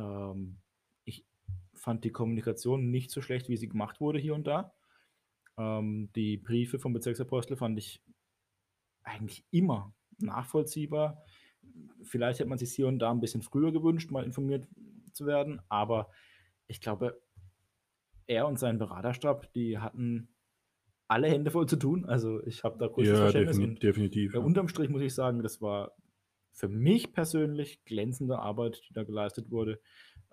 ähm, 0.00 0.56
ich 1.04 1.24
fand 1.74 2.04
die 2.04 2.10
Kommunikation 2.10 2.90
nicht 2.90 3.10
so 3.10 3.20
schlecht, 3.20 3.48
wie 3.48 3.56
sie 3.56 3.68
gemacht 3.68 4.00
wurde 4.00 4.18
hier 4.18 4.34
und 4.34 4.46
da. 4.46 4.72
Ähm, 5.58 6.10
die 6.14 6.36
Briefe 6.38 6.78
vom 6.78 6.92
Bezirksapostel 6.92 7.56
fand 7.56 7.78
ich 7.78 8.02
eigentlich 9.02 9.44
immer 9.50 9.92
nachvollziehbar. 10.18 11.22
Vielleicht 12.02 12.40
hätte 12.40 12.48
man 12.48 12.58
sich 12.58 12.72
hier 12.72 12.88
und 12.88 12.98
da 12.98 13.10
ein 13.10 13.20
bisschen 13.20 13.42
früher 13.42 13.72
gewünscht, 13.72 14.10
mal 14.10 14.24
informiert 14.24 14.66
zu 15.12 15.26
werden, 15.26 15.60
aber 15.68 16.10
ich 16.66 16.80
glaube, 16.80 17.20
er 18.26 18.46
und 18.46 18.58
sein 18.58 18.78
Beraterstab, 18.78 19.52
die 19.54 19.78
hatten 19.78 20.28
alle 21.08 21.26
Hände 21.28 21.50
voll 21.50 21.66
zu 21.66 21.76
tun. 21.76 22.04
Also 22.04 22.40
ich 22.46 22.62
habe 22.62 22.78
da 22.78 22.86
großes 22.86 23.18
Verständnis. 23.18 23.56
defini- 23.58 23.68
Und 23.68 23.82
definitiv. 23.82 24.34
äh, 24.34 24.38
unterm 24.38 24.68
Strich 24.68 24.88
muss 24.88 25.02
ich 25.02 25.12
sagen, 25.14 25.42
das 25.42 25.60
war 25.60 25.92
für 26.60 26.68
mich 26.68 27.12
persönlich 27.14 27.82
glänzende 27.84 28.38
Arbeit, 28.38 28.82
die 28.88 28.92
da 28.92 29.02
geleistet 29.04 29.50
wurde 29.50 29.80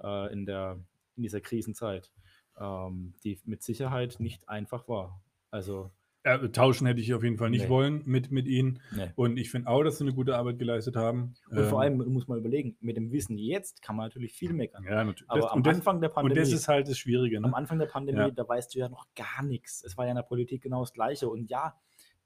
äh, 0.04 0.32
in, 0.34 0.46
der, 0.46 0.78
in 1.16 1.24
dieser 1.24 1.40
Krisenzeit, 1.42 2.12
ähm, 2.60 3.14
die 3.24 3.40
mit 3.46 3.64
Sicherheit 3.64 4.20
nicht 4.20 4.48
einfach 4.50 4.88
war. 4.90 5.22
Also, 5.52 5.90
Ja, 6.26 6.38
tauschen 6.50 6.86
hätte 6.86 7.00
ich 7.00 7.14
auf 7.14 7.24
jeden 7.24 7.38
Fall 7.38 7.50
nicht 7.50 7.64
Nee. 7.64 7.70
wollen 7.70 8.02
mit, 8.06 8.30
mit 8.32 8.46
ihnen. 8.48 8.82
ne. 8.94 9.14
Und 9.16 9.38
ich 9.38 9.50
finde 9.50 9.70
auch, 9.70 9.82
dass 9.84 9.98
sie 10.00 10.04
eine 10.04 10.14
gute 10.14 10.36
Arbeit 10.36 10.60
geleistet 10.60 10.98
haben. 10.98 11.36
Und 11.50 11.60
vor 11.68 11.82
Ähm, 11.86 11.98
allem, 11.98 12.00
du 12.00 12.10
musst 12.10 12.28
mal 12.28 12.38
überlegen, 12.38 12.76
mit 12.82 12.98
dem 12.98 13.14
Wissen 13.14 13.38
jetzt 13.38 13.82
kann 13.82 13.96
man 13.96 14.08
natürlich 14.08 14.34
viel 14.34 14.52
meckern. 14.52 14.84
ja, 14.84 15.06
natürlich. 15.06 15.30
Aber 15.32 15.40
Das- 15.42 15.52
am 15.52 15.58
und, 15.60 15.66
das, 15.66 15.78
Anfang 15.78 16.02
der 16.02 16.10
und 16.10 16.16
Pandemie, 16.16 16.40
das 16.42 16.52
ist 16.52 16.68
halt 16.68 16.90
das 16.90 16.98
Schwierige. 16.98 17.38
am 17.38 17.44
Ne? 17.44 17.56
Anfang 17.56 17.80
der 17.80 17.86
Pandemie, 17.86 18.20
Ja. 18.20 18.32
da 18.32 18.46
weißt 18.46 18.76
du 18.76 18.80
ja 18.80 18.90
noch 18.90 19.06
gar 19.16 19.44
nichts. 19.44 19.82
Es 19.86 19.96
war 19.98 20.04
ja 20.04 20.12
in 20.12 20.18
der 20.18 20.24
Politik 20.24 20.62
genau 20.64 20.82
das 20.82 20.92
Gleiche. 20.92 21.30
Und 21.30 21.50
ja, 21.50 21.74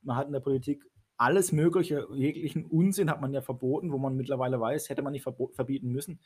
man 0.01 0.15
hat 0.15 0.25
in 0.25 0.33
der 0.33 0.39
Politik 0.39 0.83
alles 1.21 1.51
mögliche, 1.51 2.07
jeglichen 2.13 2.65
Unsinn 2.65 3.11
hat 3.11 3.21
man 3.21 3.31
ja 3.31 3.41
verboten, 3.41 3.91
wo 3.91 3.99
man 3.99 4.15
mittlerweile 4.15 4.59
weiß, 4.59 4.89
hätte 4.89 5.03
man 5.03 5.11
nicht 5.13 5.23
verbieten 5.23 5.89
müssen. 5.91 6.19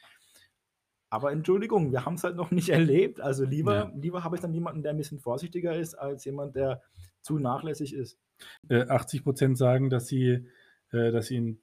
Aber 1.09 1.33
Entschuldigung, 1.33 1.91
wir 1.91 2.05
haben 2.05 2.13
es 2.15 2.23
halt 2.23 2.37
noch 2.37 2.49
nicht 2.51 2.69
erlebt. 3.03 3.19
Also 3.19 3.43
lieber, 3.43 3.75
Ja. 3.75 3.91
lieber 3.93 4.23
habe 4.23 4.37
ich 4.37 4.41
dann 4.41 4.53
jemanden, 4.53 4.83
der 4.83 4.91
ein 4.93 4.97
bisschen 4.97 5.19
vorsichtiger 5.19 5.75
ist, 5.75 5.95
als 5.95 6.23
jemand, 6.23 6.55
der 6.55 6.81
zu 7.21 7.39
nachlässig 7.39 7.93
ist. 7.93 8.17
Äh, 8.69 8.87
80 8.87 9.23
Prozent 9.25 9.57
sagen, 9.57 9.89
dass 9.89 10.07
sie, 10.07 10.47
äh, 10.91 11.11
dass 11.11 11.29
ihnen 11.29 11.61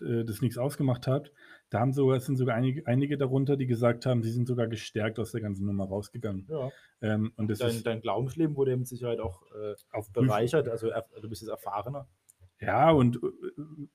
äh, 0.00 0.24
das 0.24 0.40
nichts 0.40 0.56
ausgemacht 0.56 1.06
hat. 1.06 1.30
Da 1.74 1.80
haben 1.80 1.92
sogar, 1.92 2.18
es 2.18 2.26
sind 2.26 2.36
sogar 2.36 2.54
einige, 2.54 2.86
einige 2.86 3.18
darunter, 3.18 3.56
die 3.56 3.66
gesagt 3.66 4.06
haben, 4.06 4.22
sie 4.22 4.30
sind 4.30 4.46
sogar 4.46 4.68
gestärkt 4.68 5.18
aus 5.18 5.32
der 5.32 5.40
ganzen 5.40 5.66
Nummer 5.66 5.86
rausgegangen. 5.86 6.46
Ja. 6.48 6.70
Ähm, 7.02 7.32
und 7.34 7.50
das 7.50 7.58
Dein, 7.58 7.70
ist 7.70 7.84
dein 7.84 8.00
Glaubensleben 8.00 8.54
wurde 8.54 8.76
mit 8.76 8.86
Sicherheit 8.86 9.18
auch 9.18 9.42
äh, 9.50 9.74
bereichert. 10.12 10.68
Also 10.68 10.86
er, 10.86 11.04
du 11.20 11.28
bist 11.28 11.42
jetzt 11.42 11.50
erfahrener. 11.50 12.06
Ja, 12.60 12.92
und 12.92 13.16
äh, 13.16 13.88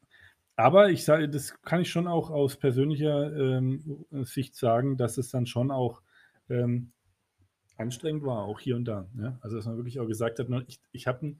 aber 0.57 0.89
ich 0.89 1.05
sage, 1.05 1.30
das 1.30 1.61
kann 1.61 1.80
ich 1.80 1.89
schon 1.89 2.07
auch 2.07 2.30
aus 2.32 2.57
persönlicher 2.57 3.34
ähm, 3.34 4.05
Sicht 4.25 4.57
sagen, 4.57 4.97
dass 4.97 5.17
es 5.17 5.32
dann 5.32 5.45
schon 5.45 5.71
auch 5.71 6.01
ähm, 6.49 6.91
anstrengend 7.77 8.25
war, 8.25 8.43
auch 8.43 8.59
hier 8.59 8.75
und 8.75 8.89
da. 8.89 9.07
Ja? 9.17 9.39
Also 9.39 9.55
dass 9.55 9.67
man 9.67 9.77
wirklich 9.77 10.01
auch 10.01 10.07
gesagt 10.07 10.39
hat, 10.39 10.47
ich, 10.67 10.82
ich 10.91 11.07
habe 11.07 11.38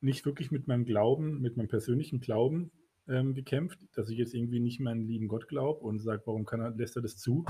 nicht 0.00 0.26
wirklich 0.26 0.50
mit 0.50 0.66
meinem 0.66 0.84
Glauben, 0.84 1.40
mit 1.40 1.56
meinem 1.56 1.68
persönlichen 1.68 2.18
Glauben 2.18 2.72
ähm, 3.08 3.34
gekämpft, 3.34 3.78
dass 3.94 4.08
ich 4.08 4.18
jetzt 4.18 4.34
irgendwie 4.34 4.60
nicht 4.60 4.80
mehr 4.80 4.92
an 4.92 5.00
den 5.00 5.08
lieben 5.08 5.28
Gott 5.28 5.48
glaube 5.48 5.80
und 5.80 6.00
sage, 6.00 6.22
warum 6.26 6.44
kann 6.44 6.60
er, 6.60 6.70
lässt 6.70 6.96
er 6.96 7.02
das 7.02 7.16
zu, 7.16 7.44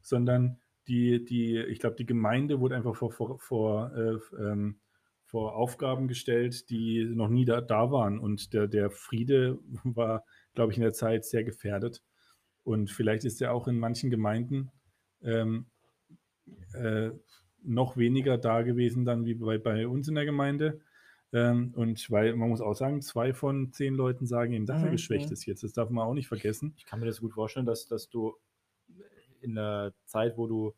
sondern 0.00 0.58
die, 0.88 1.24
die, 1.24 1.58
ich 1.58 1.78
glaube, 1.78 1.96
die 1.96 2.06
Gemeinde 2.06 2.60
wurde 2.60 2.76
einfach 2.76 2.96
vor, 2.96 3.12
vor, 3.12 3.38
vor, 3.38 3.92
äh, 3.94 4.42
ähm, 4.42 4.80
vor 5.24 5.56
Aufgaben 5.56 6.08
gestellt, 6.08 6.70
die 6.70 7.04
noch 7.04 7.28
nie 7.28 7.44
da, 7.44 7.60
da 7.60 7.90
waren. 7.90 8.18
Und 8.18 8.54
der, 8.54 8.66
der 8.66 8.90
Friede 8.90 9.58
war, 9.84 10.24
glaube 10.54 10.72
ich, 10.72 10.78
in 10.78 10.82
der 10.82 10.94
Zeit 10.94 11.24
sehr 11.24 11.44
gefährdet. 11.44 12.02
Und 12.64 12.90
vielleicht 12.90 13.24
ist 13.24 13.40
er 13.42 13.52
auch 13.52 13.68
in 13.68 13.78
manchen 13.78 14.10
Gemeinden 14.10 14.70
ähm, 15.22 15.66
äh, 16.74 17.10
noch 17.62 17.96
weniger 17.96 18.38
da 18.38 18.62
gewesen 18.62 19.04
dann 19.04 19.26
wie 19.26 19.34
bei, 19.34 19.58
bei 19.58 19.86
uns 19.86 20.08
in 20.08 20.14
der 20.14 20.24
Gemeinde. 20.24 20.80
Ähm, 21.32 21.72
und 21.74 22.10
weil 22.10 22.34
man 22.36 22.48
muss 22.48 22.60
auch 22.60 22.74
sagen, 22.74 23.02
zwei 23.02 23.34
von 23.34 23.72
zehn 23.72 23.94
Leuten 23.94 24.26
sagen 24.26 24.52
eben, 24.52 24.66
dass 24.66 24.80
er 24.80 24.88
mhm, 24.88 24.92
geschwächt 24.92 25.30
ist 25.30 25.46
jetzt. 25.46 25.62
Das 25.62 25.72
darf 25.72 25.90
man 25.90 26.06
auch 26.06 26.14
nicht 26.14 26.28
vergessen. 26.28 26.74
Ich 26.76 26.86
kann 26.86 27.00
mir 27.00 27.06
das 27.06 27.20
gut 27.20 27.34
vorstellen, 27.34 27.66
dass, 27.66 27.86
dass 27.86 28.08
du 28.08 28.36
in 29.40 29.54
der 29.54 29.92
Zeit, 30.06 30.36
wo 30.38 30.46
du 30.46 30.74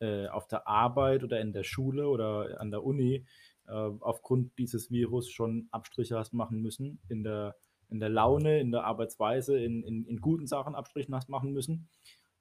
äh, 0.00 0.26
auf 0.28 0.48
der 0.48 0.66
Arbeit 0.66 1.22
oder 1.22 1.40
in 1.40 1.52
der 1.52 1.62
Schule 1.62 2.08
oder 2.08 2.60
an 2.60 2.70
der 2.70 2.84
Uni 2.84 3.24
äh, 3.66 3.72
aufgrund 3.72 4.58
dieses 4.58 4.90
Virus 4.90 5.30
schon 5.30 5.68
Abstriche 5.70 6.18
hast 6.18 6.34
machen 6.34 6.60
müssen, 6.60 7.00
in 7.08 7.22
der, 7.22 7.56
in 7.88 8.00
der 8.00 8.08
Laune, 8.08 8.60
in 8.60 8.72
der 8.72 8.84
Arbeitsweise, 8.84 9.58
in, 9.58 9.82
in, 9.84 10.04
in 10.06 10.20
guten 10.20 10.46
Sachen 10.46 10.74
Abstriche 10.74 11.12
hast 11.12 11.28
machen 11.28 11.52
müssen. 11.52 11.88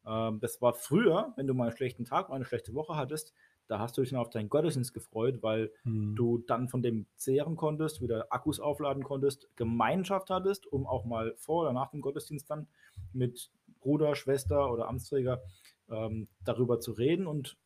Ähm, 0.06 0.39
das 0.39 0.62
war 0.62 0.74
früher, 0.74 1.34
wenn 1.38 1.47
du 1.47 1.54
mal 1.54 1.68
einen 1.68 1.78
schlechten 1.78 2.06
Tag, 2.06 2.30
mal 2.30 2.36
eine 2.36 2.45
schlechte 2.45 2.74
Woche 2.74 2.95
hattest, 2.95 3.34
da 3.74 3.80
hast 3.80 3.97
du 3.97 4.01
dich 4.01 4.11
dann 4.11 4.19
auf 4.19 4.30
deinen 4.30 4.49
Gottesdienst 4.49 4.93
gefreut, 4.93 5.41
weil 5.41 5.71
hm. 5.82 6.15
du 6.15 6.38
dann 6.38 6.69
von 6.69 6.84
dem 6.84 7.07
zehren 7.15 7.55
konntest, 7.55 8.01
wieder 8.01 8.28
Akkus 8.32 8.59
aufladen 8.59 9.03
konntest, 9.03 9.49
Gemeinschaft 9.55 10.30
hattest, 10.30 10.67
um 10.67 10.86
auch 10.86 11.05
mal 11.05 11.34
vor 11.38 11.63
oder 11.63 11.74
nach 11.74 11.89
dem 11.89 12.01
Gottesdienst 12.01 12.47
dann 12.51 12.67
mit 13.13 13.49
Bruder, 13.80 14.13
Schwester 14.13 14.71
oder 14.71 14.88
Amtsträger 14.88 15.41
ähm, 15.89 16.28
darüber 16.43 16.80
zu 16.82 16.91
reden 16.91 17.26
und 17.26 17.57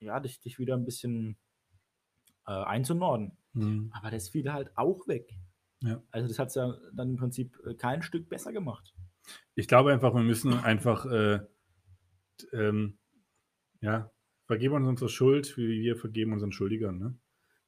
ja, 0.00 0.20
dich, 0.20 0.38
dich 0.38 0.58
wieder 0.58 0.74
ein 0.74 0.84
bisschen 0.84 1.38
äh, 2.46 2.52
einzunorden. 2.52 3.38
Hm. 3.54 3.90
Aber 3.94 4.10
das 4.10 4.28
fiel 4.28 4.52
halt 4.52 4.70
auch 4.76 5.08
weg. 5.08 5.32
Ja. 5.80 6.02
Also 6.10 6.28
das 6.28 6.38
hat 6.38 6.48
es 6.48 6.56
ja 6.56 6.76
dann 6.92 7.08
im 7.08 7.16
Prinzip 7.16 7.58
äh, 7.64 7.74
kein 7.74 8.02
Stück 8.02 8.28
besser 8.28 8.52
gemacht. 8.52 8.94
Ich 9.54 9.66
glaube 9.66 9.94
einfach, 9.94 10.14
wir 10.14 10.22
müssen 10.22 10.52
einfach 10.52 11.06
äh, 11.06 11.40
ähm, 12.52 12.98
ja, 13.80 14.10
vergeben 14.46 14.74
uns 14.74 14.88
unsere 14.88 15.08
Schuld, 15.08 15.56
wie 15.56 15.80
wir 15.80 15.96
vergeben 15.96 16.32
unseren 16.32 16.52
Schuldigern. 16.52 16.98
Ne? 16.98 17.18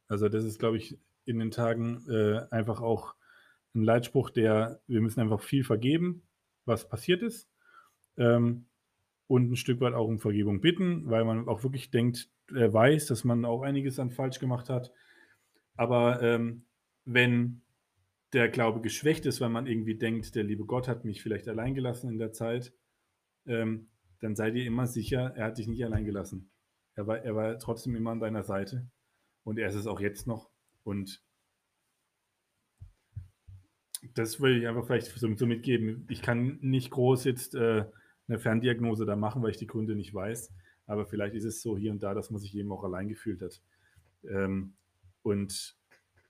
Also 0.09 0.29
das 0.29 0.45
ist, 0.45 0.59
glaube 0.59 0.77
ich, 0.77 0.99
in 1.25 1.39
den 1.39 1.51
Tagen 1.51 2.05
äh, 2.09 2.47
einfach 2.51 2.81
auch 2.81 3.15
ein 3.75 3.83
Leitspruch, 3.83 4.31
der, 4.31 4.81
wir 4.87 5.01
müssen 5.01 5.21
einfach 5.21 5.41
viel 5.41 5.65
vergeben, 5.65 6.23
was 6.65 6.89
passiert 6.89 7.23
ist. 7.23 7.49
Ähm, 8.17 8.67
und 9.27 9.51
ein 9.51 9.57
Stück 9.57 9.81
weit 9.81 9.95
auch 9.95 10.07
um 10.07 10.19
Vergebung 10.19 10.61
bitten, 10.61 11.11
weil 11.11 11.25
man 11.25 11.49
auch 11.49 11.63
wirklich 11.65 11.91
denkt, 11.91 12.31
er 12.55 12.73
weiß, 12.73 13.07
dass 13.07 13.25
man 13.25 13.45
auch 13.45 13.63
einiges 13.63 13.99
an 13.99 14.11
falsch 14.11 14.39
gemacht 14.39 14.69
hat. 14.69 14.93
Aber 15.75 16.23
ähm, 16.23 16.65
wenn 17.05 17.63
der 18.33 18.49
Glaube 18.49 18.81
geschwächt 18.81 19.27
ist, 19.27 19.41
weil 19.41 19.49
man 19.49 19.67
irgendwie 19.67 19.97
denkt, 19.97 20.35
der 20.35 20.45
liebe 20.45 20.65
Gott 20.65 20.89
hat 20.89 21.05
mich 21.05 21.23
vielleicht 21.23 21.49
allein 21.49 21.75
gelassen 21.75 22.09
in 22.09 22.19
der 22.19 22.33
Zeit, 22.33 22.73
ähm, 23.47 23.89
dann 24.21 24.37
seid 24.37 24.55
ihr 24.55 24.65
immer 24.65 24.87
sicher, 24.87 25.33
er 25.37 25.47
hat 25.47 25.59
dich 25.59 25.69
nicht 25.69 25.85
allein 25.85 26.05
gelassen. 26.05 26.51
Er 26.97 27.07
war, 27.07 27.19
er 27.19 27.37
war 27.37 27.59
trotzdem 27.59 27.95
immer 27.95 28.11
an 28.11 28.21
deiner 28.21 28.43
Seite 28.43 28.87
und 29.45 29.59
er 29.59 29.69
ist 29.69 29.75
es 29.75 29.87
auch 29.87 30.01
jetzt 30.01 30.27
noch. 30.27 30.51
Und 30.83 31.23
das 34.15 34.41
will 34.41 34.59
ich 34.59 34.67
einfach 34.67 34.87
vielleicht 34.87 35.07
so, 35.07 35.35
so 35.35 35.47
mitgeben. 35.47 36.07
Ich 36.09 36.23
kann 36.23 36.59
nicht 36.63 36.91
groß 36.91 37.25
jetzt 37.25 37.55
äh, 37.55 37.85
eine 38.29 38.39
Ferndiagnose 38.39 39.05
da 39.05 39.15
machen, 39.15 39.43
weil 39.43 39.51
ich 39.51 39.57
die 39.59 39.67
Gründe 39.67 39.95
nicht 39.95 40.15
weiß. 40.15 40.53
Aber 40.87 41.07
vielleicht 41.07 41.35
ist 41.35 41.45
es 41.45 41.63
so 41.63 41.77
hier 41.77 41.93
und 41.93 42.03
da, 42.03 42.15
dass 42.15 42.31
man 42.31 42.41
sich 42.41 42.55
eben 42.55 42.73
auch 42.73 42.85
allein 42.85 43.09
gefühlt 43.09 43.43
hat. 43.43 43.61
Ähm, 44.25 44.75
und 45.23 45.77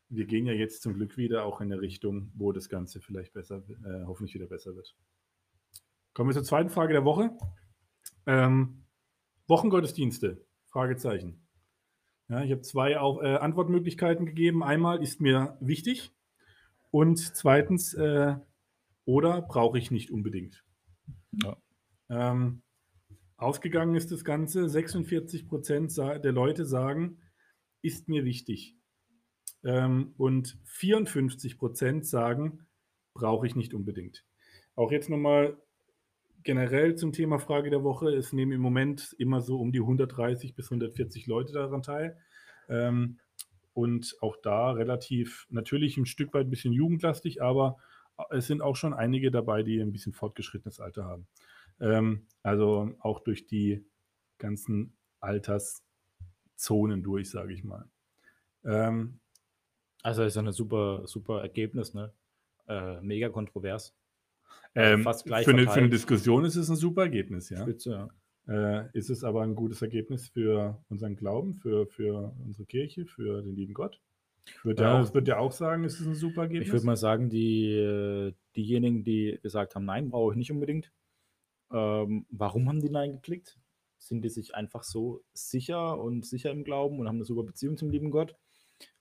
wir 0.08 0.26
gehen 0.26 0.46
ja 0.46 0.52
jetzt 0.52 0.82
zum 0.82 0.94
Glück 0.94 1.16
wieder 1.16 1.44
auch 1.44 1.60
in 1.60 1.70
eine 1.70 1.80
Richtung, 1.80 2.32
wo 2.34 2.52
das 2.52 2.68
Ganze 2.68 3.00
vielleicht 3.00 3.34
besser, 3.34 3.62
äh, 3.84 4.04
hoffentlich 4.06 4.34
wieder 4.34 4.46
besser 4.46 4.74
wird. 4.74 4.96
Kommen 6.14 6.30
wir 6.30 6.34
zur 6.34 6.44
zweiten 6.44 6.70
Frage 6.70 6.92
der 6.92 7.04
Woche. 7.04 7.36
Ähm, 8.24 8.84
Wochengottesdienste. 9.48 10.45
Fragezeichen. 10.76 11.40
Ja, 12.28 12.42
ich 12.44 12.50
habe 12.50 12.60
zwei 12.60 13.00
auch, 13.00 13.22
äh, 13.22 13.36
Antwortmöglichkeiten 13.36 14.26
gegeben. 14.26 14.62
Einmal 14.62 15.02
ist 15.02 15.22
mir 15.22 15.56
wichtig 15.58 16.12
und 16.90 17.18
zweitens 17.18 17.94
äh, 17.94 18.36
oder 19.06 19.40
brauche 19.40 19.78
ich 19.78 19.90
nicht 19.90 20.10
unbedingt. 20.10 20.66
Ja. 21.42 21.56
Ähm, 22.10 22.60
ausgegangen 23.38 23.94
ist 23.94 24.12
das 24.12 24.22
Ganze, 24.22 24.68
46 24.68 25.48
Prozent 25.48 25.96
der 25.96 26.32
Leute 26.32 26.66
sagen, 26.66 27.22
ist 27.80 28.10
mir 28.10 28.26
wichtig. 28.26 28.76
Ähm, 29.64 30.12
und 30.18 30.58
54 30.64 31.56
Prozent 31.56 32.04
sagen, 32.04 32.66
brauche 33.14 33.46
ich 33.46 33.56
nicht 33.56 33.72
unbedingt. 33.72 34.26
Auch 34.74 34.92
jetzt 34.92 35.08
nochmal 35.08 35.56
generell 36.47 36.94
zum 36.94 37.12
Thema 37.12 37.38
Frage 37.38 37.68
der 37.68 37.84
Woche. 37.84 38.09
Es 38.14 38.32
nehmen 38.32 38.53
im 38.53 38.62
Moment 38.62 39.14
immer 39.18 39.42
so 39.42 39.61
um 39.61 39.72
die 39.72 39.80
130 39.80 40.55
bis 40.55 40.66
140 40.66 41.26
Leute 41.26 41.53
daran 41.53 41.82
teil. 41.82 42.16
Ähm, 42.70 43.18
und 43.74 44.16
auch 44.22 44.36
da 44.42 44.70
relativ, 44.70 45.47
natürlich 45.51 45.99
ein 45.99 46.07
Stück 46.07 46.32
weit 46.32 46.47
ein 46.47 46.51
bisschen 46.51 46.72
jugendlastig, 46.72 47.42
aber 47.42 47.76
es 48.30 48.47
sind 48.47 48.62
auch 48.62 48.76
schon 48.76 48.94
einige 48.94 49.30
dabei, 49.30 49.62
die 49.62 49.78
ein 49.80 49.92
bisschen 49.92 50.14
fortgeschrittenes 50.14 50.80
Alter 50.80 51.05
haben. 51.05 51.26
Ähm, 51.80 52.26
also 52.42 52.94
auch 53.01 53.20
durch 53.20 53.47
die 53.47 53.84
ganzen 54.38 54.97
Alterszonen 55.20 57.03
durch, 57.03 57.28
sage 57.28 57.53
ich 57.53 57.64
mal. 57.64 57.86
Ähm, 58.64 59.18
also 60.03 60.22
ist 60.22 60.36
ja 60.36 60.42
ein 60.42 60.53
super, 60.53 61.03
super 61.07 61.42
Ergebnis, 61.42 61.92
ne? 61.92 62.12
Äh, 62.68 63.01
mega 63.03 63.28
kontrovers. 63.28 63.94
Also 64.74 64.94
ähm, 65.11 65.16
gleich 65.24 65.44
für, 65.44 65.53
eine, 65.53 65.62
für, 65.64 65.72
eine, 65.72 65.88
Diskussion 65.88 66.44
ist 66.44 66.57
es 66.57 66.68
ein 66.68 66.76
super 66.76 67.03
Ergebnis, 67.03 67.49
ja. 67.51 67.62
Spitze, 67.62 67.90
ja. 67.90 68.09
Äh, 68.82 68.88
ist 68.92 69.11
es 69.11 69.24
aber 69.24 69.42
ein 69.42 69.55
gutes 69.55 69.82
Ergebnis 69.82 70.28
für 70.28 70.82
unseren 70.88 71.16
Glauben, 71.16 71.55
für, 71.55 71.86
für 71.86 72.34
unsere 72.44 72.66
Kirche, 72.66 73.07
für 73.07 73.42
den 73.42 73.57
lieben 73.57 73.74
Gott? 73.74 74.01
Wird 74.62 74.80
ja. 74.80 75.01
auch, 75.01 75.14
wird 75.14 75.26
der 75.26 75.40
auch 75.40 75.53
sagen, 75.53 75.84
ist 75.84 75.99
es 75.99 76.07
ein 76.07 76.14
super 76.14 76.42
Ergebnis? 76.42 76.68
Ich 76.68 76.72
würde 76.72 76.86
mal 76.86 76.97
sagen, 76.97 77.28
die, 77.28 78.32
diejenigen, 78.55 79.03
die 79.03 79.38
gesagt 79.42 79.74
haben, 79.74 79.84
nein, 79.84 80.11
brauche 80.11 80.32
ich 80.32 80.38
nicht 80.38 80.53
unbedingt. 80.53 80.92
Ähm, 81.72 82.26
warum 82.30 82.68
haben 82.68 82.80
die 82.80 82.90
Nein 82.90 83.12
geklickt? 83.12 83.59
Sind 83.99 84.22
die 84.22 84.28
sich 84.28 84.55
einfach 84.55 84.84
so 84.84 85.24
sicher 85.32 85.99
und 85.99 86.24
sicher 86.24 86.51
im 86.51 86.64
Glauben 86.64 87.01
und 87.01 87.09
haben 87.09 87.16
eine 87.16 87.24
super 87.24 87.42
Beziehung 87.42 87.76
zum 87.76 87.90
lieben 87.90 88.11
Gott 88.11 88.36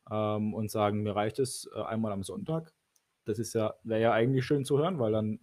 ähm, 0.10 0.54
und 0.54 0.72
sagen, 0.72 1.04
mir 1.04 1.16
reicht 1.16 1.38
es 1.38 1.70
äh, 1.76 1.82
einmal 1.82 2.12
am 2.12 2.24
Sonntag? 2.24 2.74
Das 3.26 3.40
ist 3.40 3.54
ja, 3.54 3.74
wäre 3.84 4.02
ja 4.02 4.12
eigentlich 4.14 4.46
schön 4.46 4.66
zu 4.66 4.78
hören, 4.78 5.00
weil 5.00 5.12
dann 5.12 5.40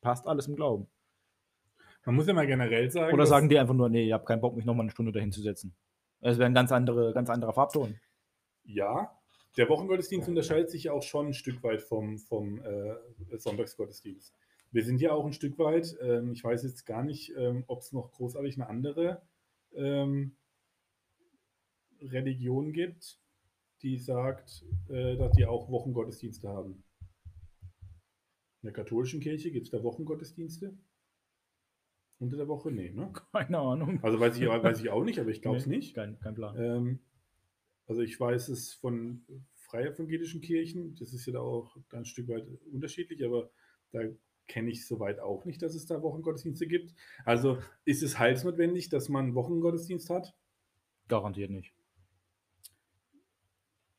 passt 0.00 0.26
alles 0.26 0.48
im 0.48 0.56
Glauben. 0.56 0.86
Man 2.04 2.16
muss 2.16 2.26
ja 2.26 2.34
mal 2.34 2.46
generell 2.46 2.90
sagen. 2.90 3.14
Oder 3.14 3.26
sagen 3.26 3.48
die 3.48 3.58
einfach 3.58 3.74
nur, 3.74 3.88
nee, 3.88 4.06
ich 4.06 4.12
habe 4.12 4.24
keinen 4.24 4.40
Bock, 4.40 4.56
mich 4.56 4.64
nochmal 4.64 4.84
eine 4.84 4.90
Stunde 4.90 5.12
dahin 5.12 5.32
zu 5.32 5.40
setzen. 5.40 5.74
Das 6.20 6.38
wäre 6.38 6.46
ein 6.46 6.54
ganz, 6.54 6.72
andere, 6.72 7.12
ganz 7.12 7.30
anderer 7.30 7.52
Farbton. 7.52 7.98
Ja, 8.64 9.18
der 9.56 9.68
Wochengottesdienst 9.68 10.28
unterscheidet 10.28 10.70
sich 10.70 10.84
ja 10.84 10.92
auch 10.92 11.02
schon 11.02 11.28
ein 11.28 11.34
Stück 11.34 11.62
weit 11.62 11.82
vom, 11.82 12.18
vom 12.18 12.62
äh, 12.62 12.94
Sonntagsgottesdienst. 13.38 14.34
Wir 14.70 14.84
sind 14.84 15.00
ja 15.00 15.12
auch 15.12 15.26
ein 15.26 15.34
Stück 15.34 15.58
weit, 15.58 15.96
ähm, 16.00 16.32
ich 16.32 16.42
weiß 16.42 16.62
jetzt 16.62 16.86
gar 16.86 17.02
nicht, 17.02 17.34
ähm, 17.36 17.64
ob 17.66 17.80
es 17.80 17.92
noch 17.92 18.10
großartig 18.12 18.56
eine 18.56 18.68
andere 18.68 19.20
ähm, 19.74 20.36
Religion 22.00 22.72
gibt, 22.72 23.18
die 23.82 23.98
sagt, 23.98 24.64
äh, 24.88 25.16
dass 25.16 25.32
die 25.32 25.44
auch 25.44 25.68
Wochengottesdienste 25.68 26.48
haben. 26.48 26.82
In 28.62 28.68
der 28.68 28.72
katholischen 28.72 29.20
Kirche 29.20 29.50
gibt 29.50 29.66
es 29.66 29.70
da 29.72 29.82
Wochengottesdienste? 29.82 30.78
Unter 32.18 32.36
der 32.36 32.46
Woche? 32.46 32.70
Nee, 32.70 32.92
ne? 32.92 33.12
Keine 33.32 33.58
Ahnung. 33.58 33.98
Also 34.02 34.20
weiß 34.20 34.36
ich, 34.38 34.46
weiß 34.46 34.80
ich 34.80 34.90
auch 34.90 35.02
nicht, 35.02 35.18
aber 35.18 35.30
ich 35.30 35.42
glaube 35.42 35.58
es 35.58 35.66
nee, 35.66 35.76
nicht. 35.76 35.94
Kein, 35.94 36.20
kein 36.20 36.34
Plan. 36.34 36.56
Ähm, 36.56 37.00
also 37.86 38.02
ich 38.02 38.18
weiß 38.18 38.48
es 38.50 38.74
von 38.74 39.24
freie 39.54 39.92
evangelischen 39.92 40.40
Kirchen, 40.40 40.94
das 40.94 41.12
ist 41.12 41.26
ja 41.26 41.32
da 41.32 41.40
auch 41.40 41.76
ein 41.92 42.04
Stück 42.04 42.28
weit 42.28 42.46
unterschiedlich, 42.70 43.24
aber 43.24 43.50
da 43.90 44.00
kenne 44.46 44.70
ich 44.70 44.86
soweit 44.86 45.18
auch 45.18 45.44
nicht, 45.44 45.62
dass 45.62 45.74
es 45.74 45.86
da 45.86 46.02
Wochengottesdienste 46.02 46.66
gibt. 46.66 46.94
Also 47.24 47.58
ist 47.84 48.02
es 48.02 48.18
heilsnotwendig, 48.18 48.90
dass 48.90 49.08
man 49.08 49.34
Wochengottesdienst 49.34 50.08
hat? 50.10 50.36
Garantiert 51.08 51.50
nicht. 51.50 51.74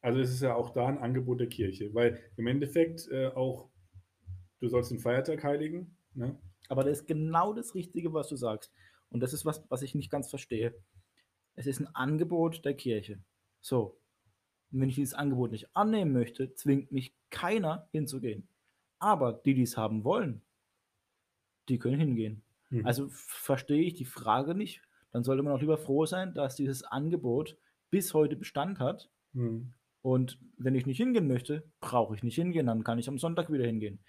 Also 0.02 0.20
es 0.20 0.32
ist 0.32 0.42
ja 0.42 0.56
auch 0.56 0.70
da 0.70 0.88
ein 0.88 0.98
Angebot 0.98 1.40
der 1.40 1.48
Kirche, 1.48 1.94
weil 1.94 2.20
im 2.38 2.48
Endeffekt 2.48 3.10
äh, 3.10 3.28
auch 3.28 3.70
du 4.64 4.70
sollst 4.70 4.92
den 4.92 5.00
Feiertag 5.00 5.44
heiligen. 5.44 5.98
Ne? 6.14 6.40
Aber 6.70 6.86
das 6.86 7.00
ist 7.00 7.08
genau 7.08 7.54
das 7.54 7.76
Richtige, 7.76 8.14
was 8.14 8.30
du 8.30 8.38
sagst. 8.38 8.72
Und 9.10 9.20
das 9.20 9.34
ist 9.34 9.46
was, 9.46 9.62
was 9.70 9.82
ich 9.82 9.94
nicht 9.94 10.10
ganz 10.10 10.30
verstehe. 10.30 10.74
Es 11.56 11.68
ist 11.68 11.82
ein 11.82 11.94
Angebot 11.94 12.64
der 12.64 12.74
Kirche. 12.74 13.20
So. 13.60 14.00
Und 14.72 14.80
wenn 14.80 14.88
ich 14.88 14.96
dieses 14.96 15.14
Angebot 15.14 15.52
nicht 15.52 15.76
annehmen 15.76 16.14
möchte, 16.14 16.54
zwingt 16.56 16.94
mich 16.94 17.14
keiner 17.30 17.90
hinzugehen. 17.92 18.48
Aber 19.00 19.34
die, 19.34 19.54
die 19.54 19.64
es 19.64 19.76
haben 19.76 20.06
wollen, 20.06 20.42
die 21.68 21.78
können 21.78 22.00
hingehen. 22.00 22.42
Mhm. 22.70 22.86
Also 22.86 23.10
verstehe 23.10 23.84
ich 23.84 23.96
die 23.96 24.06
Frage 24.06 24.56
nicht. 24.56 24.82
Dann 25.12 25.26
sollte 25.26 25.44
man 25.44 25.52
auch 25.52 25.60
lieber 25.60 25.78
froh 25.78 26.06
sein, 26.06 26.34
dass 26.34 26.56
dieses 26.56 26.84
Angebot 26.84 27.58
bis 27.92 28.14
heute 28.14 28.38
Bestand 28.38 28.80
hat. 28.80 29.12
Mhm. 29.34 29.74
Und 30.02 30.38
wenn 30.58 30.76
ich 30.76 30.86
nicht 30.86 30.98
hingehen 30.98 31.28
möchte, 31.28 31.64
brauche 31.80 32.16
ich 32.16 32.24
nicht 32.24 32.36
hingehen, 32.36 32.68
dann 32.68 32.84
kann 32.84 33.00
ich 33.00 33.08
am 33.08 33.18
Sonntag 33.18 33.52
wieder 33.52 33.66
hingehen. 33.66 34.00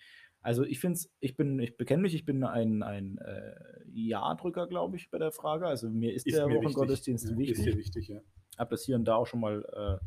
Also 0.44 0.62
ich 0.62 0.78
finde 0.78 0.96
es, 0.96 1.10
ich 1.20 1.36
bin, 1.36 1.58
ich 1.58 1.78
bekenne 1.78 2.02
mich, 2.02 2.14
ich 2.14 2.26
bin 2.26 2.44
ein, 2.44 2.82
ein 2.82 3.16
äh, 3.16 3.54
Ja-Drücker, 3.90 4.66
glaube 4.66 4.96
ich, 4.96 5.10
bei 5.10 5.16
der 5.16 5.32
Frage. 5.32 5.66
Also 5.66 5.88
mir 5.88 6.12
ist, 6.12 6.26
Ist 6.26 6.36
der 6.36 6.46
mir 6.46 6.60
wichtig. 6.60 6.76
Wochengottesdienst 6.76 7.30
Ja, 7.30 7.38
wichtig. 7.38 7.58
Ist 7.58 7.64
dir 7.64 7.76
wichtig, 7.78 8.08
ja. 8.08 8.20
habe 8.58 8.70
das 8.70 8.84
hier 8.84 8.96
und 8.96 9.06
da 9.06 9.16
auch 9.16 9.26
schon 9.26 9.40
mal 9.40 10.00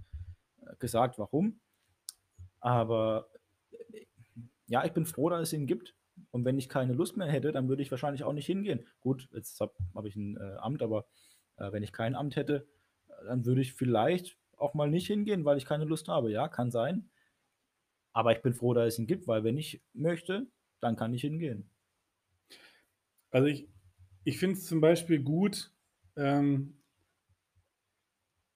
äh, 0.63 0.75
gesagt, 0.77 1.17
warum. 1.17 1.59
Aber 2.59 3.29
äh, 3.71 4.05
ja, 4.67 4.85
ich 4.85 4.93
bin 4.93 5.07
froh, 5.07 5.29
dass 5.29 5.41
es 5.41 5.53
ihn 5.53 5.65
gibt. 5.65 5.95
Und 6.29 6.45
wenn 6.45 6.59
ich 6.59 6.69
keine 6.69 6.93
Lust 6.93 7.17
mehr 7.17 7.27
hätte, 7.27 7.51
dann 7.51 7.67
würde 7.67 7.81
ich 7.81 7.89
wahrscheinlich 7.89 8.23
auch 8.23 8.33
nicht 8.33 8.45
hingehen. 8.45 8.85
Gut, 8.99 9.27
jetzt 9.33 9.59
habe 9.59 9.73
hab 9.95 10.05
ich 10.05 10.15
ein 10.15 10.37
äh, 10.37 10.57
Amt, 10.57 10.83
aber 10.83 11.07
äh, 11.57 11.71
wenn 11.71 11.81
ich 11.81 11.91
kein 11.91 12.13
Amt 12.13 12.35
hätte, 12.35 12.67
dann 13.25 13.43
würde 13.45 13.61
ich 13.61 13.73
vielleicht 13.73 14.37
auch 14.55 14.75
mal 14.75 14.89
nicht 14.89 15.07
hingehen, 15.07 15.45
weil 15.45 15.57
ich 15.57 15.65
keine 15.65 15.85
Lust 15.85 16.09
habe. 16.09 16.31
Ja, 16.31 16.47
kann 16.47 16.69
sein. 16.69 17.09
Aber 18.17 18.35
ich 18.35 18.41
bin 18.41 18.55
froh, 18.55 18.73
dass 18.73 18.93
es 18.93 18.99
ihn 18.99 19.05
gibt, 19.05 19.27
weil 19.27 19.43
wenn 19.43 19.59
ich 19.59 19.79
möchte, 19.93 20.47
dann 20.79 20.95
kann 20.95 21.13
ich 21.13 21.21
hingehen. 21.21 21.69
Also 23.29 23.47
ich, 23.47 23.69
ich 24.23 24.39
finde 24.39 24.57
es 24.57 24.65
zum 24.65 24.81
Beispiel 24.81 25.21
gut, 25.21 25.71
ähm, 26.15 26.81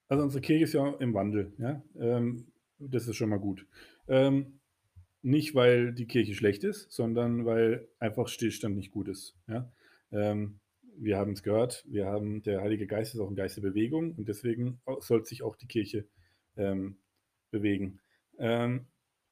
also 0.08 0.24
unsere 0.24 0.42
Kirche 0.42 0.64
ist 0.64 0.74
ja 0.74 0.96
im 0.96 1.14
Wandel, 1.14 1.54
ja. 1.60 1.84
Ähm, 2.00 2.52
das 2.80 3.08
ist 3.08 3.18
schon 3.18 3.30
mal 3.30 3.38
gut. 3.38 3.68
Ähm, 4.08 4.60
nicht, 5.22 5.54
weil 5.54 5.94
die 5.94 6.08
Kirche 6.08 6.34
schlecht 6.34 6.64
ist, 6.64 6.92
sondern 6.92 7.46
weil 7.46 7.88
einfach 8.00 8.30
Stillstand 8.30 8.76
nicht 8.76 8.90
gut 8.90 9.10
ist. 9.10 9.38
Ja? 9.48 9.72
Ähm, 10.12 10.60
wir 10.98 11.20
haben 11.20 11.34
es 11.34 11.44
gehört, 11.44 11.86
wir 11.88 12.08
haben, 12.08 12.42
der 12.42 12.62
Heilige 12.62 12.88
Geist 12.88 13.14
ist 13.14 13.20
auch 13.20 13.30
ein 13.30 13.36
Geist 13.36 13.58
der 13.58 13.62
Bewegung 13.62 14.16
und 14.16 14.28
deswegen 14.28 14.82
soll 15.02 15.24
sich 15.24 15.44
auch 15.44 15.56
die 15.56 15.68
Kirche 15.68 16.08
ähm, 16.58 16.98
bewegen. 17.52 18.00
Ähm, 18.40 18.88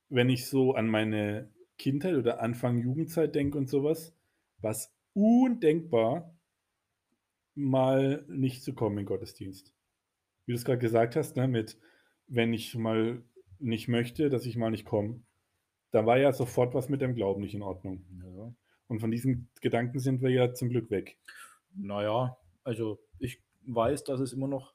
wenn 0.10 0.30
ich 0.30 0.47
so 0.47 0.74
an 0.74 0.88
meine 0.88 1.49
Kindheit 1.78 2.16
oder 2.16 2.41
Anfang 2.41 2.80
Jugendzeit 2.80 3.36
denke 3.36 3.57
und 3.57 3.70
sowas, 3.70 4.14
war 4.60 4.72
es 4.72 4.93
undenkbar, 5.14 6.36
mal 7.55 8.26
nicht 8.28 8.64
zu 8.64 8.74
kommen 8.74 8.97
in 8.97 9.05
Gottesdienst. 9.05 9.74
Wie 10.45 10.53
du 10.53 10.57
es 10.57 10.66
gerade 10.66 10.80
gesagt 10.80 11.16
hast, 11.16 11.36
ne, 11.36 11.47
mit 11.47 11.78
wenn 12.28 12.53
ich 12.53 12.76
mal 12.76 13.24
nicht 13.60 13.88
möchte, 13.88 14.30
dass 14.30 14.45
ich 14.45 14.55
mal 14.55 14.72
nicht 14.72 14.86
komme, 14.86 15.22
da 15.91 16.05
war 16.05 16.18
ja 16.18 16.32
sofort 16.32 16.74
was 16.74 16.89
mit 16.89 17.01
dem 17.01 17.16
Glauben 17.16 17.41
nicht 17.41 17.55
in 17.55 17.62
Ordnung. 17.62 18.05
Ja. 18.24 18.53
Und 18.88 18.99
von 18.99 19.12
diesem 19.12 19.49
Gedanken 19.62 19.99
sind 19.99 20.22
wir 20.22 20.30
ja 20.30 20.53
zum 20.53 20.70
Glück 20.70 20.89
weg. 20.89 21.18
Naja, 21.74 22.38
also 22.64 22.99
ich 23.20 23.41
weiß, 23.66 24.03
dass 24.03 24.20
es 24.20 24.34
immer 24.34 24.47
noch 24.47 24.74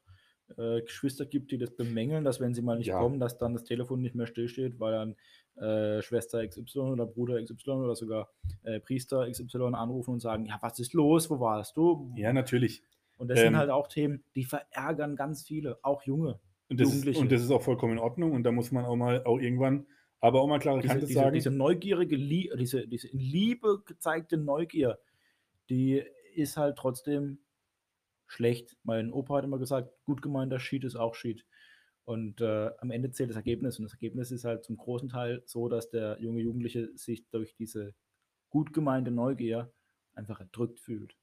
äh, 0.57 0.83
Geschwister 0.83 1.27
gibt, 1.27 1.51
die 1.51 1.59
das 1.59 1.71
bemängeln, 1.75 2.25
dass 2.25 2.41
wenn 2.41 2.55
sie 2.55 2.63
mal 2.63 2.77
nicht 2.79 2.89
Ja. 2.89 2.99
kommen, 2.99 3.19
dass 3.21 3.39
dann 3.39 3.55
das 3.55 3.65
Telefon 3.65 4.01
nicht 4.03 4.15
mehr 4.15 4.27
stillsteht, 4.27 4.79
weil 4.81 4.93
dann 4.93 5.17
äh, 5.57 6.03
Schwester 6.03 6.47
XY 6.47 6.81
oder 6.81 7.07
Bruder 7.07 7.43
XY 7.43 7.71
oder 7.71 7.95
sogar 7.95 8.31
äh, 8.63 8.81
Priester 8.81 9.31
XY 9.31 9.75
anrufen 9.75 10.11
und 10.13 10.21
sagen, 10.21 10.47
ja, 10.47 10.59
was 10.61 10.79
ist 10.79 10.93
los, 10.95 11.31
wo 11.31 11.41
warst 11.41 11.77
du? 11.77 12.13
Ja, 12.17 12.33
natürlich. 12.33 12.83
Und 13.17 13.29
das 13.29 13.39
sind 13.39 13.49
ähm, 13.49 13.57
halt 13.57 13.71
auch 13.71 13.87
Themen, 13.89 14.25
die 14.35 14.45
verärgern 14.45 15.17
ganz 15.17 15.45
viele, 15.47 15.79
auch 15.83 16.03
Junge. 16.03 16.41
Und 16.69 16.81
das, 16.81 16.89
ist, 16.89 16.95
Jugendliche. 16.95 17.21
und 17.21 17.33
das 17.33 17.43
ist 17.43 17.51
auch 17.51 17.63
vollkommen 17.63 17.93
in 17.95 17.99
Ordnung. 17.99 18.33
Und 18.33 18.43
da 18.43 18.51
muss 18.53 18.73
man 18.73 18.85
auch 18.85 18.97
mal 18.97 19.23
auch 19.25 19.39
irgendwann, 19.39 19.87
aber 20.21 20.41
auch 20.41 20.49
mal 20.49 20.59
klare 20.59 20.81
Diese, 20.81 20.89
Kante 20.93 21.07
diese, 21.07 21.21
sagen. 21.21 21.35
diese 21.35 21.51
neugierige, 21.51 22.17
diese, 22.19 22.89
diese 22.89 23.09
in 23.09 23.21
Liebe 23.21 23.83
gezeigte 23.87 24.37
Neugier, 24.37 24.99
die 25.71 26.03
ist 26.35 26.57
halt 26.57 26.77
trotzdem 26.77 27.39
schlecht. 28.27 28.77
Mein 28.83 29.13
Opa 29.13 29.37
hat 29.37 29.45
immer 29.45 29.59
gesagt, 29.59 29.93
gut 30.05 30.23
gemeinter 30.23 30.59
Schied 30.59 30.85
ist 30.85 30.97
auch 30.97 31.15
Schied. 31.15 31.45
Und 32.05 32.41
äh, 32.41 32.71
am 32.79 32.91
Ende 32.91 33.11
zählt 33.11 33.31
das 33.31 33.37
Ergebnis. 33.37 33.79
Und 33.79 33.85
das 33.85 33.95
Ergebnis 33.95 34.31
ist 34.31 34.45
halt 34.45 34.65
zum 34.65 34.77
großen 34.77 35.09
Teil 35.09 35.43
so, 35.47 35.69
dass 35.69 35.91
der 35.91 36.19
junge 36.21 36.43
Jugendliche 36.43 36.91
sich 36.97 37.29
durch 37.31 37.55
diese 37.55 37.95
gut 38.51 38.73
gemeinte 38.73 39.11
Neugier 39.11 39.73
einfach 40.15 40.41
erdrückt 40.41 40.81
fühlt. 40.81 41.17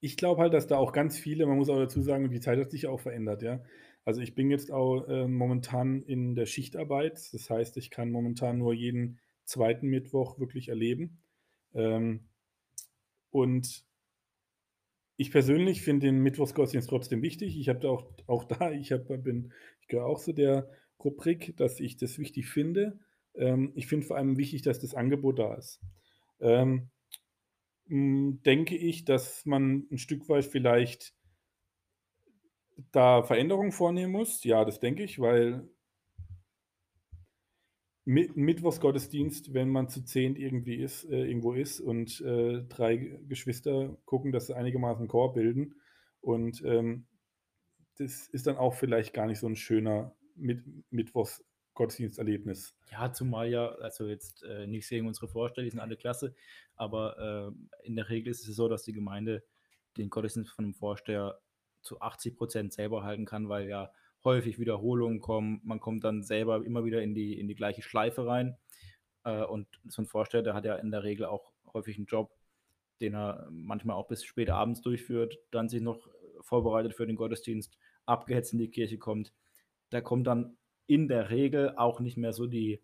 ich 0.00 0.16
glaube 0.16 0.42
halt, 0.42 0.52
dass 0.52 0.66
da 0.66 0.76
auch 0.78 0.92
ganz 0.92 1.18
viele, 1.18 1.46
man 1.46 1.56
muss 1.56 1.68
auch 1.68 1.78
dazu 1.78 2.02
sagen, 2.02 2.28
die 2.30 2.40
Zeit 2.40 2.58
hat 2.58 2.70
sich 2.72 2.88
auch 2.88 3.00
verändert, 3.00 3.42
ja. 3.42 3.62
Also 4.04 4.20
ich 4.20 4.34
bin 4.34 4.50
jetzt 4.50 4.72
auch 4.72 5.06
äh, 5.08 5.28
momentan 5.28 6.02
in 6.02 6.34
der 6.34 6.46
Schichtarbeit. 6.46 7.32
Das 7.32 7.48
heißt, 7.48 7.76
ich 7.76 7.90
kann 7.90 8.10
momentan 8.10 8.58
nur 8.58 8.74
jeden 8.74 9.20
zweiten 9.44 9.86
Mittwoch 9.88 10.40
wirklich 10.40 10.68
erleben. 10.68 11.22
Ähm, 11.72 12.28
und 13.30 13.84
ich 15.16 15.30
persönlich 15.30 15.82
finde 15.82 16.06
den 16.06 16.18
Mittwochsgottesdienst 16.20 16.88
trotzdem 16.88 17.22
wichtig. 17.22 17.58
Ich 17.58 17.68
habe 17.68 17.88
auch, 17.88 18.10
auch 18.26 18.44
da, 18.44 18.72
ich 18.72 18.92
hab, 18.92 19.08
bin, 19.22 19.52
ich 19.80 19.88
gehöre 19.88 20.06
auch 20.06 20.20
zu 20.20 20.32
der 20.32 20.70
Rubrik, 21.02 21.56
dass 21.56 21.80
ich 21.80 21.96
das 21.96 22.18
wichtig 22.18 22.46
finde. 22.48 22.98
Ähm, 23.34 23.72
ich 23.74 23.86
finde 23.86 24.06
vor 24.06 24.16
allem 24.16 24.36
wichtig, 24.36 24.62
dass 24.62 24.80
das 24.80 24.94
Angebot 24.94 25.38
da 25.38 25.54
ist. 25.54 25.80
Ähm, 26.40 26.90
mh, 27.86 28.38
denke 28.44 28.76
ich, 28.76 29.04
dass 29.04 29.44
man 29.46 29.86
ein 29.90 29.98
Stück 29.98 30.28
weit 30.28 30.44
vielleicht 30.44 31.14
da 32.90 33.22
Veränderungen 33.22 33.72
vornehmen 33.72 34.12
muss. 34.12 34.44
Ja, 34.44 34.64
das 34.64 34.80
denke 34.80 35.02
ich, 35.02 35.18
weil 35.18 35.68
Mittwochsgottesdienst, 38.04 39.54
wenn 39.54 39.68
man 39.68 39.88
zu 39.88 40.02
zehnt 40.02 40.38
irgendwie 40.38 40.76
ist, 40.76 41.04
äh, 41.04 41.24
irgendwo 41.24 41.52
ist 41.52 41.80
und 41.80 42.20
äh, 42.20 42.62
drei 42.64 42.96
Geschwister 43.28 43.96
gucken, 44.04 44.32
dass 44.32 44.48
sie 44.48 44.56
einigermaßen 44.56 45.06
Chor 45.06 45.34
bilden 45.34 45.76
und 46.20 46.62
ähm, 46.64 47.06
das 47.98 48.26
ist 48.28 48.46
dann 48.46 48.56
auch 48.56 48.74
vielleicht 48.74 49.12
gar 49.12 49.26
nicht 49.26 49.38
so 49.38 49.46
ein 49.46 49.56
schöner 49.56 50.16
Mit 50.34 50.64
Mittwochsgottesdiensterlebnis. 50.90 52.74
Ja, 52.90 53.12
zumal 53.12 53.50
ja, 53.50 53.68
also 53.76 54.06
jetzt 54.06 54.42
äh, 54.42 54.66
nichts 54.66 54.88
gegen 54.88 55.06
unsere 55.06 55.28
Vorsteller, 55.28 55.64
die 55.64 55.70
sind 55.70 55.80
alle 55.80 55.96
klasse, 55.96 56.34
aber 56.74 57.54
äh, 57.82 57.86
in 57.86 57.94
der 57.94 58.08
Regel 58.08 58.30
ist 58.30 58.48
es 58.48 58.56
so, 58.56 58.68
dass 58.68 58.82
die 58.82 58.92
Gemeinde 58.92 59.44
den 59.96 60.10
Gottesdienst 60.10 60.50
von 60.50 60.64
einem 60.64 60.74
Vorsteher 60.74 61.38
zu 61.82 62.00
80 62.00 62.36
Prozent 62.36 62.72
selber 62.72 63.04
halten 63.04 63.26
kann, 63.26 63.48
weil 63.48 63.68
ja 63.68 63.92
häufig 64.24 64.58
Wiederholungen 64.58 65.20
kommen. 65.20 65.60
Man 65.64 65.80
kommt 65.80 66.04
dann 66.04 66.22
selber 66.22 66.64
immer 66.64 66.84
wieder 66.84 67.02
in 67.02 67.14
die, 67.14 67.38
in 67.38 67.48
die 67.48 67.54
gleiche 67.54 67.82
Schleife 67.82 68.26
rein. 68.26 68.56
Äh, 69.24 69.44
und 69.44 69.66
so 69.88 70.02
ein 70.02 70.06
Vorsteher, 70.06 70.42
der 70.42 70.54
hat 70.54 70.64
ja 70.64 70.76
in 70.76 70.90
der 70.90 71.04
Regel 71.04 71.26
auch 71.26 71.52
häufig 71.72 71.96
einen 71.96 72.06
Job, 72.06 72.30
den 73.00 73.14
er 73.14 73.48
manchmal 73.50 73.96
auch 73.96 74.08
bis 74.08 74.24
spät 74.24 74.50
abends 74.50 74.82
durchführt, 74.82 75.38
dann 75.50 75.68
sich 75.68 75.80
noch 75.80 76.08
vorbereitet 76.40 76.94
für 76.94 77.06
den 77.06 77.16
Gottesdienst, 77.16 77.78
abgehetzt 78.06 78.52
in 78.52 78.58
die 78.58 78.70
Kirche 78.70 78.98
kommt. 78.98 79.32
Da 79.90 80.00
kommt 80.00 80.26
dann 80.26 80.56
in 80.86 81.08
der 81.08 81.30
Regel 81.30 81.74
auch 81.76 82.00
nicht 82.00 82.16
mehr 82.16 82.32
so 82.32 82.46
die, 82.46 82.82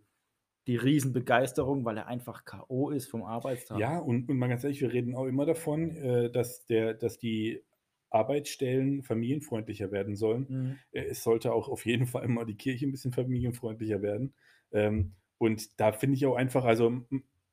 die 0.66 0.76
Riesenbegeisterung, 0.76 1.84
weil 1.84 1.96
er 1.96 2.06
einfach 2.06 2.44
K.O. 2.44 2.90
ist 2.90 3.06
vom 3.08 3.22
Arbeitstag. 3.22 3.78
Ja, 3.78 3.98
und, 3.98 4.28
und 4.28 4.38
mal 4.38 4.48
ganz 4.48 4.64
ehrlich, 4.64 4.80
wir 4.80 4.92
reden 4.92 5.14
auch 5.14 5.26
immer 5.26 5.46
davon, 5.46 5.96
äh, 5.96 6.30
dass, 6.30 6.66
der, 6.66 6.94
dass 6.94 7.18
die 7.18 7.62
Arbeitsstellen 8.10 9.02
familienfreundlicher 9.02 9.90
werden 9.90 10.16
sollen. 10.16 10.46
Mhm. 10.48 10.78
Äh, 10.92 11.04
Es 11.04 11.22
sollte 11.22 11.52
auch 11.52 11.68
auf 11.68 11.86
jeden 11.86 12.06
Fall 12.06 12.24
immer 12.24 12.44
die 12.44 12.56
Kirche 12.56 12.86
ein 12.86 12.92
bisschen 12.92 13.12
familienfreundlicher 13.12 14.02
werden. 14.02 14.34
Ähm, 14.72 15.12
und 15.38 15.80
da 15.80 15.92
finde 15.92 16.16
ich 16.16 16.26
auch 16.26 16.36
einfach, 16.36 16.64
also 16.64 17.02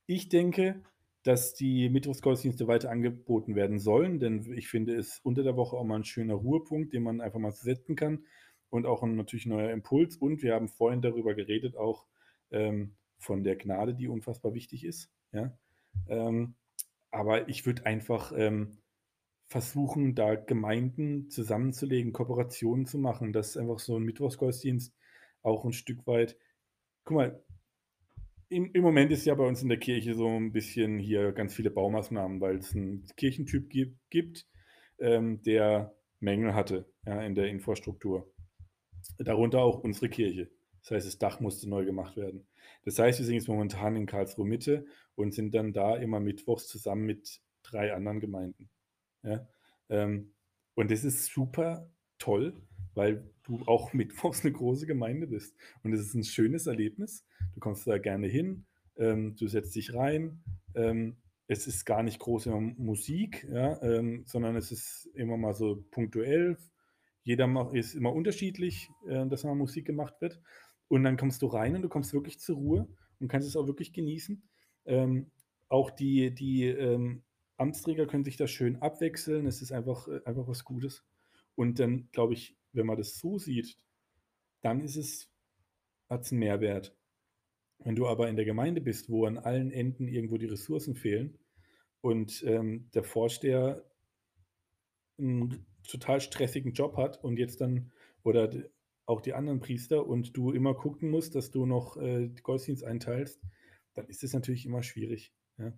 ich 0.08 0.30
denke, 0.30 0.82
dass 1.24 1.56
die 1.56 1.90
Mittwochsgottesdienste 1.90 2.68
weiter 2.68 2.92
angeboten 2.92 3.56
werden 3.56 3.80
sollen, 3.80 4.20
denn 4.20 4.54
ich 4.54 4.68
finde 4.68 4.96
es 4.96 5.20
unter 5.24 5.44
der 5.44 5.56
Woche 5.58 5.76
auch 5.76 5.84
mal 5.84 5.96
ein 5.96 6.04
schöner 6.04 6.36
Ruhepunkt, 6.36 6.94
den 6.94 7.04
man 7.04 7.20
einfach 7.20 7.40
mal 7.40 7.52
setzen 7.52 7.96
kann 7.96 8.26
und 8.70 8.86
auch 8.86 9.02
ein 9.02 9.16
natürlich 9.16 9.48
neuer 9.48 9.72
Impuls. 9.72 10.18
Und 10.18 10.44
wir 10.44 10.54
haben 10.54 10.68
vorhin 10.68 11.02
darüber 11.02 11.34
geredet, 11.34 11.76
auch 11.78 12.06
ähm, 12.52 12.96
von 13.18 13.44
der 13.44 13.56
Gnade, 13.56 13.96
die 13.96 14.08
unfassbar 14.08 14.54
wichtig 14.54 14.84
ist. 14.84 15.12
Ja? 15.32 15.58
Ähm, 16.08 16.56
aber 17.10 17.50
ich 17.50 17.66
würde 17.66 17.86
einfach 17.86 18.32
ähm, 18.36 18.78
versuchen, 19.48 20.16
da 20.16 20.36
Gemeinden 20.36 21.30
zusammenzulegen, 21.30 22.14
Kooperationen 22.14 22.86
zu 22.86 22.98
machen, 22.98 23.34
dass 23.34 23.58
einfach 23.58 23.80
so 23.80 23.98
ein 23.98 24.04
Mittwochsgottesdienst 24.04 24.94
auch 25.42 25.66
ein 25.66 25.74
Stück 25.74 26.06
weit, 26.08 26.38
guck 27.04 27.18
mal, 27.18 27.44
im, 28.50 28.72
im 28.74 28.82
Moment 28.84 29.12
ist 29.12 29.26
ja 29.26 29.36
bei 29.36 29.46
uns 29.46 29.62
in 29.62 29.70
der 29.70 29.80
Kirche 29.80 30.14
so 30.14 30.28
ein 30.28 30.52
bisschen 30.52 31.00
hier 31.00 31.32
ganz 31.32 31.54
viele 31.54 31.72
Baumaßnahmen, 31.72 32.42
weil 32.42 32.58
es 32.58 32.76
einen 32.76 33.06
Kirchentyp 33.18 33.70
gibt, 33.70 33.98
gibt 34.10 34.48
ähm, 35.00 35.42
der 35.44 35.96
Mängel 36.20 36.54
hatte 36.54 36.86
ja, 37.06 37.22
in 37.22 37.36
der 37.36 37.48
Infrastruktur. 37.48 38.32
Darunter 39.18 39.62
auch 39.62 39.84
unsere 39.84 40.10
Kirche. 40.10 40.50
Das 40.82 40.92
heißt, 40.92 41.08
das 41.08 41.18
Dach 41.18 41.40
musste 41.40 41.70
neu 41.70 41.86
gemacht 41.86 42.16
werden. 42.18 42.48
Das 42.84 43.00
heißt, 43.00 43.20
wir 43.20 43.26
sind 43.26 43.36
jetzt 43.36 43.48
momentan 43.48 43.96
in 43.96 44.06
Karlsruhe 44.06 44.46
Mitte 44.46 44.86
und 45.16 45.34
sind 45.34 45.54
dann 45.54 45.74
da 45.74 45.96
immer 45.96 46.20
mittwochs 46.20 46.68
zusammen 46.68 47.06
mit 47.06 47.42
drei 47.64 47.94
anderen 47.94 48.20
Gemeinden. 48.20 48.70
Ja? 49.26 49.48
Ähm, 49.90 50.34
und 50.76 50.92
das 50.92 51.04
ist 51.04 51.26
super 51.34 51.90
toll, 52.18 52.54
weil 52.94 53.30
du 53.44 53.62
auch 53.66 53.94
mittwochs 53.94 54.44
eine 54.44 54.54
große 54.54 54.86
Gemeinde 54.86 55.28
bist. 55.28 55.56
Und 55.84 55.94
es 55.94 56.02
ist 56.02 56.14
ein 56.14 56.24
schönes 56.24 56.68
Erlebnis. 56.68 57.26
Du 57.54 57.60
kommst 57.60 57.88
da 57.88 57.98
gerne 57.98 58.28
hin, 58.28 58.66
ähm, 58.98 59.36
du 59.36 59.48
setzt 59.48 59.76
dich 59.76 59.94
rein. 59.94 60.44
Ähm, 60.74 61.18
es 61.48 61.68
ist 61.68 61.86
gar 61.86 62.02
nicht 62.02 62.20
groß 62.20 62.48
immer 62.48 62.60
Musik, 62.60 63.48
ja, 63.52 63.80
ähm, 63.84 64.24
sondern 64.26 64.56
es 64.56 64.72
ist 64.72 65.06
immer 65.14 65.38
mal 65.38 65.54
so 65.54 65.86
punktuell. 65.92 66.58
Jeder 67.24 67.72
ist 67.74 67.94
immer 67.94 68.14
unterschiedlich, 68.14 68.90
äh, 69.08 69.28
dass 69.28 69.44
mal 69.44 69.56
Musik 69.56 69.86
gemacht 69.86 70.16
wird. 70.22 70.42
Und 70.88 71.04
dann 71.04 71.18
kommst 71.18 71.42
du 71.42 71.48
rein 71.48 71.76
und 71.76 71.82
du 71.82 71.90
kommst 71.90 72.14
wirklich 72.14 72.40
zur 72.40 72.58
Ruhe 72.58 72.88
und 73.20 73.28
kannst 73.28 73.48
es 73.48 73.56
auch 73.56 73.68
wirklich 73.68 73.94
genießen. 73.94 74.44
Ähm, 74.86 75.32
auch 75.68 75.92
die, 75.92 76.34
die 76.34 76.66
ähm, 76.66 77.24
Amtsträger 77.58 78.06
können 78.08 78.24
sich 78.26 78.38
da 78.38 78.48
schön 78.48 78.82
abwechseln. 78.82 79.46
Es 79.46 79.62
ist 79.62 79.72
einfach, 79.72 80.08
äh, 80.08 80.22
einfach 80.26 80.48
was 80.48 80.64
Gutes. 80.64 81.06
Und 81.56 81.80
dann, 81.80 82.10
glaube 82.12 82.34
ich, 82.34 82.58
wenn 82.74 82.86
man 82.86 82.98
das 82.98 83.18
so 83.18 83.38
sieht, 83.38 83.78
dann 84.62 84.82
ist 84.82 84.98
es, 84.98 85.32
hat 86.10 86.24
es 86.24 86.32
einen 86.32 86.40
Mehrwert. 86.40 86.96
Wenn 87.80 87.96
du 87.96 88.08
aber 88.08 88.30
in 88.30 88.36
der 88.36 88.46
Gemeinde 88.46 88.82
bist, 88.82 89.10
wo 89.10 89.26
an 89.26 89.38
allen 89.38 89.72
Enden 89.72 90.08
irgendwo 90.08 90.38
die 90.38 90.48
Ressourcen 90.48 90.96
fehlen 90.96 91.38
und 92.02 92.44
ähm, 92.46 92.90
der 92.94 93.04
Vorsteher 93.04 93.86
einen 95.18 95.66
total 95.88 96.20
stressigen 96.20 96.74
Job 96.74 96.98
hat 96.98 97.24
und 97.24 97.38
jetzt 97.38 97.62
dann, 97.62 97.92
oder 98.24 98.52
auch 99.06 99.22
die 99.22 99.34
anderen 99.34 99.60
Priester 99.60 100.06
und 100.06 100.36
du 100.36 100.52
immer 100.52 100.74
gucken 100.74 101.10
musst, 101.10 101.36
dass 101.36 101.52
du 101.52 101.66
noch 101.66 101.98
äh, 101.98 102.30
Gottesdienst 102.42 102.84
einteilst, 102.84 103.40
dann 103.94 104.08
ist 104.08 104.24
es 104.24 104.34
natürlich 104.34 104.66
immer 104.66 104.84
schwierig. 104.84 105.34
Ja. 105.58 105.78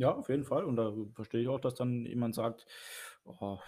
Ja, 0.00 0.14
auf 0.14 0.30
jeden 0.30 0.44
Fall. 0.44 0.64
Und 0.64 0.76
da 0.76 0.94
verstehe 1.12 1.42
ich 1.42 1.48
auch, 1.48 1.60
dass 1.60 1.74
dann 1.74 2.06
jemand 2.06 2.34
sagt, 2.34 2.64
oh, 3.24 3.58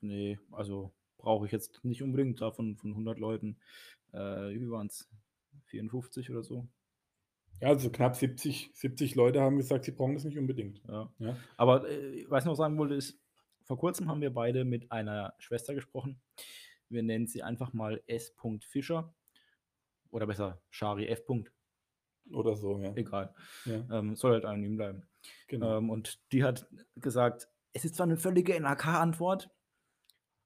nee, 0.00 0.38
also 0.50 0.94
brauche 1.18 1.44
ich 1.44 1.52
jetzt 1.52 1.84
nicht 1.84 2.02
unbedingt 2.02 2.40
davon 2.40 2.78
von 2.78 2.92
100 2.92 3.18
Leuten. 3.18 3.58
Äh, 4.12 4.54
wie 4.54 4.70
waren 4.70 4.86
es? 4.86 5.10
54 5.66 6.30
oder 6.30 6.42
so? 6.42 6.66
Ja, 7.60 7.68
also 7.68 7.90
knapp 7.90 8.16
70, 8.16 8.70
70 8.72 9.14
Leute 9.14 9.42
haben 9.42 9.58
gesagt, 9.58 9.84
sie 9.84 9.90
brauchen 9.90 10.14
das 10.14 10.24
nicht 10.24 10.38
unbedingt. 10.38 10.82
Ja. 10.88 11.12
ja. 11.18 11.36
Aber 11.58 11.86
äh, 11.86 12.24
was 12.30 12.44
ich 12.44 12.48
noch 12.48 12.54
sagen 12.54 12.78
wollte, 12.78 12.94
ist, 12.94 13.20
vor 13.64 13.76
kurzem 13.76 14.08
haben 14.08 14.22
wir 14.22 14.32
beide 14.32 14.64
mit 14.64 14.90
einer 14.90 15.34
Schwester 15.36 15.74
gesprochen. 15.74 16.18
Wir 16.88 17.02
nennen 17.02 17.26
sie 17.26 17.42
einfach 17.42 17.74
mal 17.74 18.02
S. 18.06 18.34
Fischer. 18.60 19.14
Oder 20.08 20.26
besser, 20.26 20.62
Shari 20.70 21.08
F. 21.08 21.24
Oder 22.32 22.56
so, 22.56 22.80
ja. 22.80 22.94
Egal. 22.94 23.34
Ja. 23.66 23.98
Ähm, 23.98 24.16
soll 24.16 24.32
halt 24.32 24.46
anonym 24.46 24.76
bleiben. 24.76 25.02
Genau. 25.48 25.78
Ähm, 25.78 25.90
und 25.90 26.20
die 26.32 26.44
hat 26.44 26.66
gesagt, 26.96 27.48
es 27.72 27.84
ist 27.84 27.96
zwar 27.96 28.04
eine 28.04 28.16
völlige 28.16 28.54
NRK-Antwort, 28.54 29.50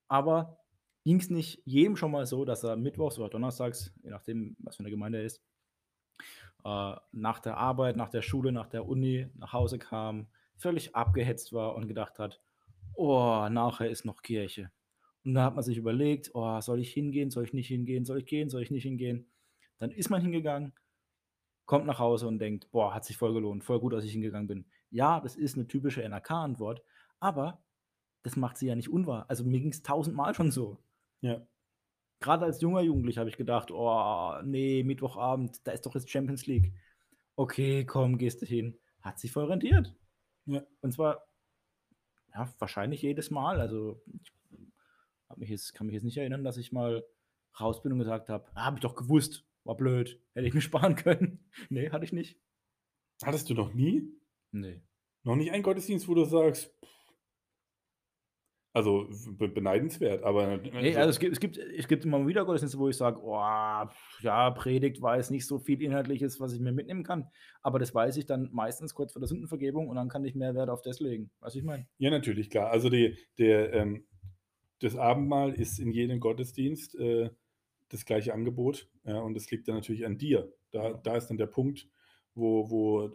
aber 0.09 0.59
ging 1.05 1.19
es 1.19 1.31
nicht 1.31 1.63
jedem 1.65 1.97
schon 1.97 2.11
mal 2.11 2.27
so, 2.27 2.45
dass 2.45 2.65
er 2.65 2.77
mittwochs 2.77 3.19
oder 3.19 3.29
donnerstags, 3.29 3.93
je 4.03 4.11
nachdem, 4.11 4.57
was 4.61 4.77
für 4.77 4.81
eine 4.81 4.91
Gemeinde 4.91 5.19
er 5.19 5.25
ist, 5.25 5.43
äh, 6.65 6.95
nach 7.13 7.41
der 7.41 7.57
Arbeit, 7.57 7.97
nach 7.97 8.11
der 8.11 8.23
Schule, 8.23 8.53
nach 8.53 8.69
der 8.69 8.87
Uni 8.87 9.29
nach 9.35 9.53
Hause 9.53 9.79
kam, 9.79 10.29
völlig 10.57 10.95
abgehetzt 10.95 11.53
war 11.53 11.75
und 11.75 11.89
gedacht 11.89 12.19
hat, 12.19 12.41
oh, 12.95 13.49
nachher 13.51 13.91
ist 13.91 14.05
noch 14.05 14.23
Kirche. 14.23 14.71
Und 15.25 15.35
da 15.35 15.45
hat 15.45 15.55
man 15.55 15.65
sich 15.65 15.77
überlegt, 15.77 16.31
oh, 16.35 16.61
soll 16.61 16.81
ich 16.81 16.93
hingehen, 16.93 17.31
soll 17.31 17.45
ich 17.45 17.53
nicht 17.53 17.69
hingehen, 17.69 18.05
soll 18.05 18.19
ich 18.19 18.27
gehen, 18.27 18.49
soll 18.49 18.63
ich 18.63 18.71
nicht 18.71 18.83
hingehen. 18.83 19.27
Dann 19.79 19.91
ist 19.91 20.11
man 20.11 20.21
hingegangen, 20.21 20.73
kommt 21.67 21.87
nach 21.87 21.99
Hause 21.99 22.27
und 22.27 22.39
denkt, 22.39 22.71
boah, 22.71 22.95
hat 22.95 23.05
sich 23.05 23.17
voll 23.17 23.33
gelohnt, 23.33 23.65
voll 23.65 23.81
gut, 23.81 23.93
dass 23.93 24.05
ich 24.05 24.13
hingegangen 24.13 24.49
bin. 24.49 24.67
Ja, 24.91 25.21
das 25.21 25.37
ist 25.37 25.57
eine 25.57 25.67
typische 25.67 26.03
NRK-Antwort, 26.03 26.83
aber 27.21 27.63
das 28.23 28.37
macht 28.37 28.57
sie 28.57 28.67
ja 28.67 28.75
nicht 28.75 28.91
unwahr. 28.91 29.27
Also 29.29 29.45
mir 29.45 29.61
ging 29.61 29.71
es 29.71 29.83
tausendmal 29.83 30.35
schon 30.35 30.51
so. 30.51 30.79
Ja. 31.21 31.47
Gerade 32.21 32.45
als 32.45 32.61
junger 32.61 32.83
Jugendlicher 32.83 33.21
habe 33.21 33.31
ich 33.31 33.37
gedacht, 33.37 33.71
oh, 33.71 34.35
nee, 34.45 34.85
Mittwochabend, 34.85 35.67
da 35.67 35.73
ist 35.73 35.87
doch 35.87 35.95
jetzt 35.95 36.11
Champions 36.11 36.47
League. 36.47 36.73
Okay, 37.35 37.85
komm, 37.85 38.19
gehst 38.19 38.43
du 38.43 38.47
hin. 38.47 38.79
Hat 39.01 39.19
sich 39.19 39.33
voll 39.33 39.47
rentiert. 39.47 39.95
Ja. 40.47 40.63
Und 40.81 40.93
zwar, 40.93 41.27
ja, 42.33 42.53
wahrscheinlich 42.59 43.03
jedes 43.03 43.31
Mal. 43.31 43.61
Also, 43.61 44.03
ich 44.21 44.33
mich 45.37 45.51
jetzt, 45.51 45.75
kann 45.75 45.87
mich 45.87 45.95
jetzt 45.95 46.05
nicht 46.05 46.17
erinnern, 46.17 46.45
dass 46.45 46.57
ich 46.57 46.73
mal 46.73 47.05
raus 47.59 47.83
bin 47.83 47.93
und 47.93 47.99
gesagt 47.99 48.29
habe, 48.29 48.47
ah, 48.55 48.67
habe 48.67 48.77
ich 48.77 48.83
doch 48.83 48.95
gewusst, 48.95 49.45
war 49.65 49.77
blöd, 49.77 50.21
hätte 50.35 50.47
ich 50.47 50.55
mir 50.55 50.61
sparen 50.63 50.97
können. 50.97 51.51
nee, 51.69 51.91
hatte 51.91 52.05
ich 52.05 52.13
nicht. 52.13 52.41
Hattest 53.23 53.49
du 53.51 53.55
noch 53.55 53.73
nie? 53.75 54.09
Nee. 54.51 54.83
Noch 55.25 55.37
nicht 55.37 55.53
einen 55.53 55.63
Gottesdienst, 55.63 56.09
wo 56.09 56.15
du 56.15 56.25
sagst, 56.25 56.75
also 58.75 59.07
beneidenswert, 59.39 60.23
aber. 60.23 60.57
Nee, 60.57 60.97
also 60.97 61.11
es 61.11 61.19
gibt, 61.19 61.33
es, 61.35 61.41
gibt, 61.41 61.59
es 61.59 61.89
gibt 61.89 62.07
immer 62.07 62.27
wieder 62.27 62.47
Gottesdienste, 62.47 62.79
wo 62.79 62.89
ich 62.89 62.97
sage, 62.97 63.21
oh, 63.23 63.39
ja, 64.21 64.51
Predigt 64.51 65.03
weiß 65.03 65.31
nicht 65.31 65.47
so 65.47 65.59
viel 65.59 65.83
Inhaltliches, 65.83 66.41
was 66.41 66.55
ich 66.55 66.61
mir 66.61 66.73
mitnehmen 66.73 67.05
kann. 67.05 67.29
Aber 67.61 67.79
das 67.79 67.95
weiß 67.95 68.17
ich 68.17 68.25
dann 68.25 68.49
meistens 68.51 68.95
kurz 68.95 69.13
vor 69.13 69.21
der 69.21 69.29
Sündenvergebung 69.29 69.89
und 69.89 69.97
dann 69.97 70.09
kann 70.09 70.25
ich 70.25 70.35
mehr 70.35 70.55
Wert 70.55 70.71
auf 70.71 70.81
das 70.81 71.01
legen. 71.01 71.31
Was 71.41 71.55
ich 71.55 71.65
meine? 71.65 71.87
Ja, 71.99 72.11
natürlich, 72.11 72.49
klar. 72.49 72.71
Also 72.71 72.89
die, 72.89 73.19
der, 73.39 73.75
ähm, 73.75 74.07
das 74.81 74.97
Abendmahl 74.97 75.53
ist 75.53 75.79
in 75.79 75.93
jedem 75.93 76.19
Gottesdienst 76.19 76.99
äh, 76.99 77.29
das 77.93 78.05
gleiche 78.05 78.35
Angebot. 78.35 78.89
Ja, 79.05 79.21
und 79.21 79.37
es 79.37 79.51
liegt 79.51 79.69
dann 79.69 79.77
natürlich 79.77 80.05
an 80.07 80.19
dir. 80.19 80.53
Da, 80.71 80.95
da 80.95 81.17
ist 81.17 81.29
dann 81.29 81.37
der 81.37 81.47
Punkt, 81.47 81.89
wo, 82.35 82.71
wo 82.71 83.13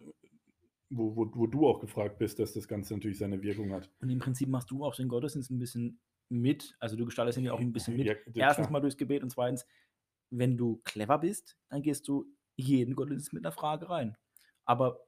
wo, 0.89 1.15
wo, 1.15 1.30
wo 1.34 1.47
du 1.47 1.67
auch 1.67 1.80
gefragt 1.80 2.17
bist, 2.17 2.39
dass 2.39 2.53
das 2.53 2.67
Ganze 2.67 2.93
natürlich 2.93 3.17
seine 3.17 3.41
Wirkung 3.41 3.71
hat. 3.71 3.91
Und 3.99 4.09
im 4.09 4.19
Prinzip 4.19 4.47
machst 4.47 4.71
du 4.71 4.86
auch 4.86 4.95
den 4.95 5.09
Gottesdienst 5.09 5.51
ein 5.51 5.59
bisschen 5.59 5.99
mit. 6.30 6.75
Also 6.80 6.95
du 6.95 7.05
gestaltest 7.05 7.38
ihn 7.38 7.45
ja 7.45 7.53
auch 7.53 7.59
ein 7.59 7.73
bisschen 7.73 7.97
mit. 7.97 8.05
Ja, 8.05 8.15
Erstens 8.36 8.69
mal 8.69 8.80
durchs 8.80 8.97
Gebet 8.97 9.23
und 9.23 9.30
zweitens, 9.30 9.65
wenn 10.30 10.57
du 10.57 10.82
clever 10.84 11.17
bist, 11.19 11.57
dann 11.69 11.82
gehst 11.82 12.07
du 12.07 12.25
jeden 12.55 12.95
Gottesdienst 12.95 13.34
mit 13.34 13.45
einer 13.45 13.51
Frage 13.51 13.89
rein. 13.89 14.17
Aber 14.65 15.06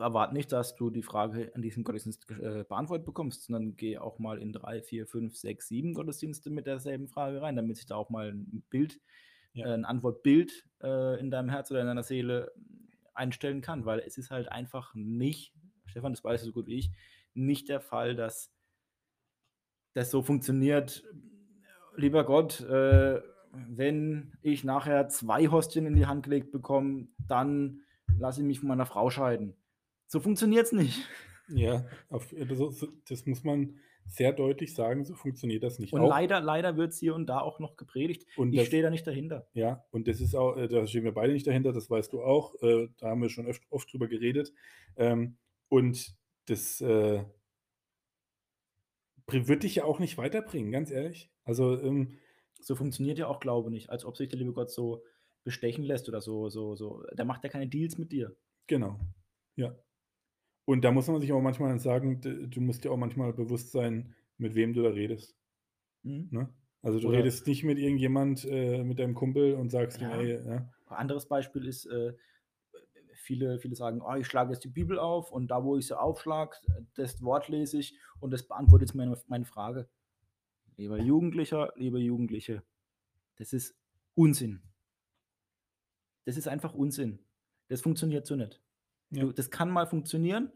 erwarte 0.00 0.34
nicht, 0.34 0.52
dass 0.52 0.74
du 0.76 0.90
die 0.90 1.02
Frage 1.02 1.52
an 1.54 1.62
diesem 1.62 1.84
Gottesdienst 1.84 2.30
äh, 2.30 2.64
beantwortet 2.68 3.06
bekommst, 3.06 3.44
sondern 3.44 3.76
geh 3.76 3.98
auch 3.98 4.18
mal 4.18 4.38
in 4.38 4.52
drei, 4.52 4.82
vier, 4.82 5.06
fünf, 5.06 5.36
sechs, 5.36 5.68
sieben 5.68 5.94
Gottesdienste 5.94 6.50
mit 6.50 6.66
derselben 6.66 7.08
Frage 7.08 7.42
rein, 7.42 7.56
damit 7.56 7.76
sich 7.76 7.86
da 7.86 7.96
auch 7.96 8.10
mal 8.10 8.32
ein 8.32 8.64
Bild, 8.70 9.00
ja. 9.52 9.66
äh, 9.66 9.74
ein 9.74 9.84
Antwortbild 9.84 10.66
äh, 10.82 11.20
in 11.20 11.30
deinem 11.30 11.48
Herz 11.48 11.70
oder 11.70 11.80
in 11.80 11.86
deiner 11.86 12.02
Seele 12.02 12.52
einstellen 13.14 13.60
kann, 13.60 13.84
weil 13.84 14.00
es 14.00 14.18
ist 14.18 14.30
halt 14.30 14.50
einfach 14.50 14.94
nicht, 14.94 15.52
Stefan, 15.86 16.12
das 16.12 16.24
weißt 16.24 16.44
du 16.44 16.48
so 16.48 16.52
gut 16.52 16.66
wie 16.66 16.78
ich, 16.78 16.90
nicht 17.34 17.68
der 17.68 17.80
Fall, 17.80 18.14
dass 18.14 18.52
das 19.94 20.10
so 20.10 20.22
funktioniert. 20.22 21.04
Lieber 21.96 22.24
Gott, 22.24 22.60
äh, 22.60 23.20
wenn 23.52 24.32
ich 24.42 24.64
nachher 24.64 25.08
zwei 25.08 25.48
Hostien 25.48 25.86
in 25.86 25.96
die 25.96 26.06
Hand 26.06 26.24
gelegt 26.24 26.52
bekomme, 26.52 27.08
dann 27.26 27.82
lasse 28.18 28.40
ich 28.40 28.46
mich 28.46 28.60
von 28.60 28.68
meiner 28.68 28.86
Frau 28.86 29.10
scheiden. 29.10 29.56
So 30.10 30.18
funktioniert 30.18 30.66
es 30.66 30.72
nicht. 30.72 31.08
Ja, 31.48 31.86
auf, 32.08 32.34
das, 32.36 32.88
das, 33.08 33.26
muss 33.26 33.44
man 33.44 33.78
sehr 34.06 34.32
deutlich 34.32 34.74
sagen, 34.74 35.04
so 35.04 35.14
funktioniert 35.14 35.62
das 35.62 35.78
nicht. 35.78 35.92
Und 35.92 36.00
auch, 36.00 36.08
leider, 36.10 36.40
leider 36.40 36.76
wird 36.76 36.90
es 36.90 36.98
hier 36.98 37.14
und 37.14 37.26
da 37.26 37.40
auch 37.40 37.60
noch 37.60 37.76
gepredigt. 37.76 38.26
Und 38.36 38.52
ich 38.52 38.66
stehe 38.66 38.82
da 38.82 38.90
nicht 38.90 39.06
dahinter. 39.06 39.46
Ja, 39.52 39.84
und 39.92 40.08
das 40.08 40.20
ist 40.20 40.34
auch, 40.34 40.56
äh, 40.56 40.66
da 40.66 40.84
stehen 40.88 41.04
wir 41.04 41.14
beide 41.14 41.32
nicht 41.32 41.46
dahinter, 41.46 41.72
das 41.72 41.88
weißt 41.88 42.12
du 42.12 42.24
auch. 42.24 42.60
Äh, 42.60 42.88
da 42.98 43.10
haben 43.10 43.22
wir 43.22 43.28
schon 43.28 43.46
oft, 43.46 43.62
oft 43.70 43.92
drüber 43.92 44.08
geredet. 44.08 44.52
Ähm, 44.96 45.36
und 45.68 46.16
das 46.46 46.80
äh, 46.80 47.22
wird 49.28 49.62
dich 49.62 49.76
ja 49.76 49.84
auch 49.84 50.00
nicht 50.00 50.18
weiterbringen, 50.18 50.72
ganz 50.72 50.90
ehrlich. 50.90 51.30
Also, 51.44 51.80
ähm, 51.80 52.18
so 52.60 52.74
funktioniert 52.74 53.18
ja 53.18 53.28
auch 53.28 53.38
Glaube 53.38 53.70
nicht, 53.70 53.90
als 53.90 54.04
ob 54.04 54.16
sich 54.16 54.28
der 54.28 54.40
liebe 54.40 54.52
Gott 54.52 54.72
so 54.72 55.04
bestechen 55.44 55.84
lässt 55.84 56.08
oder 56.08 56.20
so, 56.20 56.48
so, 56.48 56.74
so. 56.74 57.04
Der 57.12 57.24
macht 57.24 57.44
ja 57.44 57.48
keine 57.48 57.68
Deals 57.68 57.96
mit 57.96 58.10
dir. 58.10 58.34
Genau. 58.66 58.98
Ja. 59.54 59.76
Und 60.70 60.82
da 60.82 60.92
muss 60.92 61.08
man 61.08 61.20
sich 61.20 61.32
auch 61.32 61.42
manchmal 61.42 61.76
sagen, 61.80 62.20
du 62.20 62.60
musst 62.60 62.84
dir 62.84 62.92
auch 62.92 62.96
manchmal 62.96 63.32
bewusst 63.32 63.72
sein, 63.72 64.14
mit 64.38 64.54
wem 64.54 64.72
du 64.72 64.84
da 64.84 64.90
redest. 64.90 65.36
Mhm. 66.04 66.28
Ne? 66.30 66.54
Also 66.80 67.00
du 67.00 67.08
Oder 67.08 67.18
redest 67.18 67.44
nicht 67.48 67.64
mit 67.64 67.76
irgendjemand, 67.76 68.44
äh, 68.44 68.84
mit 68.84 69.00
deinem 69.00 69.16
Kumpel 69.16 69.54
und 69.54 69.70
sagst 69.70 70.00
ja. 70.00 70.16
ey, 70.16 70.46
ja. 70.46 70.72
Anderes 70.86 71.26
Beispiel 71.26 71.66
ist, 71.66 71.86
äh, 71.86 72.14
viele, 73.14 73.58
viele 73.58 73.74
sagen, 73.74 74.00
oh, 74.00 74.14
ich 74.14 74.28
schlage 74.28 74.52
jetzt 74.52 74.62
die 74.62 74.68
Bibel 74.68 74.96
auf 75.00 75.32
und 75.32 75.50
da, 75.50 75.64
wo 75.64 75.76
ich 75.76 75.88
sie 75.88 75.98
aufschlage, 75.98 76.56
das 76.94 77.20
Wort 77.20 77.48
lese 77.48 77.80
ich 77.80 77.98
und 78.20 78.30
das 78.30 78.46
beantwortet 78.46 78.90
jetzt 78.90 78.94
meine, 78.94 79.20
meine 79.26 79.46
Frage. 79.46 79.88
Lieber 80.76 81.00
Jugendlicher, 81.00 81.72
liebe 81.74 81.98
Jugendliche, 81.98 82.62
das 83.38 83.52
ist 83.52 83.76
Unsinn. 84.14 84.62
Das 86.26 86.36
ist 86.36 86.46
einfach 86.46 86.74
Unsinn. 86.74 87.18
Das 87.66 87.80
funktioniert 87.80 88.24
so 88.24 88.36
nicht. 88.36 88.62
Ja. 89.10 89.22
Du, 89.22 89.32
das 89.32 89.50
kann 89.50 89.68
mal 89.68 89.88
funktionieren, 89.88 90.52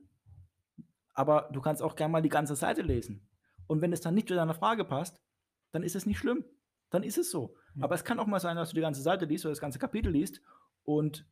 aber 1.14 1.48
du 1.52 1.60
kannst 1.60 1.82
auch 1.82 1.96
gerne 1.96 2.12
mal 2.12 2.22
die 2.22 2.28
ganze 2.28 2.56
Seite 2.56 2.82
lesen. 2.82 3.26
Und 3.66 3.80
wenn 3.80 3.92
es 3.92 4.00
dann 4.00 4.14
nicht 4.14 4.28
zu 4.28 4.34
deiner 4.34 4.54
Frage 4.54 4.84
passt, 4.84 5.20
dann 5.72 5.82
ist 5.82 5.96
es 5.96 6.06
nicht 6.06 6.18
schlimm. 6.18 6.44
dann 6.90 7.02
ist 7.02 7.18
es 7.18 7.30
so. 7.30 7.56
Ja. 7.74 7.84
Aber 7.84 7.94
es 7.96 8.04
kann 8.04 8.20
auch 8.20 8.26
mal 8.26 8.38
sein, 8.38 8.56
dass 8.56 8.68
du 8.68 8.74
die 8.76 8.80
ganze 8.80 9.02
Seite 9.02 9.24
liest 9.24 9.44
oder 9.44 9.50
das 9.52 9.60
ganze 9.60 9.80
Kapitel 9.80 10.12
liest 10.12 10.40
und 10.84 11.26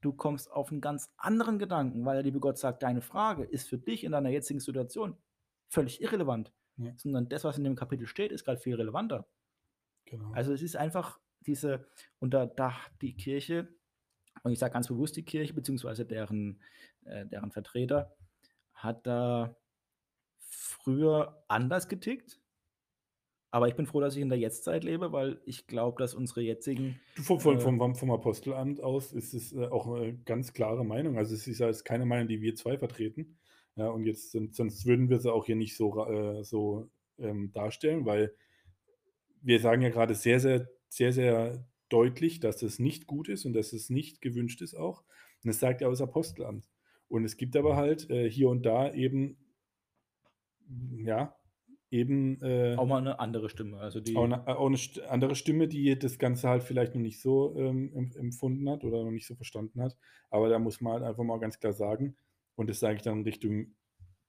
du 0.00 0.12
kommst 0.14 0.50
auf 0.50 0.70
einen 0.70 0.80
ganz 0.80 1.12
anderen 1.18 1.58
Gedanken, 1.58 2.04
weil 2.06 2.14
der 2.14 2.22
liebe 2.22 2.40
Gott 2.40 2.56
sagt, 2.56 2.82
deine 2.82 3.02
Frage 3.02 3.44
ist 3.44 3.68
für 3.68 3.76
dich 3.76 4.04
in 4.04 4.12
deiner 4.12 4.30
jetzigen 4.30 4.60
Situation 4.60 5.18
völlig 5.68 6.00
irrelevant, 6.00 6.52
Ja. 6.76 6.92
sondern 6.96 7.28
das, 7.28 7.44
was 7.44 7.58
in 7.58 7.64
dem 7.64 7.74
Kapitel 7.76 8.06
steht, 8.06 8.32
ist 8.32 8.44
gerade 8.44 8.60
viel 8.60 8.76
relevanter. 8.76 9.26
Genau. 10.06 10.32
Also 10.32 10.52
es 10.54 10.62
ist 10.62 10.76
einfach 10.76 11.18
diese, 11.40 11.86
und 12.18 12.32
da, 12.32 12.46
da 12.46 12.72
die 13.02 13.14
Kirche, 13.16 13.68
und 14.42 14.52
ich 14.52 14.58
sage 14.58 14.72
ganz 14.72 14.88
bewusst 14.88 15.16
die 15.16 15.24
Kirche, 15.24 15.52
beziehungsweise 15.52 16.06
deren, 16.06 16.62
äh, 17.04 17.26
deren 17.26 17.50
Vertreter, 17.52 18.14
hat 18.84 19.06
da 19.06 19.56
früher 20.38 21.44
anders 21.48 21.88
getickt. 21.88 22.40
Aber 23.50 23.68
ich 23.68 23.76
bin 23.76 23.86
froh, 23.86 24.00
dass 24.00 24.16
ich 24.16 24.22
in 24.22 24.30
der 24.30 24.38
Jetztzeit 24.38 24.82
lebe, 24.82 25.12
weil 25.12 25.40
ich 25.44 25.68
glaube, 25.68 26.02
dass 26.02 26.12
unsere 26.12 26.40
jetzigen. 26.40 27.00
Du, 27.14 27.22
Vom, 27.22 27.38
vom, 27.38 27.56
äh, 27.56 27.60
vom, 27.60 27.94
vom 27.94 28.10
Apostelamt 28.10 28.82
aus 28.82 29.12
ist 29.12 29.32
es 29.32 29.52
äh, 29.52 29.66
auch 29.66 29.86
eine 29.86 30.14
ganz 30.24 30.52
klare 30.52 30.84
Meinung. 30.84 31.18
Also 31.18 31.34
es 31.34 31.46
ist 31.46 31.60
ja 31.60 31.68
jetzt 31.68 31.84
keine 31.84 32.04
Meinung, 32.04 32.26
die 32.26 32.40
wir 32.40 32.56
zwei 32.56 32.76
vertreten. 32.76 33.38
Ja, 33.76 33.88
und 33.90 34.06
jetzt 34.06 34.32
sind, 34.32 34.56
sonst 34.56 34.86
würden 34.86 35.08
wir 35.08 35.20
sie 35.20 35.32
auch 35.32 35.46
hier 35.46 35.54
nicht 35.54 35.76
so, 35.76 36.04
äh, 36.04 36.42
so 36.42 36.90
ähm, 37.18 37.52
darstellen, 37.52 38.04
weil 38.06 38.34
wir 39.40 39.60
sagen 39.60 39.82
ja 39.82 39.90
gerade 39.90 40.14
sehr, 40.14 40.40
sehr, 40.40 40.68
sehr, 40.88 41.12
sehr 41.12 41.64
deutlich, 41.88 42.40
dass 42.40 42.62
es 42.62 42.80
nicht 42.80 43.06
gut 43.06 43.28
ist 43.28 43.44
und 43.44 43.52
dass 43.52 43.72
es 43.72 43.88
nicht 43.88 44.20
gewünscht 44.20 44.62
ist 44.62 44.74
auch. 44.74 45.02
Und 45.44 45.48
das 45.48 45.60
sagt 45.60 45.80
ja 45.80 45.86
auch 45.86 45.92
das 45.92 46.00
Apostelamt. 46.00 46.68
Und 47.08 47.24
es 47.24 47.36
gibt 47.36 47.56
aber 47.56 47.76
halt 47.76 48.10
äh, 48.10 48.28
hier 48.30 48.48
und 48.48 48.64
da 48.64 48.92
eben, 48.92 49.36
ja, 50.96 51.34
eben 51.90 52.42
äh, 52.42 52.74
auch 52.76 52.86
mal 52.86 52.98
eine 52.98 53.20
andere 53.20 53.48
Stimme. 53.48 53.78
Also 53.78 54.00
die. 54.00 54.16
auch 54.16 54.24
eine, 54.24 54.46
auch 54.48 54.66
eine 54.66 54.76
st- 54.76 55.02
andere 55.02 55.36
Stimme, 55.36 55.68
die 55.68 55.96
das 55.98 56.18
Ganze 56.18 56.48
halt 56.48 56.64
vielleicht 56.64 56.94
noch 56.94 57.00
nicht 57.00 57.20
so 57.20 57.54
ähm, 57.56 57.92
em- 57.94 58.12
empfunden 58.16 58.68
hat 58.68 58.84
oder 58.84 59.04
noch 59.04 59.12
nicht 59.12 59.26
so 59.26 59.36
verstanden 59.36 59.80
hat. 59.80 59.96
Aber 60.30 60.48
da 60.48 60.58
muss 60.58 60.80
man 60.80 60.94
halt 60.94 61.02
einfach 61.04 61.22
mal 61.22 61.38
ganz 61.38 61.60
klar 61.60 61.72
sagen, 61.72 62.16
und 62.56 62.68
das 62.68 62.80
sage 62.80 62.96
ich 62.96 63.02
dann 63.02 63.22
Richtung, 63.22 63.74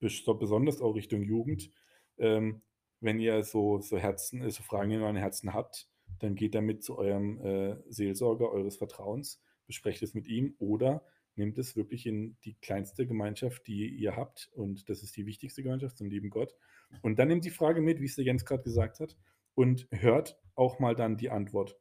bes- 0.01 0.31
besonders 0.37 0.81
auch 0.81 0.93
Richtung 0.93 1.23
Jugend, 1.23 1.71
ähm, 2.17 2.61
wenn 2.99 3.19
ihr 3.19 3.43
so, 3.43 3.79
so 3.81 3.97
Herzen, 3.97 4.41
äh, 4.41 4.51
so 4.51 4.61
Fragen 4.63 4.91
in 4.91 5.01
euren 5.01 5.15
Herzen 5.15 5.53
habt, 5.53 5.89
dann 6.19 6.35
geht 6.35 6.53
damit 6.55 6.83
zu 6.83 6.97
eurem 6.97 7.39
äh, 7.43 7.77
Seelsorger 7.89 8.51
eures 8.51 8.77
Vertrauens, 8.77 9.41
besprecht 9.65 10.03
es 10.03 10.13
mit 10.13 10.27
ihm 10.27 10.55
oder 10.59 11.03
nehmt 11.35 11.57
es 11.57 11.75
wirklich 11.75 12.05
in 12.05 12.37
die 12.43 12.55
kleinste 12.55 13.05
Gemeinschaft, 13.05 13.67
die 13.67 13.87
ihr 13.87 14.15
habt. 14.15 14.49
Und 14.53 14.89
das 14.89 15.03
ist 15.03 15.15
die 15.17 15.25
wichtigste 15.25 15.63
Gemeinschaft 15.63 15.97
zum 15.97 16.09
lieben 16.09 16.29
Gott. 16.29 16.55
Und 17.01 17.19
dann 17.19 17.27
nehmt 17.27 17.45
die 17.45 17.51
Frage 17.51 17.81
mit, 17.81 17.99
wie 17.99 18.05
es 18.05 18.15
der 18.15 18.25
Jens 18.25 18.45
gerade 18.45 18.63
gesagt 18.63 18.99
hat, 18.99 19.17
und 19.53 19.87
hört 19.91 20.37
auch 20.55 20.79
mal 20.79 20.95
dann 20.95 21.17
die 21.17 21.29
Antwort. 21.29 21.77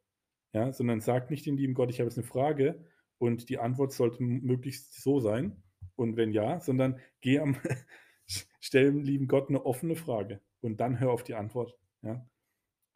Ja, 0.52 0.72
sondern 0.72 1.00
sagt 1.00 1.30
nicht 1.30 1.46
dem 1.46 1.57
lieben 1.57 1.74
Gott, 1.74 1.90
ich 1.90 1.98
habe 1.98 2.09
jetzt 2.09 2.18
eine 2.18 2.26
Frage 2.26 2.84
und 3.18 3.48
die 3.48 3.59
Antwort 3.59 3.92
sollte 3.92 4.22
möglichst 4.22 5.02
so 5.02 5.18
sein. 5.18 5.62
Und 5.96 6.16
wenn 6.16 6.32
ja, 6.32 6.61
sondern 6.61 7.00
geh 7.20 7.40
am, 7.40 7.57
stell 8.61 8.84
dem 8.84 9.02
lieben 9.02 9.26
Gott 9.26 9.48
eine 9.48 9.66
offene 9.66 9.96
Frage 9.96 10.40
und 10.61 10.80
dann 10.80 11.00
hör 11.00 11.11
auf 11.11 11.24
die 11.24 11.34
Antwort. 11.34 11.76
Ja? 12.02 12.28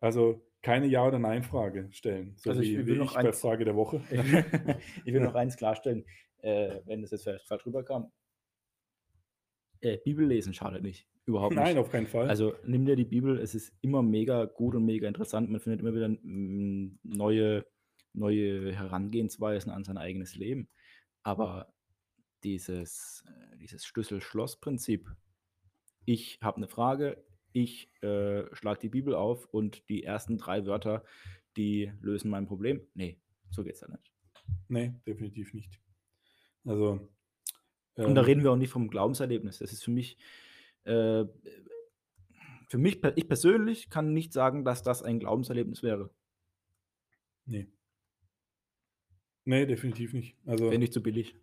Also 0.00 0.47
keine 0.68 0.86
Ja- 0.86 1.06
oder 1.06 1.18
Nein-Frage 1.18 1.88
stellen, 1.92 2.34
so 2.36 2.50
Also 2.50 2.60
ich 2.62 2.70
wie, 2.70 2.86
will 2.86 2.94
wie 2.96 2.98
noch 2.98 3.12
ich 3.12 3.22
bei 3.22 3.28
eins- 3.28 3.40
Frage 3.40 3.64
der 3.64 3.74
Woche. 3.74 4.02
ich 5.04 5.12
will 5.14 5.20
noch 5.22 5.34
eins 5.34 5.56
klarstellen, 5.56 6.04
äh, 6.42 6.80
wenn 6.84 7.00
das 7.00 7.10
jetzt 7.10 7.22
vielleicht 7.24 7.46
falsch 7.46 7.64
rüberkam. 7.64 8.12
Äh, 9.80 9.96
Bibel 10.04 10.26
lesen 10.26 10.52
schadet 10.52 10.82
nicht. 10.82 11.06
Überhaupt 11.24 11.54
nicht. 11.54 11.62
Nein, 11.64 11.78
auf 11.78 11.90
keinen 11.90 12.06
Fall. 12.06 12.28
Also 12.28 12.54
nimm 12.64 12.84
dir 12.84 12.96
die 12.96 13.04
Bibel, 13.06 13.38
es 13.38 13.54
ist 13.54 13.72
immer 13.80 14.02
mega 14.02 14.44
gut 14.44 14.74
und 14.74 14.84
mega 14.84 15.08
interessant. 15.08 15.50
Man 15.50 15.60
findet 15.60 15.80
immer 15.80 15.94
wieder 15.94 16.08
mm, 16.08 16.98
neue, 17.02 17.64
neue 18.12 18.72
Herangehensweisen 18.74 19.70
an 19.72 19.84
sein 19.84 19.96
eigenes 19.98 20.34
Leben. 20.36 20.68
Aber 21.22 21.72
dieses, 22.44 23.24
äh, 23.26 23.56
dieses 23.58 23.84
Schlüssel-Schloss-Prinzip, 23.86 25.08
ich 26.04 26.38
habe 26.42 26.56
eine 26.58 26.68
Frage, 26.68 27.24
ich 27.52 27.90
äh, 28.02 28.44
schlage 28.54 28.80
die 28.80 28.88
Bibel 28.88 29.14
auf 29.14 29.46
und 29.46 29.88
die 29.88 30.04
ersten 30.04 30.38
drei 30.38 30.66
Wörter, 30.66 31.04
die 31.56 31.92
lösen 32.00 32.30
mein 32.30 32.46
Problem. 32.46 32.80
Nee, 32.94 33.20
so 33.50 33.64
geht 33.64 33.74
es 33.74 33.80
ja 33.80 33.88
nicht. 33.88 34.12
nee, 34.68 34.94
definitiv 35.06 35.54
nicht. 35.54 35.80
Also 36.64 37.08
Und 37.94 38.14
da 38.14 38.20
ähm, 38.20 38.26
reden 38.26 38.42
wir 38.42 38.52
auch 38.52 38.56
nicht 38.56 38.70
vom 38.70 38.88
Glaubenserlebnis. 38.88 39.58
Das 39.58 39.72
ist 39.72 39.82
für 39.82 39.90
mich, 39.90 40.18
äh, 40.84 41.24
für 42.68 42.78
mich, 42.78 43.02
ich 43.16 43.26
persönlich 43.26 43.90
kann 43.90 44.12
nicht 44.12 44.32
sagen, 44.32 44.64
dass 44.64 44.82
das 44.82 45.02
ein 45.02 45.18
Glaubenserlebnis 45.18 45.82
wäre. 45.82 46.10
nee. 47.46 47.68
Nee, 49.44 49.64
definitiv 49.64 50.12
nicht. 50.12 50.36
Also 50.44 50.66
Wäre 50.66 50.78
nicht 50.78 50.92
zu 50.92 51.02
billig. 51.02 51.34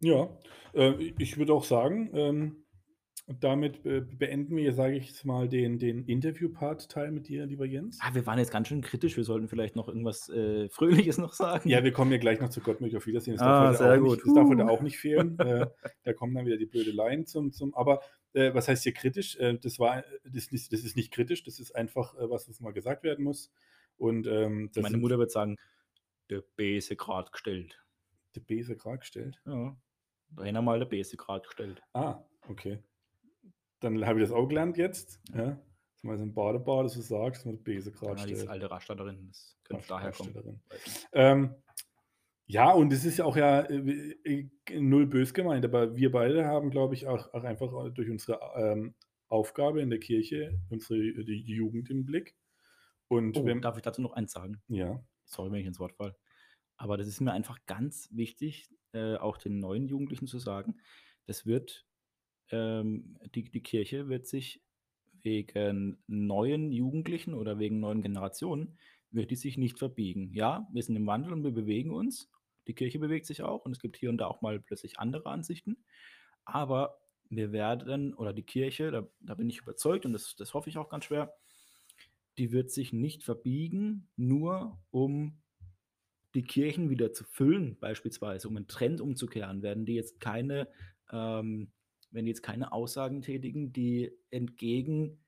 Ja, 0.00 0.36
äh, 0.74 0.94
ich 1.20 1.36
würde 1.36 1.52
auch 1.54 1.62
sagen, 1.62 2.10
ähm, 2.14 2.64
damit 3.38 3.84
äh, 3.86 4.00
beenden 4.00 4.56
wir, 4.56 4.72
sage 4.74 4.96
ich 4.96 5.06
jetzt 5.06 5.24
mal, 5.24 5.48
den, 5.48 5.78
den 5.78 6.04
Interview-Part-Teil 6.06 7.12
mit 7.12 7.28
dir, 7.28 7.46
lieber 7.46 7.64
Jens. 7.64 7.98
Ah, 8.02 8.12
wir 8.14 8.26
waren 8.26 8.38
jetzt 8.38 8.50
ganz 8.50 8.66
schön 8.68 8.80
kritisch. 8.80 9.16
Wir 9.16 9.24
sollten 9.24 9.46
vielleicht 9.48 9.76
noch 9.76 9.86
irgendwas 9.88 10.28
äh, 10.30 10.68
Fröhliches 10.68 11.18
noch 11.18 11.32
sagen. 11.32 11.68
Ja, 11.68 11.84
wir 11.84 11.92
kommen 11.92 12.10
ja 12.10 12.18
gleich 12.18 12.40
noch 12.40 12.48
zu 12.48 12.60
Gott 12.60 12.80
möchte 12.80 12.96
auf 12.96 13.06
Wiedersehen. 13.06 13.34
Das 13.34 13.42
Ah, 13.42 13.70
darf, 13.72 13.80
heute 13.80 14.00
gut. 14.00 14.10
nicht, 14.12 14.26
das 14.26 14.34
darf 14.34 14.48
heute 14.48 14.64
Huh. 14.64 14.68
auch 14.70 14.80
nicht 14.82 14.98
fehlen. 14.98 15.38
äh, 15.38 15.66
da 16.02 16.12
kommen 16.12 16.34
dann 16.34 16.44
wieder 16.46 16.56
die 16.56 16.66
Blödeleien 16.66 17.26
zum, 17.26 17.52
zum 17.52 17.72
aber 17.74 18.00
äh, 18.32 18.52
was 18.54 18.66
heißt 18.68 18.82
hier 18.82 18.92
kritisch? 18.94 19.36
Äh, 19.36 19.58
das, 19.58 19.78
war, 19.78 20.02
das, 20.24 20.44
ist, 20.44 20.52
nicht- 20.52 20.72
das 20.72 20.80
ist 20.84 20.96
nicht 20.96 21.12
kritisch, 21.12 21.44
das 21.44 21.60
ist 21.60 21.76
einfach 21.76 22.14
was, 22.18 22.48
was 22.48 22.60
mal 22.60 22.72
gesagt 22.72 23.04
werden 23.04 23.24
muss. 23.24 23.52
Und 23.96 24.26
ähm, 24.26 24.70
Meine 24.76 24.96
Mutter 24.96 25.18
wird 25.18 25.30
sagen, 25.30 25.56
der 26.30 26.42
Bese 26.56 26.96
grad 26.96 27.32
gestellt. 27.32 27.78
die 28.34 28.40
Bese 28.40 28.76
gerade 28.76 28.98
gestellt. 28.98 29.40
Ja, 29.46 29.76
da 30.36 30.44
haben 30.44 30.54
wir 30.54 30.62
mal 30.62 30.78
der 30.78 30.86
Bese 30.86 31.16
grad 31.16 31.44
gestellt. 31.44 31.82
Ah, 31.92 32.22
okay. 32.48 32.78
Dann 33.80 34.04
habe 34.06 34.20
ich 34.20 34.28
das 34.28 34.34
auch 34.36 34.46
gelernt 34.46 34.76
jetzt. 34.76 35.20
Ja. 35.34 35.58
Dass 35.94 36.04
man 36.04 36.16
so 36.18 36.24
ein 36.24 36.34
Badebad 36.34 36.90
so 36.90 37.00
sagt, 37.00 37.36
dass 37.36 37.44
man 37.44 37.56
die 37.56 37.62
Bese 37.62 37.92
gerade 37.92 38.20
Ja, 38.20 38.26
die 38.26 38.32
ist 38.32 38.38
stellt. 38.40 38.50
alte 38.50 38.70
Rastaderin, 38.70 39.26
das 39.28 39.58
könnte 39.64 39.82
Rasch- 39.82 39.88
daher 39.88 40.12
kommen. 40.12 40.62
Ähm, 41.12 41.54
ja, 42.46 42.72
und 42.72 42.92
es 42.92 43.04
ist 43.04 43.18
ja 43.18 43.24
auch 43.26 43.36
ja 43.36 43.60
äh, 43.60 44.10
äh, 44.24 44.80
null 44.80 45.06
bös 45.06 45.32
gemeint, 45.34 45.64
aber 45.64 45.94
wir 45.96 46.10
beide 46.10 46.46
haben, 46.46 46.70
glaube 46.70 46.94
ich, 46.94 47.06
auch, 47.06 47.32
auch 47.32 47.44
einfach 47.44 47.70
durch 47.92 48.10
unsere 48.10 48.40
ähm, 48.56 48.94
Aufgabe 49.28 49.80
in 49.82 49.90
der 49.90 50.00
Kirche 50.00 50.58
unsere 50.70 50.98
die 50.98 51.42
Jugend 51.54 51.90
im 51.90 52.04
Blick. 52.06 52.34
Und 53.08 53.36
Oh, 53.36 53.44
wenn, 53.44 53.60
darf 53.60 53.76
ich 53.76 53.82
dazu 53.82 54.02
noch 54.02 54.12
eins 54.14 54.32
sagen? 54.32 54.62
ja, 54.68 55.02
Sorry, 55.24 55.52
wenn 55.52 55.60
ich 55.60 55.66
ins 55.66 55.78
Wort 55.78 55.92
falle. 55.94 56.16
Aber 56.76 56.96
das 56.96 57.06
ist 57.06 57.20
mir 57.20 57.32
einfach 57.32 57.58
ganz 57.66 58.08
wichtig, 58.12 58.68
äh, 58.92 59.14
auch 59.16 59.36
den 59.36 59.58
neuen 59.60 59.86
Jugendlichen 59.86 60.26
zu 60.26 60.38
sagen. 60.40 60.80
Das 61.26 61.46
wird, 61.46 61.86
ähm, 62.50 63.18
die, 63.34 63.44
die 63.44 63.62
Kirche 63.62 64.08
wird 64.08 64.26
sich 64.26 64.62
wegen 65.22 65.98
neuen 66.06 66.72
Jugendlichen 66.72 67.34
oder 67.34 67.58
wegen 67.58 67.80
neuen 67.80 68.02
Generationen, 68.02 68.78
wird 69.10 69.30
die 69.30 69.36
sich 69.36 69.58
nicht 69.58 69.78
verbiegen. 69.78 70.32
Ja, 70.34 70.68
wir 70.72 70.82
sind 70.82 70.96
im 70.96 71.06
Wandel 71.06 71.32
und 71.32 71.44
wir 71.44 71.52
bewegen 71.52 71.90
uns. 71.90 72.30
Die 72.66 72.74
Kirche 72.74 72.98
bewegt 72.98 73.26
sich 73.26 73.42
auch 73.42 73.64
und 73.64 73.72
es 73.72 73.80
gibt 73.80 73.96
hier 73.96 74.10
und 74.10 74.18
da 74.18 74.26
auch 74.26 74.42
mal 74.42 74.60
plötzlich 74.60 74.98
andere 74.98 75.26
Ansichten. 75.26 75.76
Aber 76.44 77.00
wir 77.28 77.52
werden, 77.52 78.14
oder 78.14 78.32
die 78.32 78.42
Kirche, 78.42 78.90
da, 78.90 79.08
da 79.20 79.34
bin 79.34 79.48
ich 79.48 79.60
überzeugt 79.60 80.06
und 80.06 80.12
das, 80.12 80.36
das 80.36 80.54
hoffe 80.54 80.68
ich 80.68 80.78
auch 80.78 80.88
ganz 80.88 81.04
schwer, 81.04 81.34
die 82.38 82.52
wird 82.52 82.70
sich 82.70 82.92
nicht 82.92 83.22
verbiegen, 83.22 84.08
nur 84.16 84.78
um 84.90 85.40
die 86.34 86.42
Kirchen 86.42 86.90
wieder 86.90 87.12
zu 87.12 87.24
füllen, 87.24 87.78
beispielsweise, 87.78 88.48
um 88.48 88.56
einen 88.56 88.68
Trend 88.68 89.00
umzukehren, 89.00 89.62
werden 89.62 89.84
die 89.84 89.94
jetzt 89.94 90.20
keine, 90.20 90.68
ähm, 91.10 91.72
werden 92.10 92.26
die 92.26 92.30
jetzt 92.30 92.42
keine 92.42 92.72
Aussagen 92.72 93.22
tätigen, 93.22 93.72
die 93.72 94.12
entgegen 94.30 95.18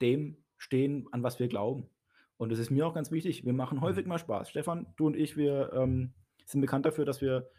dem 0.00 0.36
stehen, 0.56 1.08
an 1.12 1.22
was 1.22 1.38
wir 1.38 1.48
glauben. 1.48 1.88
Und 2.36 2.50
das 2.50 2.58
ist 2.58 2.70
mir 2.70 2.86
auch 2.86 2.94
ganz 2.94 3.10
wichtig. 3.10 3.44
Wir 3.44 3.52
machen 3.52 3.80
häufig 3.80 4.06
mal 4.06 4.18
Spaß. 4.18 4.48
Stefan, 4.48 4.86
du 4.96 5.06
und 5.06 5.16
ich, 5.16 5.36
wir 5.36 5.72
ähm, 5.74 6.14
sind 6.46 6.60
bekannt 6.60 6.86
dafür, 6.86 7.04
dass 7.04 7.20
wir 7.20 7.50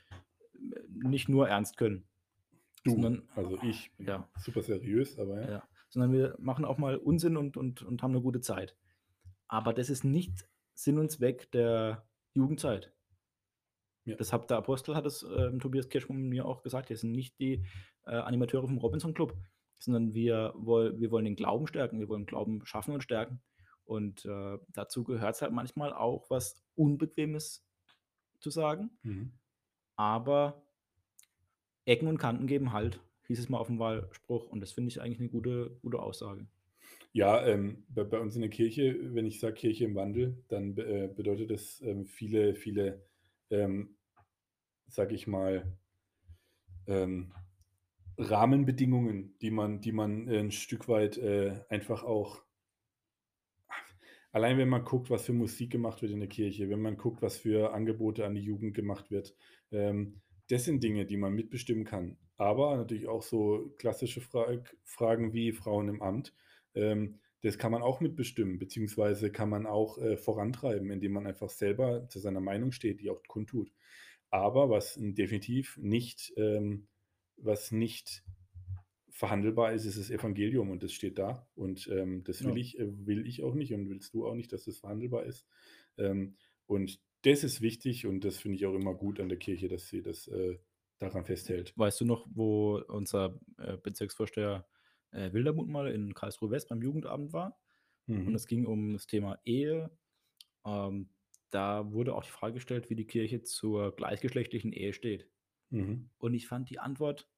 äh, 0.56 1.08
nicht 1.08 1.30
nur 1.30 1.48
ernst 1.48 1.78
können, 1.78 2.08
du, 2.84 2.92
sondern, 2.92 3.24
also 3.36 3.60
ich 3.62 3.92
bin 3.98 4.08
ja, 4.08 4.30
super 4.38 4.62
seriös, 4.62 5.20
aber 5.20 5.42
ja. 5.42 5.52
ja, 5.52 5.64
sondern 5.90 6.14
wir 6.14 6.36
machen 6.40 6.66
auch 6.66 6.78
mal 6.78 6.98
Unsinn 6.98 7.38
und, 7.38 7.58
und, 7.58 7.84
und 7.84 8.02
haben 8.02 8.12
eine 8.12 8.22
gute 8.22 8.42
Zeit. 8.42 8.76
Aber 9.48 9.74
das 9.74 9.90
ist 9.90 10.04
nicht 10.04 10.48
Sinn 10.74 10.98
und 10.98 11.12
Zweck 11.12 11.52
der 11.52 12.06
Jugendzeit. 12.34 12.92
Ja. 14.06 14.16
Das 14.16 14.34
hat 14.34 14.50
der 14.50 14.58
Apostel, 14.58 14.96
hat 14.96 15.06
es 15.06 15.24
ähm, 15.24 15.60
Tobias 15.60 15.90
Kirschmann 15.90 16.28
mir 16.30 16.46
auch 16.46 16.64
gesagt, 16.64 16.90
wir 16.90 16.98
sind 16.98 17.12
nicht 17.12 17.40
die 17.40 17.64
äh, 18.06 18.12
Animateure 18.16 18.68
vom 18.68 18.78
Robinson 18.80 19.14
Club, 19.14 19.36
sondern 19.78 20.14
wir, 20.14 20.54
woll, 20.56 21.00
wir 21.00 21.12
wollen 21.12 21.26
den 21.26 21.36
Glauben 21.36 21.68
stärken, 21.68 22.00
wir 22.00 22.10
wollen 22.10 22.26
Glauben 22.26 22.66
schaffen 22.66 22.94
und 22.94 23.02
stärken. 23.04 23.42
Und 23.86 24.26
äh, 24.26 24.58
dazu 24.70 25.04
gehört 25.04 25.36
es 25.36 25.42
halt 25.42 25.52
manchmal 25.52 25.94
auch 25.94 26.30
was 26.30 26.64
Unbequemes 26.76 27.66
zu 28.40 28.50
sagen, 28.50 28.90
Mhm. 29.04 29.34
aber 29.96 30.64
Ecken 31.86 32.08
und 32.08 32.18
Kanten 32.18 32.48
geben 32.48 32.72
halt, 32.74 33.00
hieß 33.28 33.40
es 33.40 33.50
mal 33.50 33.58
auf 33.58 33.68
dem 33.68 33.80
Wahlspruch. 33.80 34.48
Und 34.48 34.62
das 34.62 34.72
finde 34.72 34.90
ich 34.90 35.02
eigentlich 35.02 35.20
eine 35.20 35.30
gute, 35.30 35.78
gute 35.82 36.00
Aussage. 36.00 36.48
Ja, 37.14 37.46
ähm, 37.46 37.84
bei, 37.90 38.04
bei 38.04 38.20
uns 38.20 38.36
in 38.36 38.42
der 38.42 38.50
Kirche, 38.50 38.98
wenn 39.14 39.26
ich 39.26 39.40
sage 39.40 39.56
Kirche 39.56 39.86
im 39.86 39.96
Wandel, 39.96 40.44
dann 40.48 40.78
äh, 40.78 41.10
bedeutet 41.14 41.52
das 41.52 41.82
ähm, 41.82 42.06
viele, 42.06 42.56
viele, 42.56 43.06
ähm, 43.52 43.96
sag 44.88 45.12
ich 45.12 45.28
mal, 45.28 45.78
ähm, 46.88 47.34
Rahmenbedingungen, 48.18 49.38
die 49.40 49.52
man, 49.52 49.82
die 49.82 49.92
man 49.92 50.28
äh, 50.28 50.40
ein 50.40 50.52
Stück 50.52 50.88
weit 50.88 51.18
äh, 51.18 51.64
einfach 51.70 52.04
auch 52.04 52.44
Allein 54.34 54.58
wenn 54.58 54.70
man 54.70 54.86
guckt, 54.86 55.10
was 55.10 55.26
für 55.26 55.34
Musik 55.34 55.72
gemacht 55.72 56.02
wird 56.02 56.14
in 56.14 56.20
der 56.20 56.30
Kirche, 56.30 56.70
wenn 56.70 56.82
man 56.82 56.98
guckt, 56.98 57.22
was 57.22 57.38
für 57.38 57.74
Angebote 57.74 58.26
an 58.26 58.34
die 58.34 58.42
Jugend 58.42 58.74
gemacht 58.74 59.12
wird, 59.12 59.36
ähm, 59.72 60.22
das 60.50 60.66
sind 60.66 60.84
Dinge, 60.84 61.06
die 61.06 61.18
man 61.18 61.34
mitbestimmen 61.34 61.84
kann. 61.84 62.18
Aber 62.38 62.78
natürlich 62.78 63.08
auch 63.08 63.24
so 63.24 63.74
klassische 63.78 64.22
Frag 64.22 64.76
Fragen 64.84 65.34
wie 65.34 65.52
Frauen 65.52 65.90
im 65.90 66.02
Amt, 66.02 66.34
ähm, 66.76 67.20
das 67.42 67.58
kann 67.58 67.72
man 67.72 67.82
auch 67.82 68.00
mitbestimmen, 68.02 68.60
beziehungsweise 68.60 69.32
kann 69.32 69.50
man 69.50 69.66
auch 69.66 69.98
äh, 69.98 70.18
vorantreiben, 70.18 70.92
indem 70.92 71.14
man 71.14 71.28
einfach 71.28 71.50
selber 71.50 72.08
zu 72.08 72.20
seiner 72.20 72.42
Meinung 72.42 72.72
steht, 72.72 73.02
die 73.02 73.10
auch 73.10 73.22
kundtut. 73.28 73.72
Aber 74.30 74.70
was 74.70 74.98
definitiv 75.00 75.78
nicht, 75.78 76.34
ähm, 76.38 76.88
was 77.38 77.72
nicht 77.72 78.24
verhandelbar 79.10 79.74
ist, 79.74 79.86
ist 79.86 80.00
das 80.00 80.10
Evangelium 80.10 80.70
und 80.70 80.84
das 80.84 80.94
steht 80.94 81.18
da. 81.20 81.48
Und 81.56 81.88
ähm, 81.92 82.24
das 82.24 82.44
will 82.44 82.52
Ja. 82.52 82.56
ich, 82.58 82.80
äh, 82.80 82.88
will 83.06 83.28
ich 83.28 83.44
auch 83.44 83.54
nicht 83.56 83.74
und 83.74 83.90
willst 83.90 84.14
du 84.14 84.26
auch 84.26 84.36
nicht, 84.36 84.54
dass 84.54 84.66
das 84.66 84.78
verhandelbar 84.78 85.26
ist. 85.26 85.46
Ähm, 85.98 86.36
und 86.66 87.02
das 87.24 87.44
ist 87.44 87.62
wichtig 87.62 88.08
und 88.08 88.24
das 88.24 88.38
finde 88.38 88.56
ich 88.58 88.66
auch 88.66 88.74
immer 88.74 88.96
gut 88.96 89.20
an 89.20 89.30
der 89.30 89.38
Kirche, 89.38 89.68
dass 89.68 89.88
sie 89.88 90.02
das 90.02 90.28
äh, 90.28 90.58
daran 90.98 91.26
festhält. 91.26 91.74
Weißt 91.76 92.00
du 92.02 92.06
noch, 92.06 92.28
wo 92.34 92.82
unser 92.88 93.40
äh, 93.58 93.78
Bezirksvorsteher 93.78 94.66
äh, 95.12 95.34
Wildermuth 95.34 95.68
mal 95.70 95.88
in 95.92 96.14
Karlsruhe 96.14 96.52
West 96.52 96.70
beim 96.70 96.82
Jugendabend 96.82 97.34
war? 97.34 97.60
Und 98.26 98.28
Mhm. 98.28 98.36
es 98.36 98.48
ging 98.48 98.66
um 98.66 98.94
das 98.94 99.08
Thema 99.08 99.40
Ehe. 99.46 99.92
Ähm, 100.66 101.10
da 101.52 101.92
wurde 101.92 102.16
auch 102.16 102.24
die 102.24 102.32
Frage 102.32 102.56
gestellt, 102.56 102.90
wie 102.90 102.96
die 102.96 103.08
Kirche 103.08 103.44
zur 103.44 103.96
gleichgeschlechtlichen 103.96 104.74
Ehe 104.74 104.94
steht. 104.94 105.30
Mhm. 105.72 106.10
Und 106.20 106.34
ich 106.34 106.48
fand 106.48 106.70
die 106.70 106.80
Antwort, 106.80 107.30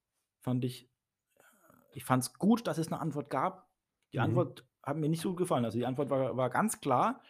fand 0.42 0.66
ich, 0.66 0.90
äh, 1.38 1.42
ich 1.94 2.06
fand 2.06 2.24
es 2.24 2.34
gut, 2.34 2.68
dass 2.68 2.78
es 2.78 2.88
eine 2.88 3.00
Antwort 3.02 3.30
gab. 3.30 3.70
Die 4.14 4.20
Mhm. 4.20 4.24
Antwort 4.24 4.68
hat 4.84 4.98
mir 4.98 5.10
nicht 5.10 5.22
so 5.22 5.30
gut 5.30 5.40
gefallen. 5.40 5.66
Also 5.66 5.78
die 5.78 5.86
Antwort 5.86 6.10
war, 6.10 6.38
war 6.38 6.50
ganz 6.50 6.80
klar, 6.82 7.22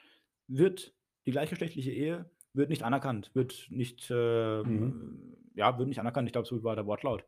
wird 0.47 0.95
die 1.25 1.31
gleichgeschlechtliche 1.31 1.91
Ehe 1.91 2.31
wird 2.53 2.69
nicht 2.69 2.83
anerkannt, 2.83 3.31
wird 3.33 3.67
nicht, 3.71 4.09
äh, 4.11 4.63
Mhm. 4.63 5.37
ja, 5.55 5.77
wird 5.79 5.87
nicht 5.87 5.99
anerkannt. 5.99 6.27
Ich 6.27 6.33
glaube, 6.33 6.47
so 6.47 6.63
war 6.63 6.75
der 6.75 6.85
Wortlaut. 6.85 7.25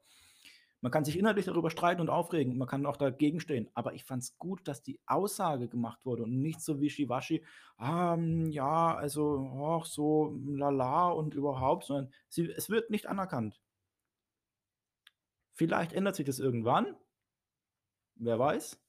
Man 0.85 0.91
kann 0.91 1.03
sich 1.03 1.17
inhaltlich 1.17 1.47
darüber 1.47 1.71
streiten 1.71 1.99
und 1.99 2.11
aufregen, 2.11 2.59
man 2.59 2.67
kann 2.67 2.85
auch 2.85 2.95
dagegen 2.95 3.39
stehen, 3.39 3.67
aber 3.73 3.95
ich 3.95 4.03
fand 4.03 4.21
es 4.21 4.37
gut, 4.37 4.67
dass 4.67 4.83
die 4.83 4.99
Aussage 5.07 5.67
gemacht 5.67 6.05
wurde 6.05 6.21
und 6.21 6.39
nicht 6.43 6.61
so 6.61 6.79
wischiwaschi, 6.79 7.43
ah, 7.77 8.13
hm, 8.13 8.51
ja, 8.51 8.93
also, 8.93 9.49
och, 9.51 9.87
so 9.87 10.37
lala 10.45 11.09
und 11.09 11.33
überhaupt, 11.33 11.85
sondern 11.85 12.13
sie, 12.29 12.51
es 12.51 12.69
wird 12.69 12.91
nicht 12.91 13.07
anerkannt. 13.07 13.59
Vielleicht 15.53 15.91
ändert 15.91 16.17
sich 16.17 16.27
das 16.27 16.37
irgendwann, 16.37 16.95
wer 18.13 18.37
weiß. 18.37 18.79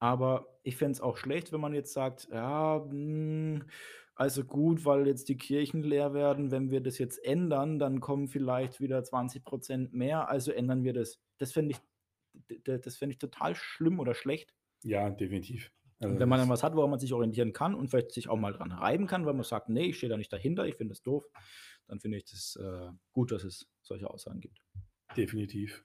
Aber 0.00 0.58
ich 0.64 0.76
fände 0.76 0.94
es 0.94 1.00
auch 1.00 1.16
schlecht, 1.16 1.52
wenn 1.52 1.60
man 1.60 1.72
jetzt 1.72 1.92
sagt, 1.92 2.26
ja, 2.32 2.84
hm, 2.84 3.62
also 4.14 4.44
gut, 4.44 4.84
weil 4.84 5.06
jetzt 5.06 5.28
die 5.28 5.36
Kirchen 5.36 5.82
leer 5.82 6.14
werden, 6.14 6.50
wenn 6.50 6.70
wir 6.70 6.80
das 6.80 6.98
jetzt 6.98 7.24
ändern, 7.24 7.78
dann 7.78 8.00
kommen 8.00 8.28
vielleicht 8.28 8.80
wieder 8.80 9.00
20% 9.00 9.88
mehr, 9.92 10.28
also 10.28 10.52
ändern 10.52 10.84
wir 10.84 10.92
das. 10.92 11.20
Das 11.38 11.52
fände 11.52 11.74
ich, 11.74 12.62
das 12.64 12.96
fänd 12.96 13.12
ich 13.12 13.18
total 13.18 13.54
schlimm 13.54 13.98
oder 13.98 14.14
schlecht. 14.14 14.54
Ja, 14.82 15.10
definitiv. 15.10 15.72
Also 16.00 16.18
wenn 16.18 16.28
man 16.28 16.38
dann 16.38 16.48
was 16.48 16.62
hat, 16.62 16.74
woran 16.76 16.90
man 16.90 16.98
sich 16.98 17.12
orientieren 17.12 17.52
kann 17.52 17.74
und 17.74 17.88
vielleicht 17.88 18.12
sich 18.12 18.28
auch 18.28 18.36
mal 18.36 18.52
dran 18.52 18.72
reiben 18.72 19.06
kann, 19.06 19.26
weil 19.26 19.34
man 19.34 19.44
sagt, 19.44 19.68
nee, 19.68 19.86
ich 19.86 19.96
stehe 19.96 20.10
da 20.10 20.16
nicht 20.16 20.32
dahinter, 20.32 20.66
ich 20.66 20.76
finde 20.76 20.92
das 20.92 21.02
doof, 21.02 21.24
dann 21.86 22.00
finde 22.00 22.18
ich 22.18 22.24
das 22.24 22.56
äh, 22.56 22.90
gut, 23.12 23.32
dass 23.32 23.44
es 23.44 23.66
solche 23.82 24.10
Aussagen 24.10 24.40
gibt. 24.40 24.60
definitiv. 25.16 25.84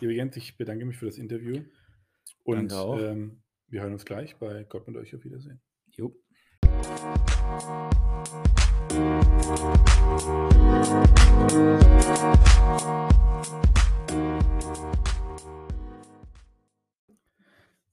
Lieber 0.00 0.12
Jens, 0.12 0.36
ich 0.36 0.56
bedanke 0.56 0.84
mich 0.84 0.96
für 0.96 1.06
das 1.06 1.18
Interview 1.18 1.62
und 2.44 2.72
Danke 2.72 2.76
auch. 2.76 2.98
ähm, 2.98 3.42
wir 3.66 3.82
hören 3.82 3.92
uns 3.92 4.04
gleich 4.04 4.36
bei 4.36 4.64
Gott 4.64 4.86
mit 4.86 4.96
euch 4.96 5.14
auf 5.14 5.24
Wiedersehen. 5.24 5.60
Jo. 5.96 6.14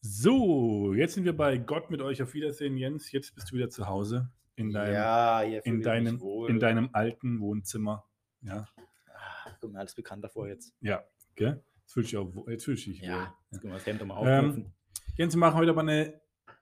So, 0.01 0.93
jetzt 0.93 1.13
sind 1.15 1.25
wir 1.25 1.35
bei 1.35 1.57
Gott 1.57 1.89
mit 1.91 2.01
euch 2.01 2.21
auf 2.21 2.33
Wiedersehen, 2.33 2.77
Jens. 2.77 3.11
Jetzt 3.11 3.35
bist 3.35 3.51
du 3.51 3.55
wieder 3.55 3.69
zu 3.69 3.87
Hause 3.87 4.29
in 4.55 4.71
deinem, 4.71 4.93
ja, 4.93 5.41
in 5.41 5.81
deinem, 5.81 6.21
in 6.47 6.59
deinem 6.59 6.89
alten 6.93 7.39
Wohnzimmer. 7.39 8.05
Ja, 8.41 8.65
Ah, 9.13 9.51
Kommt 9.59 9.73
mir 9.73 9.79
alles 9.79 9.95
bekannt 9.95 10.23
davor 10.23 10.47
jetzt. 10.47 10.73
ja, 10.79 11.03
gell? 11.35 11.61
Jetzt 11.81 11.93
fühlst 11.93 12.13
du 12.13 12.23
dich 12.23 12.37
auch, 12.37 12.47
jetzt 12.47 12.63
fühlst 12.65 12.85
du 12.85 12.91
dich 12.91 13.01
wohl. 13.01 13.07
Ja, 13.09 13.35
jetzt 13.51 13.59
können 13.61 13.73
wir 13.73 13.77
das 13.77 13.85
Hemd 13.85 14.05
mal 14.05 14.27
Ähm, 14.27 14.45
aufknüpfen. 14.45 14.73
Jens, 15.17 15.33
wir 15.33 15.39
machen 15.39 15.55
heute 15.55 15.71
aber 15.71 15.81
eine, 15.81 16.21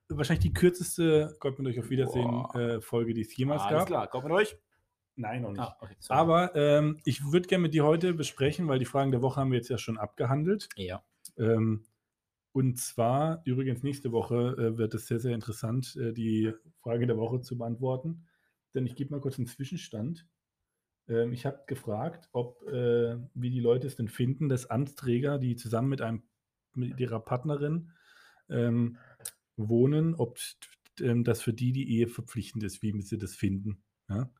wahrscheinlich 0.09 0.43
die 0.43 0.53
kürzeste 0.53 1.35
Gott 1.39 1.59
mit 1.59 1.67
euch 1.67 1.79
auf 1.79 1.89
Wiedersehen 1.89 2.45
äh, 2.53 2.81
Folge, 2.81 3.13
die 3.13 3.21
es 3.21 3.35
jemals 3.35 3.61
Alles 3.63 3.79
gab. 3.79 3.87
klar, 3.87 4.07
kommt 4.07 4.25
mit 4.25 4.33
euch. 4.33 4.57
Nein, 5.15 5.41
noch 5.41 5.51
nicht. 5.51 5.61
Ah, 5.61 5.77
okay. 5.81 5.95
Aber 6.09 6.55
ähm, 6.55 6.99
ich 7.03 7.31
würde 7.31 7.47
gerne 7.47 7.63
mit 7.63 7.73
dir 7.73 7.83
heute 7.83 8.13
besprechen, 8.13 8.67
weil 8.67 8.79
die 8.79 8.85
Fragen 8.85 9.11
der 9.11 9.21
Woche 9.21 9.41
haben 9.41 9.51
wir 9.51 9.57
jetzt 9.57 9.69
ja 9.69 9.77
schon 9.77 9.97
abgehandelt. 9.97 10.69
ja. 10.75 11.03
Ähm, 11.37 11.85
und 12.53 12.79
zwar, 12.79 13.43
übrigens, 13.45 13.83
nächste 13.83 14.11
Woche 14.11 14.55
äh, 14.57 14.77
wird 14.79 14.95
es 14.95 15.05
sehr, 15.05 15.19
sehr 15.19 15.35
interessant, 15.35 15.95
äh, 15.95 16.11
die 16.11 16.51
Frage 16.81 17.05
der 17.05 17.17
Woche 17.17 17.39
zu 17.41 17.55
beantworten. 17.55 18.25
Denn 18.73 18.87
ich 18.87 18.95
gebe 18.95 19.11
mal 19.13 19.21
kurz 19.21 19.37
einen 19.37 19.45
Zwischenstand. 19.45 20.25
Ähm, 21.07 21.33
ich 21.33 21.45
habe 21.45 21.61
gefragt, 21.67 22.29
ob, 22.31 22.63
äh, 22.67 23.17
wie 23.35 23.51
die 23.51 23.59
Leute 23.59 23.85
es 23.85 23.95
denn 23.95 24.07
finden, 24.07 24.49
dass 24.49 24.71
Amtsträger, 24.71 25.37
die 25.37 25.55
zusammen 25.55 25.89
mit, 25.89 26.01
einem, 26.01 26.23
mit 26.73 26.99
ihrer 26.99 27.19
Partnerin 27.19 27.91
ähm, 28.49 28.97
wohnen, 29.57 30.15
ob 30.15 30.39
ähm, 31.01 31.23
das 31.23 31.41
für 31.41 31.53
die 31.53 31.71
die 31.71 31.89
Ehe 31.97 32.07
verpflichtend 32.07 32.63
ist, 32.63 32.81
wie 32.81 33.01
sie 33.01 33.17
das 33.17 33.35
finden. 33.35 33.83
Ja? 34.09 34.31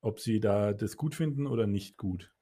Ob 0.00 0.20
sie 0.20 0.40
da 0.40 0.72
das 0.72 0.96
gut 0.96 1.14
finden 1.14 1.46
oder 1.46 1.66
nicht 1.66 1.96
gut. 1.96 2.32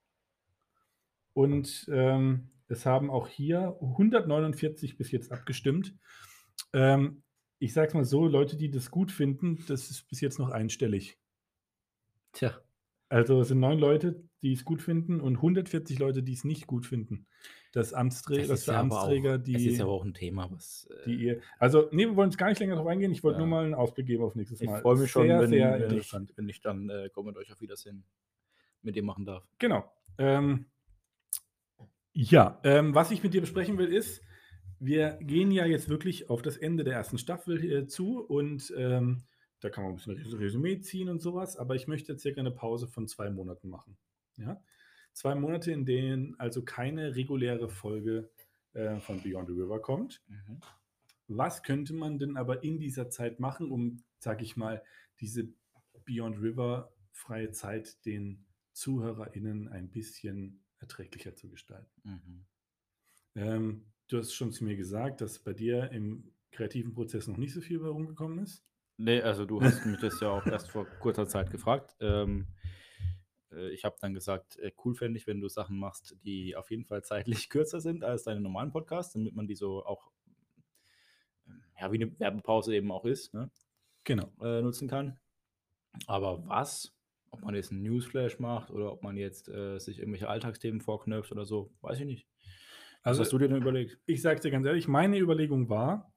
Und 1.35 1.87
ähm, 1.91 2.51
es 2.69 2.87
haben 2.87 3.11
auch 3.11 3.29
hier 3.29 3.77
149 3.81 4.97
bis 4.97 5.11
jetzt 5.11 5.33
abgestimmt. 5.33 5.95
Ähm, 6.73 7.23
ich 7.59 7.73
sage 7.73 7.89
es 7.89 7.95
mal 7.95 8.05
so, 8.05 8.27
Leute, 8.27 8.57
die 8.57 8.71
das 8.71 8.91
gut 8.91 9.13
finden, 9.13 9.65
das 9.69 9.91
ist 9.91 10.09
bis 10.09 10.21
jetzt 10.21 10.39
noch 10.39 10.51
einstellig. 10.51 11.19
Tja, 12.33 12.61
Also 13.09 13.41
es 13.41 13.49
sind 13.49 13.61
neun 13.61 13.79
Leute, 13.79 14.25
die 14.43 14.53
es 14.53 14.65
gut 14.65 14.83
finden 14.83 15.21
und 15.21 15.37
140 15.37 15.99
Leute, 15.99 16.23
die 16.23 16.33
es 16.33 16.45
nicht 16.45 16.67
gut 16.67 16.87
finden. 16.87 17.27
Dass, 17.73 17.95
Amtsträ 17.95 18.47
dass 18.47 18.65
für 18.65 18.75
aber 18.75 18.81
Amtsträger 19.01 19.35
auch, 19.37 19.43
die, 19.43 19.67
ist 19.67 19.79
ja 19.79 19.87
auch 19.87 20.05
ein 20.05 20.13
Thema, 20.13 20.51
was. 20.51 20.87
äh, 20.91 21.05
die 21.07 21.25
Ehe. 21.25 21.43
Also, 21.59 21.89
nee, 21.91 22.05
wir 22.05 22.15
wollen 22.17 22.29
jetzt 22.29 22.37
gar 22.37 22.49
nicht 22.51 22.61
länger 22.61 22.75
darauf 22.75 22.87
eingehen. 22.89 23.13
Ich 23.13 23.25
wollte 23.25 23.37
Ja. 23.37 23.47
nur 23.47 23.49
mal 23.49 23.65
einen 23.65 23.75
Ausblick 23.75 24.07
geben 24.07 24.23
auf 24.25 24.35
nächstes 24.35 24.61
ich 24.61 24.69
Mal. 24.69 24.83
freue 24.83 24.97
mich 24.97 25.11
schon, 25.11 25.27
sehr, 25.27 25.41
wenn, 25.41 25.51
sehr 25.51 25.81
wenn, 25.89 25.97
ich, 25.99 26.13
wenn 26.37 26.49
ich 26.51 26.61
dann 26.61 26.91
äh, 26.91 27.09
komm 27.13 27.27
mit 27.27 27.37
euch 27.39 27.51
auf 27.51 27.61
Wiedersehen 27.63 28.05
mit 28.83 28.95
dir 28.95 29.03
machen 29.03 29.25
darf. 29.25 29.49
Genau. 29.59 29.91
Ähm, 30.19 30.67
ja, 32.13 32.61
ähm, 32.63 32.95
was 32.95 33.11
ich 33.11 33.23
mit 33.23 33.33
dir 33.33 33.41
besprechen 33.41 33.79
will, 33.79 33.89
ist, 33.89 34.23
wir 34.79 35.19
gehen 35.23 35.51
ja 35.51 35.65
jetzt 35.65 35.89
wirklich 35.89 36.29
auf 36.29 36.43
das 36.43 36.59
Ende 36.59 36.85
der 36.85 36.95
ersten 36.95 37.17
Staffel 37.17 37.65
äh, 37.65 37.87
zu 37.87 38.21
und 38.21 38.71
ähm, 38.77 39.23
da 39.61 39.71
kann 39.71 39.85
man 39.85 39.93
ein 39.93 39.97
bisschen 39.97 40.17
Res- 40.17 40.39
Resümee 40.39 40.81
ziehen 40.81 41.09
und 41.09 41.23
sowas, 41.23 41.57
aber 41.57 41.75
ich 41.75 41.87
möchte 41.87 42.13
jetzt 42.13 42.21
circa 42.23 42.41
eine 42.41 42.51
Pause 42.51 42.87
von 42.87 43.07
zwei 43.09 43.31
Monaten 43.31 43.69
machen. 43.71 43.97
Ja? 44.37 44.61
Zwei 45.13 45.35
Monate, 45.35 45.73
in 45.73 45.85
denen 45.85 46.39
also 46.39 46.63
keine 46.63 47.15
reguläre 47.15 47.69
Folge 47.69 48.31
äh, 48.73 48.99
von 49.01 49.23
Beyond 49.23 49.49
the 49.49 49.55
River 49.55 49.81
kommt. 49.81 50.23
Mhm. 50.29 50.61
Was 51.29 51.63
könnte 51.63 51.95
man 51.95 52.19
denn 52.19 52.37
aber 52.37 52.63
in 52.63 52.79
dieser 52.79 53.09
Zeit 53.11 53.41
machen, 53.41 53.71
um, 53.71 54.03
sag 54.19 54.43
ich 54.43 54.57
mal, 54.57 54.83
diese 55.21 55.49
Beyond 56.05 56.41
River 56.41 56.93
freie 57.13 57.51
Zeit 57.53 58.05
den 58.07 58.45
ZuhörerInnen 58.73 59.69
ein 59.69 59.91
bisschen 59.91 60.65
erträglicher 60.79 61.35
zu 61.35 61.49
gestalten? 61.49 62.03
Mhm. 62.05 62.45
Ähm, 63.35 63.85
du 64.09 64.19
hast 64.19 64.33
schon 64.33 64.53
zu 64.53 64.65
mir 64.65 64.77
gesagt, 64.77 65.21
dass 65.21 65.39
bei 65.39 65.53
dir 65.53 65.91
im 65.91 66.33
kreativen 66.51 66.93
Prozess 66.93 67.29
noch 67.29 67.39
nicht 67.39 67.55
so 67.55 67.61
viel 67.61 67.79
bei 67.79 67.89
rumgekommen 67.89 68.39
ist. 68.41 68.65
Nee, 68.99 69.23
also 69.23 69.47
du 69.47 69.63
hast 69.63 69.87
mich 69.87 69.99
das 70.01 70.21
ja 70.21 70.29
auch 70.29 70.47
erst 70.47 70.71
vor 70.71 70.87
kurzer 71.01 71.27
Zeit 71.27 71.51
gefragt. 71.51 71.97
Ähm, 72.01 72.47
äh, 72.62 72.62
ich 73.71 73.85
habe 73.85 73.97
dann 74.01 74.15
gesagt, 74.15 74.59
äh, 74.59 74.73
cool 74.85 74.95
fände 74.95 75.19
ich, 75.19 75.27
wenn 75.27 75.41
du 75.41 75.49
Sachen 75.49 75.79
machst, 75.79 76.17
die 76.25 76.57
auf 76.57 76.71
jeden 76.71 76.85
Fall 76.85 77.03
zeitlich 77.05 77.49
kürzer 77.51 77.81
sind 77.81 78.05
als 78.05 78.25
deine 78.25 78.41
normalen 78.41 78.71
Podcasts, 78.73 79.13
damit 79.15 79.35
man 79.35 79.47
die 79.47 79.55
so 79.57 79.85
auch, 79.85 80.11
ähm, 81.47 81.63
ja, 81.81 81.93
wie 81.93 82.03
eine 82.03 82.19
Werbepause 82.19 82.75
eben 82.75 82.91
auch 82.93 83.05
ist, 83.05 83.35
ne, 83.35 83.51
Genau. 84.05 84.33
äh, 84.41 84.63
nutzen 84.63 84.89
kann. 84.89 85.21
Aber 86.07 86.47
was, 86.49 86.95
ob 87.31 87.43
man 87.43 87.55
jetzt 87.55 87.71
einen 87.73 87.83
Newsflash 87.83 88.39
macht 88.39 88.71
oder 88.71 88.93
ob 88.93 89.03
man 89.03 89.17
jetzt 89.17 89.49
äh, 89.49 89.79
sich 89.79 89.99
irgendwelche 89.99 90.29
Alltagsthemen 90.29 90.81
vorknöpft 90.81 91.33
oder 91.33 91.45
so, 91.45 91.73
weiß 91.81 92.01
ich 92.01 92.07
nicht. 92.07 92.29
Was 93.07 93.19
Also 93.19 93.21
hast 93.21 93.33
du 93.33 93.39
dir 93.39 93.49
denn 93.49 93.59
überlegt? 93.59 93.99
ich 94.07 94.23
sage 94.23 94.41
dir 94.41 94.51
ganz 94.51 94.67
ehrlich, 94.67 94.89
meine 94.89 95.19
Überlegung 95.19 95.69
war, 95.69 96.13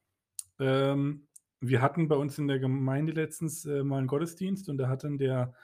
ähm, 0.59 1.27
wir 1.61 1.81
hatten 1.81 2.07
bei 2.07 2.15
uns 2.15 2.37
in 2.37 2.47
der 2.47 2.59
Gemeinde 2.59 3.13
letztens 3.13 3.65
äh, 3.65 3.83
mal 3.83 3.99
einen 3.99 4.07
Gottesdienst 4.07 4.69
und 4.69 4.77
da 4.77 4.89
hat 4.89 5.03
dann 5.03 5.17
der 5.17 5.55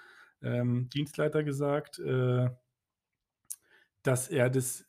ähm, 0.41 0.89
Dienstleiter 0.89 1.43
gesagt, 1.43 1.99
äh, 1.99 2.49
dass 4.03 4.27
er 4.29 4.49
das 4.49 4.85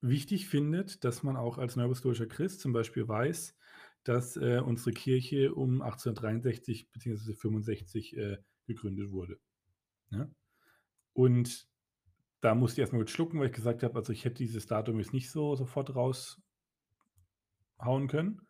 wichtig 0.00 0.48
findet, 0.48 1.04
dass 1.04 1.22
man 1.22 1.36
auch 1.36 1.58
als 1.58 1.76
neuapostolischer 1.76 2.26
Christ 2.26 2.60
zum 2.60 2.72
Beispiel 2.72 3.08
weiß, 3.08 3.56
dass 4.04 4.36
äh, 4.36 4.60
unsere 4.64 4.92
Kirche 4.92 5.54
um 5.54 5.82
1863 5.82 6.90
bzw. 6.90 7.34
65 7.34 8.16
äh, 8.16 8.38
gegründet 8.66 9.10
wurde. 9.10 9.38
Ja? 10.10 10.30
Und 11.12 11.68
da 12.40 12.54
musste 12.54 12.80
ich 12.80 12.82
erstmal 12.82 13.02
gut 13.02 13.10
schlucken, 13.10 13.40
weil 13.40 13.48
ich 13.48 13.52
gesagt 13.52 13.82
habe, 13.82 13.96
also 13.96 14.12
ich 14.12 14.24
hätte 14.24 14.36
dieses 14.36 14.66
Datum 14.66 14.98
jetzt 14.98 15.12
nicht 15.12 15.30
so 15.30 15.56
sofort 15.56 15.94
raushauen 15.94 16.38
können. 18.08 18.46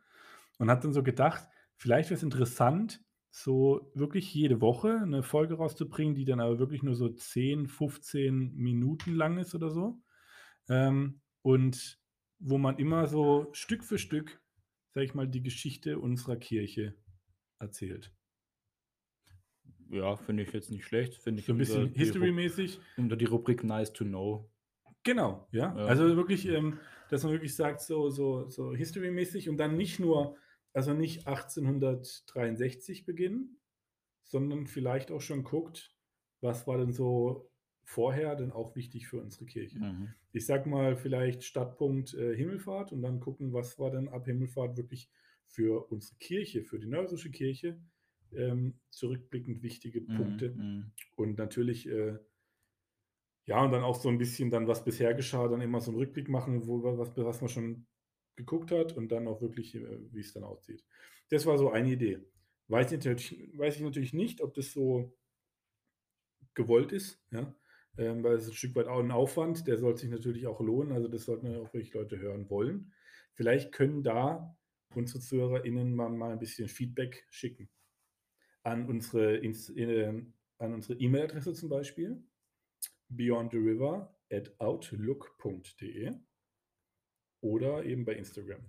Und 0.59 0.71
habe 0.71 0.83
dann 0.83 0.93
so 0.93 1.03
gedacht, 1.03 1.49
vielleicht 1.77 2.11
wäre 2.11 2.19
es 2.19 2.23
interessant, 2.23 3.01
so 3.31 3.91
wirklich 3.95 4.33
jede 4.35 4.61
Woche 4.61 5.01
eine 5.03 5.23
Folge 5.23 5.55
rauszubringen, 5.55 6.15
die 6.15 6.25
dann 6.25 6.41
aber 6.41 6.59
wirklich 6.59 6.83
nur 6.83 6.95
so 6.95 7.09
10, 7.09 7.67
15 7.67 8.55
Minuten 8.55 9.15
lang 9.15 9.39
ist 9.39 9.55
oder 9.55 9.71
so. 9.71 10.01
Ähm, 10.69 11.21
und 11.43 11.99
wo 12.39 12.59
man 12.59 12.79
immer 12.79 13.07
so 13.07 13.49
Stück 13.53 13.85
für 13.85 13.99
Stück, 13.99 14.41
sag 14.95 15.05
ich 15.05 15.15
mal, 15.15 15.29
die 15.29 15.43
Geschichte 15.43 15.99
unserer 15.99 16.37
Kirche 16.37 16.95
erzählt. 17.59 18.13
Ja, 19.91 20.17
finde 20.17 20.43
ich 20.43 20.53
jetzt 20.53 20.71
nicht 20.71 20.85
schlecht. 20.85 21.15
Finde 21.15 21.41
ich 21.41 21.47
So 21.47 21.53
ein 21.53 21.59
bisschen 21.59 21.95
History-mäßig. 21.95 22.79
unter 22.97 23.17
die 23.17 23.25
Rubrik 23.25 23.65
Nice 23.65 23.93
to 23.93 24.05
Know. 24.05 24.51
Genau, 25.03 25.49
ja. 25.53 25.75
Ja. 25.77 25.87
Also 25.87 26.17
wirklich, 26.17 26.47
ähm, 26.47 26.79
dass 27.09 27.23
man 27.23 27.33
wirklich 27.33 27.57
sagt, 27.57 27.81
so, 27.81 28.11
so, 28.11 28.49
so 28.51 28.75
History-mäßig 28.75 29.49
und 29.49 29.57
dann 29.57 29.77
nicht 29.77 29.99
nur, 29.99 30.37
also 30.79 30.95
nicht 30.95 31.27
1863 31.27 33.05
beginnen, 33.05 33.59
sondern 34.23 34.69
vielleicht 34.69 35.11
auch 35.11 35.21
schon 35.21 35.43
guckt, 35.43 35.93
was 36.41 36.69
war 36.69 36.79
denn 36.79 36.93
so 36.93 37.51
vorher 37.83 38.37
denn 38.37 38.53
auch 38.53 38.77
wichtig 38.77 39.09
für 39.09 39.21
unsere 39.21 39.45
Kirche. 39.45 39.81
Mhm. 39.81 40.15
Ich 40.31 40.47
sag 40.47 40.67
mal, 40.67 40.97
vielleicht 40.97 41.43
Startpunkt 41.43 42.15
äh, 42.15 42.37
Himmelfahrt 42.37 42.93
und 42.93 43.03
dann 43.03 43.19
gucken, 43.19 43.53
was 43.53 43.77
war 43.81 43.91
denn 43.91 44.09
ab 44.09 44.27
Himmelfahrt 44.27 44.77
wirklich 44.77 45.11
für 45.49 45.91
unsere 45.91 46.15
Kirche, 46.19 46.63
für 46.63 46.79
die 46.79 46.87
neuerische 46.87 47.33
Kirche 47.33 47.81
ähm, 48.33 48.79
zurückblickend 48.91 49.65
wichtige 49.65 50.03
Punkte. 50.03 50.51
Mhm. 50.51 50.93
Und 51.17 51.39
natürlich, 51.39 51.89
äh, 51.89 52.19
ja, 53.47 53.65
und 53.65 53.73
dann 53.73 53.83
auch 53.83 53.97
so 53.97 54.11
ein 54.11 54.19
bisschen 54.19 54.53
dann, 54.53 54.69
was 54.69 54.85
bisher 54.85 55.13
geschah, 55.13 55.49
dann 55.49 55.61
immer 55.61 55.81
so 55.81 55.91
einen 55.91 55.99
Rückblick 55.99 56.29
machen, 56.29 56.69
wo, 56.69 56.85
was, 56.85 57.17
was 57.17 57.41
man 57.41 57.49
schon 57.49 57.87
geguckt 58.39 58.71
hat 58.71 58.97
und 58.97 59.11
dann 59.13 59.29
auch 59.29 59.43
wirklich, 59.43 59.75
äh, 59.75 59.99
wie 60.13 60.21
es 60.21 60.33
dann 60.33 60.45
aussieht. 60.45 60.85
Das 61.29 61.45
war 61.45 61.59
so 61.59 61.71
eine 61.71 61.91
Idee. 61.91 62.21
Weiß 62.69 62.93
ich 62.93 63.05
natürlich, 63.05 63.59
weiß 63.59 63.77
ich 63.77 63.83
natürlich 63.83 64.15
nicht, 64.15 64.41
ob 64.41 64.55
das 64.55 64.73
so 64.73 65.15
gewollt 66.55 66.93
ist, 66.93 67.21
ja. 67.31 67.55
Ähm, 67.97 68.23
weil 68.23 68.37
es 68.37 68.47
ein 68.47 68.55
Stück 68.55 68.77
weit 68.77 68.87
auch 68.87 69.01
ein 69.01 69.11
Aufwand, 69.11 69.67
der 69.67 69.77
sollte 69.77 70.03
sich 70.03 70.11
natürlich 70.11 70.47
auch 70.47 70.61
lohnen. 70.61 70.93
Also 70.93 71.09
das 71.09 71.25
sollten 71.25 71.49
auch 71.57 71.75
wirklich 71.75 71.93
Leute 71.95 72.19
hören 72.19 72.49
wollen. 72.49 72.93
Vielleicht 73.35 73.73
können 73.73 74.03
da 74.05 74.57
unsere 74.95 75.21
ZuhörerInnen 75.21 75.95
mal, 75.95 76.09
mal 76.09 76.33
ein 76.33 76.39
bisschen 76.39 76.69
Feedback 76.69 77.27
schicken 77.31 77.69
an 78.63 78.87
unsere 78.87 79.37
Ins- 79.39 79.71
äh, 79.71 80.23
an 80.59 80.75
unsere 80.75 80.99
E-Mail-Adresse 80.99 81.55
zum 81.55 81.69
Beispiel 81.69 82.23
beyondtheriver 83.09 84.15
at 84.31 84.53
outlook.de 84.61 86.13
oder 87.41 87.85
eben 87.85 88.05
bei 88.05 88.15
Instagram. 88.15 88.61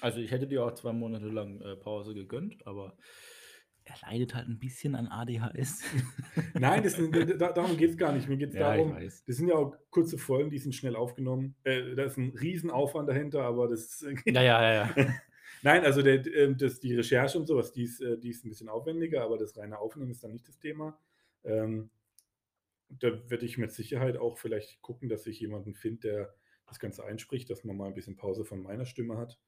Also 0.00 0.20
ich 0.20 0.30
hätte 0.30 0.46
dir 0.46 0.64
auch 0.64 0.72
zwei 0.74 0.92
Monate 0.92 1.26
lang 1.26 1.60
äh, 1.60 1.76
Pause 1.76 2.14
gegönnt, 2.14 2.66
aber 2.66 2.96
er 3.84 3.94
leidet 4.02 4.34
halt 4.34 4.48
ein 4.48 4.58
bisschen 4.58 4.94
an 4.94 5.06
ADHS. 5.06 5.82
Nein, 6.54 6.82
das, 6.82 6.96
da, 7.38 7.52
darum 7.52 7.76
geht 7.76 7.90
es 7.90 7.96
gar 7.96 8.12
nicht. 8.12 8.28
Mir 8.28 8.36
geht 8.36 8.50
es 8.50 8.54
Ja, 8.56 8.76
darum, 8.76 8.96
das 8.98 9.22
sind 9.24 9.48
ja 9.48 9.54
auch 9.54 9.76
kurze 9.90 10.18
Folgen, 10.18 10.50
die 10.50 10.58
sind 10.58 10.74
schnell 10.74 10.96
aufgenommen. 10.96 11.54
Äh, 11.64 11.94
da 11.94 12.04
ist 12.04 12.18
ein 12.18 12.30
Riesenaufwand 12.30 13.08
dahinter, 13.08 13.42
aber 13.42 13.68
das 13.68 14.02
ist, 14.02 14.06
Ja, 14.26 14.42
ja, 14.42 14.62
ja, 14.62 14.92
ja. 14.96 15.14
Nein, 15.62 15.84
also 15.84 16.02
der, 16.02 16.26
ähm, 16.34 16.58
das, 16.58 16.80
die 16.80 16.94
Recherche 16.94 17.38
und 17.38 17.46
sowas, 17.46 17.72
die 17.72 17.84
ist, 17.84 18.00
äh, 18.00 18.18
die 18.18 18.30
ist 18.30 18.44
ein 18.44 18.50
bisschen 18.50 18.68
aufwendiger, 18.68 19.22
aber 19.22 19.38
das 19.38 19.56
reine 19.56 19.78
Aufnehmen 19.78 20.10
ist 20.10 20.22
dann 20.22 20.32
nicht 20.32 20.46
das 20.48 20.58
Thema. 20.58 20.98
Ähm, 21.44 21.90
da 22.88 23.28
werde 23.30 23.46
ich 23.46 23.58
mit 23.58 23.72
Sicherheit 23.72 24.16
auch 24.16 24.38
vielleicht 24.38 24.80
gucken, 24.82 25.08
dass 25.08 25.26
ich 25.26 25.40
jemanden 25.40 25.74
finde, 25.74 26.08
der 26.08 26.34
das 26.66 26.78
Ganze 26.78 27.04
einspricht, 27.04 27.48
dass 27.50 27.64
man 27.64 27.76
mal 27.76 27.86
ein 27.88 27.94
bisschen 27.94 28.16
Pause 28.16 28.44
von 28.44 28.62
meiner 28.62 28.86
Stimme 28.86 29.16
hat. 29.16 29.40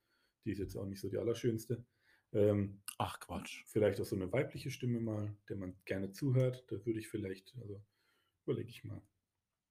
Die 0.45 0.53
ist 0.53 0.59
jetzt 0.59 0.77
auch 0.77 0.87
nicht 0.87 1.01
so 1.01 1.09
die 1.09 1.19
allerschönste. 1.19 1.85
Ähm, 2.33 2.81
Ach 2.99 3.19
Quatsch. 3.21 3.65
vielleicht 3.67 4.01
auch 4.01 4.05
so 4.05 4.17
eine 4.17 4.33
weibliche 4.33 4.71
Stimme 4.71 5.01
mal, 5.01 5.35
der 5.49 5.57
man 5.57 5.77
gerne 5.85 6.13
zuhört. 6.13 6.65
Da 6.69 6.85
würde 6.85 7.01
ich 7.01 7.09
vielleicht, 7.09 7.57
also 7.61 7.83
überlege 8.45 8.69
ich 8.69 8.85
mal. 8.85 9.03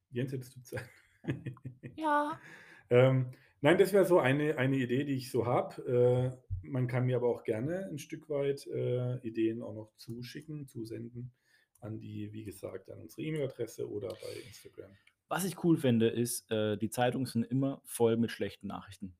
Jens, 0.09 0.31
hättest 0.31 0.55
du 0.55 0.61
Zeit? 0.61 0.89
Ja. 1.95 2.39
Ähm, 2.89 3.33
nein, 3.59 3.77
das 3.77 3.91
wäre 3.91 4.05
so 4.05 4.17
eine, 4.17 4.57
eine 4.57 4.77
Idee, 4.77 5.03
die 5.03 5.15
ich 5.15 5.29
so 5.29 5.45
habe. 5.45 6.39
Äh, 6.63 6.69
man 6.69 6.87
kann 6.87 7.05
mir 7.05 7.17
aber 7.17 7.27
auch 7.27 7.43
gerne 7.43 7.85
ein 7.87 7.99
Stück 7.99 8.29
weit 8.29 8.65
äh, 8.67 9.17
Ideen 9.27 9.61
auch 9.61 9.73
noch 9.73 9.93
zuschicken, 9.97 10.69
zusenden 10.69 11.33
an 11.81 11.99
die, 11.99 12.31
wie 12.33 12.43
gesagt, 12.43 12.89
an 12.89 12.99
unsere 13.01 13.21
E-Mail-Adresse 13.23 13.89
oder 13.89 14.09
bei 14.09 14.39
Instagram. 14.45 14.91
Was 15.29 15.43
ich 15.43 15.63
cool 15.63 15.77
finde, 15.77 16.07
ist, 16.07 16.49
äh, 16.51 16.77
die 16.77 16.89
Zeitungen 16.89 17.25
sind 17.25 17.43
immer 17.43 17.81
voll 17.85 18.17
mit 18.17 18.31
schlechten 18.31 18.67
Nachrichten. 18.67 19.15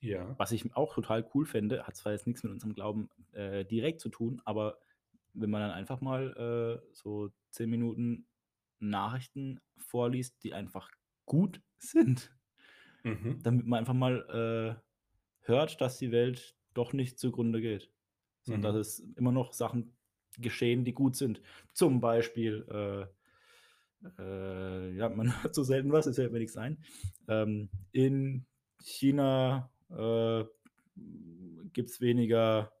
Ja. 0.00 0.34
Was 0.38 0.52
ich 0.52 0.74
auch 0.76 0.94
total 0.94 1.28
cool 1.34 1.46
fände, 1.46 1.86
hat 1.86 1.96
zwar 1.96 2.12
jetzt 2.12 2.26
nichts 2.26 2.42
mit 2.42 2.52
unserem 2.52 2.74
Glauben 2.74 3.08
äh, 3.32 3.64
direkt 3.64 4.00
zu 4.00 4.10
tun, 4.10 4.42
aber 4.44 4.78
wenn 5.32 5.50
man 5.50 5.62
dann 5.62 5.70
einfach 5.70 6.00
mal 6.00 6.82
äh, 6.84 6.94
so 6.94 7.30
zehn 7.50 7.70
Minuten 7.70 8.26
Nachrichten 8.78 9.60
vorliest, 9.78 10.42
die 10.44 10.52
einfach 10.54 10.90
gut 11.24 11.62
sind, 11.78 12.32
Mhm. 13.04 13.40
damit 13.42 13.66
man 13.66 13.78
einfach 13.78 13.94
mal 13.94 14.80
äh, 14.80 15.46
hört, 15.46 15.80
dass 15.80 15.96
die 15.98 16.10
Welt 16.12 16.56
doch 16.74 16.92
nicht 16.92 17.18
zugrunde 17.18 17.60
geht, 17.60 17.90
sondern 18.42 18.74
Mhm. 18.74 18.78
dass 18.78 18.88
es 18.88 18.98
immer 19.16 19.32
noch 19.32 19.52
Sachen 19.52 19.95
geschehen, 20.38 20.84
die 20.84 20.92
gut 20.92 21.16
sind. 21.16 21.40
Zum 21.72 22.00
Beispiel, 22.00 22.66
äh, 22.70 23.06
äh, 24.18 24.90
ja, 24.96 25.08
man 25.08 25.26
hört 25.42 25.54
so 25.54 25.62
selten 25.62 25.92
was, 25.92 26.06
es 26.06 26.16
fällt 26.16 26.32
mir 26.32 26.38
nichts 26.38 26.56
ein. 26.56 26.78
Ähm, 27.28 27.68
in 27.92 28.46
China 28.82 29.70
äh, 29.90 30.44
gibt 31.72 31.90
es 31.90 32.00
weniger 32.00 32.72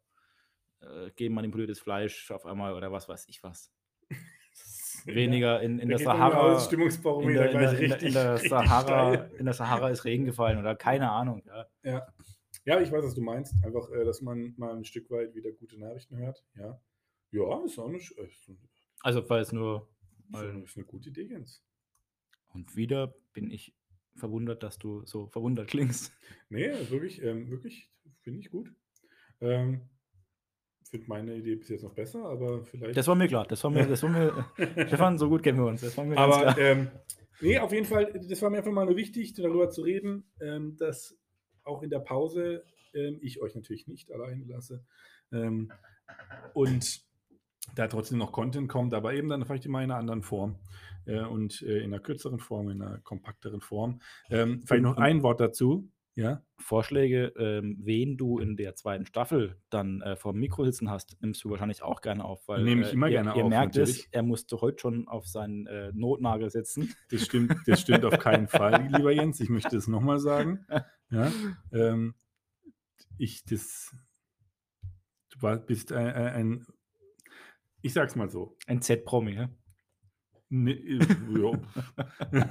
äh, 0.80 1.10
genmanipuliertes 1.16 1.80
Fleisch 1.80 2.30
auf 2.30 2.46
einmal 2.46 2.74
oder 2.74 2.92
was 2.92 3.08
weiß 3.08 3.26
ich 3.28 3.42
was. 3.42 3.72
Weniger 5.04 5.60
in, 5.62 5.78
in 5.78 5.88
Da 5.88 5.96
der 5.96 6.04
Sahara. 6.04 6.58
In 6.58 6.78
der, 6.78 7.20
in, 7.20 7.34
der, 7.34 7.50
in, 7.50 7.58
der, 7.58 7.70
in, 7.70 7.92
richtig, 7.92 8.12
der 8.12 8.34
richtig 8.34 8.50
Sahara, 8.50 9.14
in 9.14 9.44
der 9.44 9.54
Sahara 9.54 9.90
ist 9.90 10.04
Regen 10.04 10.24
gefallen 10.24 10.58
oder 10.58 10.74
keine 10.74 11.10
Ahnung. 11.10 11.42
Ja. 11.46 11.66
Ja. 11.84 12.06
ja, 12.64 12.80
ich 12.80 12.90
weiß, 12.90 13.04
was 13.04 13.14
du 13.14 13.22
meinst. 13.22 13.54
Einfach, 13.64 13.90
äh, 13.90 14.04
dass 14.04 14.20
man 14.20 14.54
mal 14.56 14.76
ein 14.76 14.84
Stück 14.84 15.10
weit 15.10 15.34
wieder 15.34 15.52
gute 15.52 15.78
Nachrichten 15.78 16.16
hört. 16.16 16.44
Ja, 16.56 16.80
ja 17.36 17.64
ist 17.64 17.78
auch 17.78 17.92
ist 17.92 18.12
eine, 18.48 18.58
Also, 19.02 19.22
falls 19.22 19.52
nur. 19.52 19.88
eine, 20.32 20.62
ist 20.62 20.76
eine 20.76 20.86
gute 20.86 21.10
Idee, 21.10 21.24
Jens. 21.24 21.62
Und 22.48 22.76
wieder 22.76 23.14
bin 23.32 23.50
ich 23.50 23.74
verwundert, 24.14 24.62
dass 24.62 24.78
du 24.78 25.04
so 25.04 25.26
verwundert 25.28 25.68
klingst. 25.68 26.12
Nee, 26.48 26.70
wirklich, 26.88 27.22
ähm, 27.22 27.50
wirklich, 27.50 27.90
finde 28.22 28.40
ich 28.40 28.50
gut. 28.50 28.72
Ähm, 29.40 29.82
finde 30.88 31.06
meine 31.08 31.36
Idee 31.36 31.56
bis 31.56 31.68
jetzt 31.68 31.82
noch 31.82 31.94
besser, 31.94 32.24
aber 32.24 32.64
vielleicht. 32.64 32.96
Das 32.96 33.06
war 33.08 33.14
mir 33.14 33.28
klar. 33.28 33.46
Das 33.46 33.62
war 33.64 33.70
mir, 33.70 33.86
das 33.86 34.02
war 34.02 34.10
mir, 34.10 34.46
Stefan, 34.86 35.18
so 35.18 35.28
gut 35.28 35.42
kennen 35.42 35.58
wir 35.58 35.66
uns. 35.66 35.80
Das 35.80 35.96
war 35.96 36.04
mir 36.04 36.14
ganz 36.14 36.34
aber 36.34 36.54
klar. 36.54 36.58
ähm, 36.58 36.88
nee, 37.40 37.58
auf 37.58 37.72
jeden 37.72 37.86
Fall, 37.86 38.12
das 38.28 38.40
war 38.42 38.50
mir 38.50 38.58
einfach 38.58 38.72
mal 38.72 38.86
nur 38.86 38.96
wichtig, 38.96 39.34
darüber 39.34 39.68
zu 39.68 39.82
reden, 39.82 40.24
ähm, 40.40 40.76
dass 40.76 41.16
auch 41.64 41.82
in 41.82 41.90
der 41.90 41.98
Pause 42.00 42.64
ähm, 42.94 43.18
ich 43.20 43.40
euch 43.40 43.54
natürlich 43.54 43.86
nicht 43.88 44.10
alleine 44.12 44.44
lasse. 44.44 44.84
Ähm, 45.32 45.72
und 46.54 47.04
da 47.74 47.88
trotzdem 47.88 48.18
noch 48.18 48.32
Content 48.32 48.68
kommt, 48.68 48.94
aber 48.94 49.14
eben 49.14 49.28
dann 49.28 49.44
vielleicht 49.44 49.66
immer 49.66 49.82
in 49.82 49.90
einer 49.90 49.98
anderen 49.98 50.22
Form 50.22 50.56
äh, 51.06 51.20
und 51.20 51.62
äh, 51.62 51.78
in 51.78 51.92
einer 51.92 52.00
kürzeren 52.00 52.38
Form, 52.38 52.70
in 52.70 52.82
einer 52.82 52.98
kompakteren 52.98 53.60
Form. 53.60 54.00
Ähm, 54.30 54.62
vielleicht 54.64 54.82
noch 54.82 54.96
ein 54.96 55.22
Wort 55.22 55.40
dazu. 55.40 55.90
Ja, 56.18 56.42
Vorschläge, 56.56 57.34
ähm, 57.36 57.76
wen 57.78 58.16
du 58.16 58.38
in 58.38 58.56
der 58.56 58.74
zweiten 58.74 59.04
Staffel 59.04 59.60
dann 59.68 60.00
äh, 60.00 60.16
vor 60.16 60.32
dem 60.32 60.40
Mikro 60.40 60.64
sitzen 60.64 60.88
hast, 60.88 61.14
nimmst 61.20 61.44
du 61.44 61.50
wahrscheinlich 61.50 61.82
auch 61.82 62.00
gerne 62.00 62.24
auf. 62.24 62.48
Weil, 62.48 62.64
Nehme 62.64 62.82
ich 62.82 62.88
äh, 62.88 62.92
immer 62.92 63.08
ihr, 63.08 63.22
gerne 63.22 63.36
ihr 63.36 63.44
auf, 63.44 63.50
merkt 63.50 63.76
natürlich. 63.76 64.06
es, 64.06 64.12
er 64.12 64.22
musste 64.22 64.62
heute 64.62 64.80
schon 64.80 65.08
auf 65.08 65.26
seinen 65.26 65.66
äh, 65.66 65.92
Notnagel 65.92 66.48
setzen. 66.48 66.94
das 67.10 67.22
stimmt, 67.22 67.54
das 67.66 67.82
stimmt 67.82 68.06
auf 68.06 68.18
keinen 68.18 68.48
Fall, 68.48 68.88
lieber 68.96 69.12
Jens. 69.12 69.40
Ich 69.40 69.50
möchte 69.50 69.76
es 69.76 69.88
nochmal 69.88 70.18
sagen. 70.18 70.66
Ja, 71.10 71.30
ähm, 71.70 72.14
ich, 73.18 73.44
das, 73.44 73.94
du 75.30 75.42
war, 75.42 75.58
bist 75.58 75.92
ein, 75.92 76.06
ein, 76.06 76.26
ein, 76.28 76.66
ich 77.86 77.92
sag's 77.92 78.16
mal 78.16 78.28
so. 78.28 78.56
Ein 78.66 78.82
Z-Promi, 78.82 79.34
ja? 79.34 79.48
Ne, 80.48 80.72
äh. 80.72 80.98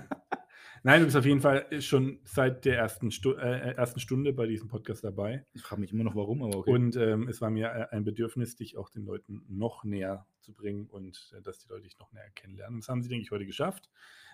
Nein, 0.83 0.99
du 0.99 1.05
bist 1.05 1.17
auf 1.17 1.25
jeden 1.25 1.41
Fall 1.41 1.81
schon 1.81 2.19
seit 2.23 2.63
der 2.63 2.77
ersten, 2.77 3.11
Stu 3.11 3.31
äh, 3.31 3.73
ersten 3.73 3.99
Stunde 3.99 4.33
bei 4.33 4.45
diesem 4.45 4.67
Podcast 4.67 5.03
dabei. 5.03 5.45
Ich 5.53 5.61
frage 5.61 5.81
mich 5.81 5.91
immer 5.91 6.03
noch, 6.03 6.15
warum, 6.15 6.43
aber 6.43 6.57
okay. 6.57 6.71
Und 6.71 6.95
ähm, 6.95 7.27
es 7.27 7.41
war 7.41 7.49
mir 7.49 7.67
äh, 7.67 7.95
ein 7.95 8.05
Bedürfnis, 8.05 8.55
dich 8.55 8.77
auch 8.77 8.89
den 8.89 9.03
Leuten 9.03 9.43
noch 9.49 9.83
näher 9.83 10.25
zu 10.39 10.53
bringen 10.53 10.87
und 10.87 11.33
äh, 11.35 11.41
dass 11.41 11.59
die 11.59 11.69
Leute 11.69 11.83
dich 11.83 11.97
noch 11.99 12.11
näher 12.13 12.29
kennenlernen. 12.35 12.79
Das 12.79 12.87
haben 12.87 13.01
sie, 13.01 13.09
denke 13.09 13.23
ich, 13.23 13.31
heute 13.31 13.45
geschafft. 13.45 13.89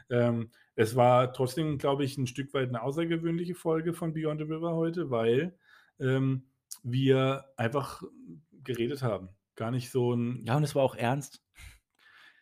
Ähm, 0.10 0.52
es 0.76 0.95
war 0.95 1.34
trotzdem, 1.34 1.78
glaube 1.78 2.04
ich, 2.04 2.18
ein 2.18 2.28
Stück 2.28 2.54
weit 2.54 2.70
eine 2.70 2.82
außergewöhnliche 2.82 3.56
Folge 3.56 3.93
von 3.93 4.14
Beyond 4.14 4.41
the 4.41 4.45
River 4.45 4.76
heute, 4.76 5.10
weil 5.10 5.58
ähm, 5.99 6.43
wir 6.84 7.45
einfach 7.58 8.04
geredet 8.64 9.02
haben. 9.04 9.30
Gar 9.56 9.72
nicht 9.72 9.91
so 9.91 10.14
ein. 10.14 10.43
Ja, 10.45 10.58
und 10.58 10.64
es 10.64 10.76
war 10.76 10.84
auch 10.84 10.95
ernst. 10.95 11.43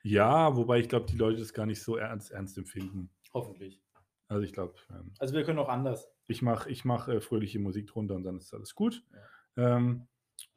Ja, 0.04 0.56
wobei 0.56 0.80
ich 0.80 0.90
glaube, 0.90 1.08
die 1.08 1.18
Leute 1.18 1.40
das 1.40 1.54
gar 1.54 1.66
nicht 1.66 1.82
so 1.82 1.98
ernst, 1.98 2.32
ernst 2.32 2.58
empfinden. 2.58 3.10
Hoffentlich. 3.34 3.82
Also 4.28 4.44
ich 4.44 4.54
glaube. 4.54 4.76
Ähm, 4.90 5.12
also 5.20 5.34
wir 5.34 5.44
können 5.44 5.60
auch 5.60 5.70
anders. 5.70 6.10
Ich 6.28 6.42
mache 6.42 6.70
ich 6.70 6.86
mach, 6.86 7.08
äh, 7.08 7.20
fröhliche 7.20 7.60
Musik 7.60 7.88
drunter 7.88 8.16
und 8.16 8.24
dann 8.24 8.38
ist 8.38 8.54
alles 8.54 8.76
gut. 8.76 9.04
Ja. 9.58 9.78
Ähm, 9.78 10.08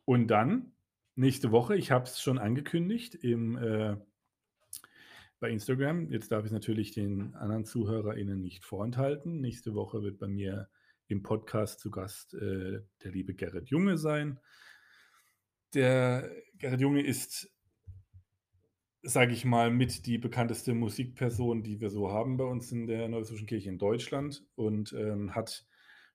und 0.05 0.29
dann, 0.29 0.75
nächste 1.15 1.51
Woche, 1.51 1.77
ich 1.77 1.91
habe 1.91 2.05
es 2.05 2.21
schon 2.21 2.39
angekündigt 2.39 3.15
im, 3.15 3.57
äh, 3.57 3.97
bei 5.41 5.51
Instagram. 5.51 6.11
Jetzt 6.11 6.31
darf 6.31 6.41
ich 6.41 6.47
es 6.47 6.53
natürlich 6.53 6.93
den 6.93 7.35
anderen 7.35 7.65
ZuhörerInnen 7.65 8.41
nicht 8.41 8.65
vorenthalten. 8.65 9.41
Nächste 9.41 9.75
Woche 9.75 10.03
wird 10.03 10.19
bei 10.19 10.29
mir 10.29 10.69
im 11.09 11.23
Podcast 11.23 11.81
zu 11.81 11.91
Gast 11.91 12.35
äh, 12.35 12.81
der 13.03 13.11
liebe 13.11 13.35
Gerrit 13.35 13.69
Junge 13.69 13.99
sein. 13.99 14.39
Der 15.75 16.31
Gerrit 16.59 16.81
Junge 16.81 17.03
ist 17.03 17.53
sage 19.03 19.33
ich 19.33 19.45
mal, 19.45 19.71
mit 19.71 20.07
die 20.07 20.19
bekannteste 20.19 20.75
Musikperson, 20.75 21.63
die 21.63 21.81
wir 21.81 21.91
so 21.91 22.11
haben 22.11 22.37
bei 22.37 22.45
uns 22.45 22.71
in 22.71 22.87
der 22.87 23.09
Neuesten 23.09 23.47
Kirche 23.47 23.69
in 23.69 23.79
Deutschland 23.79 24.45
und 24.55 24.93
ähm, 24.93 25.35
hat 25.35 25.67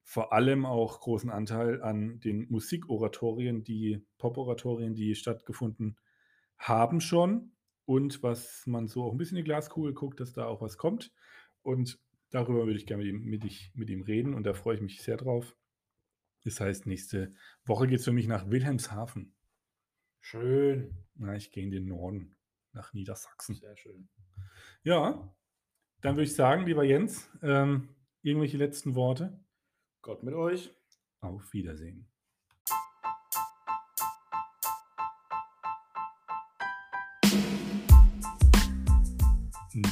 vor 0.03 0.31
allem 0.31 0.65
auch 0.65 1.01
großen 1.01 1.29
Anteil 1.29 1.81
an 1.81 2.21
den 2.21 2.47
Musikoratorien, 2.49 3.65
die 3.65 4.05
Poporatorien, 4.17 4.95
die 4.95 5.15
stattgefunden 5.15 5.97
haben 6.57 7.01
schon 7.01 7.51
und 7.83 8.23
was 8.23 8.63
man 8.67 8.87
so 8.87 9.03
auch 9.03 9.11
ein 9.11 9.17
bisschen 9.17 9.37
in 9.37 9.43
die 9.43 9.49
Glaskugel 9.49 9.93
guckt, 9.93 10.21
dass 10.21 10.31
da 10.31 10.45
auch 10.45 10.61
was 10.61 10.77
kommt 10.77 11.11
und 11.61 11.99
darüber 12.29 12.65
würde 12.65 12.79
ich 12.79 12.85
gerne 12.85 13.03
mit 13.03 13.13
ihm, 13.13 13.25
mit, 13.25 13.43
ich, 13.43 13.71
mit 13.75 13.89
ihm 13.89 14.01
reden 14.01 14.33
und 14.33 14.45
da 14.45 14.53
freue 14.53 14.75
ich 14.75 14.81
mich 14.81 15.01
sehr 15.01 15.17
drauf. 15.17 15.57
Das 16.45 16.61
heißt, 16.61 16.85
nächste 16.85 17.33
Woche 17.65 17.87
geht 17.87 17.99
es 17.99 18.05
für 18.05 18.13
mich 18.13 18.27
nach 18.27 18.49
Wilhelmshaven. 18.49 19.33
Schön. 20.29 20.93
Na, 21.15 21.37
ich 21.37 21.53
gehe 21.53 21.63
in 21.63 21.71
den 21.71 21.85
Norden 21.85 22.35
nach 22.73 22.91
Niedersachsen. 22.91 23.55
Sehr 23.55 23.77
schön. 23.77 24.09
Ja, 24.83 25.33
dann 26.01 26.15
würde 26.15 26.23
ich 26.23 26.35
sagen, 26.35 26.65
lieber 26.65 26.83
Jens, 26.83 27.29
ähm, 27.41 27.95
irgendwelche 28.23 28.57
letzten 28.57 28.95
Worte? 28.95 29.39
Gott 30.01 30.23
mit 30.23 30.33
euch. 30.33 30.75
Auf 31.21 31.53
Wiedersehen. 31.53 32.11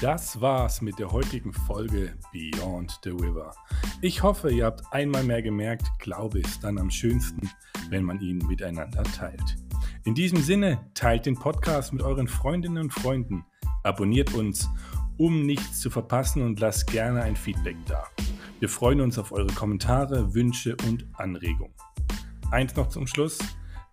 Das 0.02 0.42
war's 0.42 0.82
mit 0.82 1.00
der 1.00 1.14
heutigen 1.14 1.54
Folge 1.54 2.14
Beyond 2.34 3.00
the 3.06 3.12
River. 3.12 3.56
Ich 4.02 4.22
hoffe, 4.22 4.52
ihr 4.52 4.66
habt 4.66 4.82
einmal 4.92 5.24
mehr 5.24 5.42
gemerkt, 5.42 5.88
Glaube 6.00 6.40
ist 6.40 6.62
dann 6.62 6.78
am 6.78 6.90
schönsten, 6.90 7.50
wenn 7.90 8.04
man 8.04 8.20
ihn 8.20 8.40
miteinander 8.40 9.04
teilt. 9.04 9.64
In 10.06 10.14
diesem 10.14 10.38
Sinne, 10.38 10.78
teilt 10.93 11.26
den 11.26 11.34
Podcast 11.34 11.91
mit 11.91 12.03
euren 12.03 12.28
Freundinnen 12.28 12.78
und 12.78 12.93
Freunden, 12.93 13.43
abonniert 13.82 14.36
uns, 14.36 14.70
um 15.18 15.47
nichts 15.47 15.80
zu 15.80 15.89
verpassen 15.89 16.43
und 16.43 16.60
lasst 16.60 16.86
gerne 16.86 17.24
ein 17.24 17.36
Feedback 17.36 17.76
da. 17.88 18.03
Wir 18.60 18.70
freuen 18.70 19.01
uns 19.01 19.18
auf 19.18 19.32
eure 19.32 19.51
Kommentare, 19.53 20.36
Wünsche 20.36 20.78
und 20.88 21.08
Anregungen. 21.14 21.74
Eins 22.51 22.76
noch 22.76 22.89
zum 22.89 23.08
Schluss. 23.08 23.39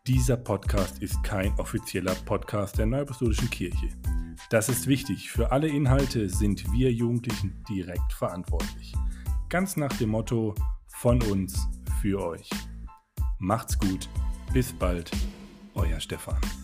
Dieser 0.07 0.37
Podcast 0.37 0.99
ist 0.99 1.23
kein 1.25 1.59
offizieller 1.59 2.15
Podcast 2.27 2.77
der 2.77 2.85
Neuapostolischen 2.85 3.49
Kirche. 3.49 3.89
Das 4.51 4.69
ist 4.69 4.87
wichtig. 4.89 5.31
Für 5.31 5.51
alle 5.51 5.69
Inhalte 5.69 6.29
sind 6.29 6.71
wir 6.75 6.93
Jugendlichen 6.93 7.65
direkt 7.71 8.13
verantwortlich. 8.13 8.93
Ganz 9.49 9.79
nach 9.79 9.93
dem 9.95 10.11
Motto 10.11 10.55
von 10.89 11.23
uns 11.23 11.67
für 12.03 12.23
euch. 12.23 12.51
Macht's 13.39 13.79
gut. 13.79 14.11
Bis 14.53 14.75
bald 14.75 15.11
euer 15.75 16.01
Stefan. 16.01 16.62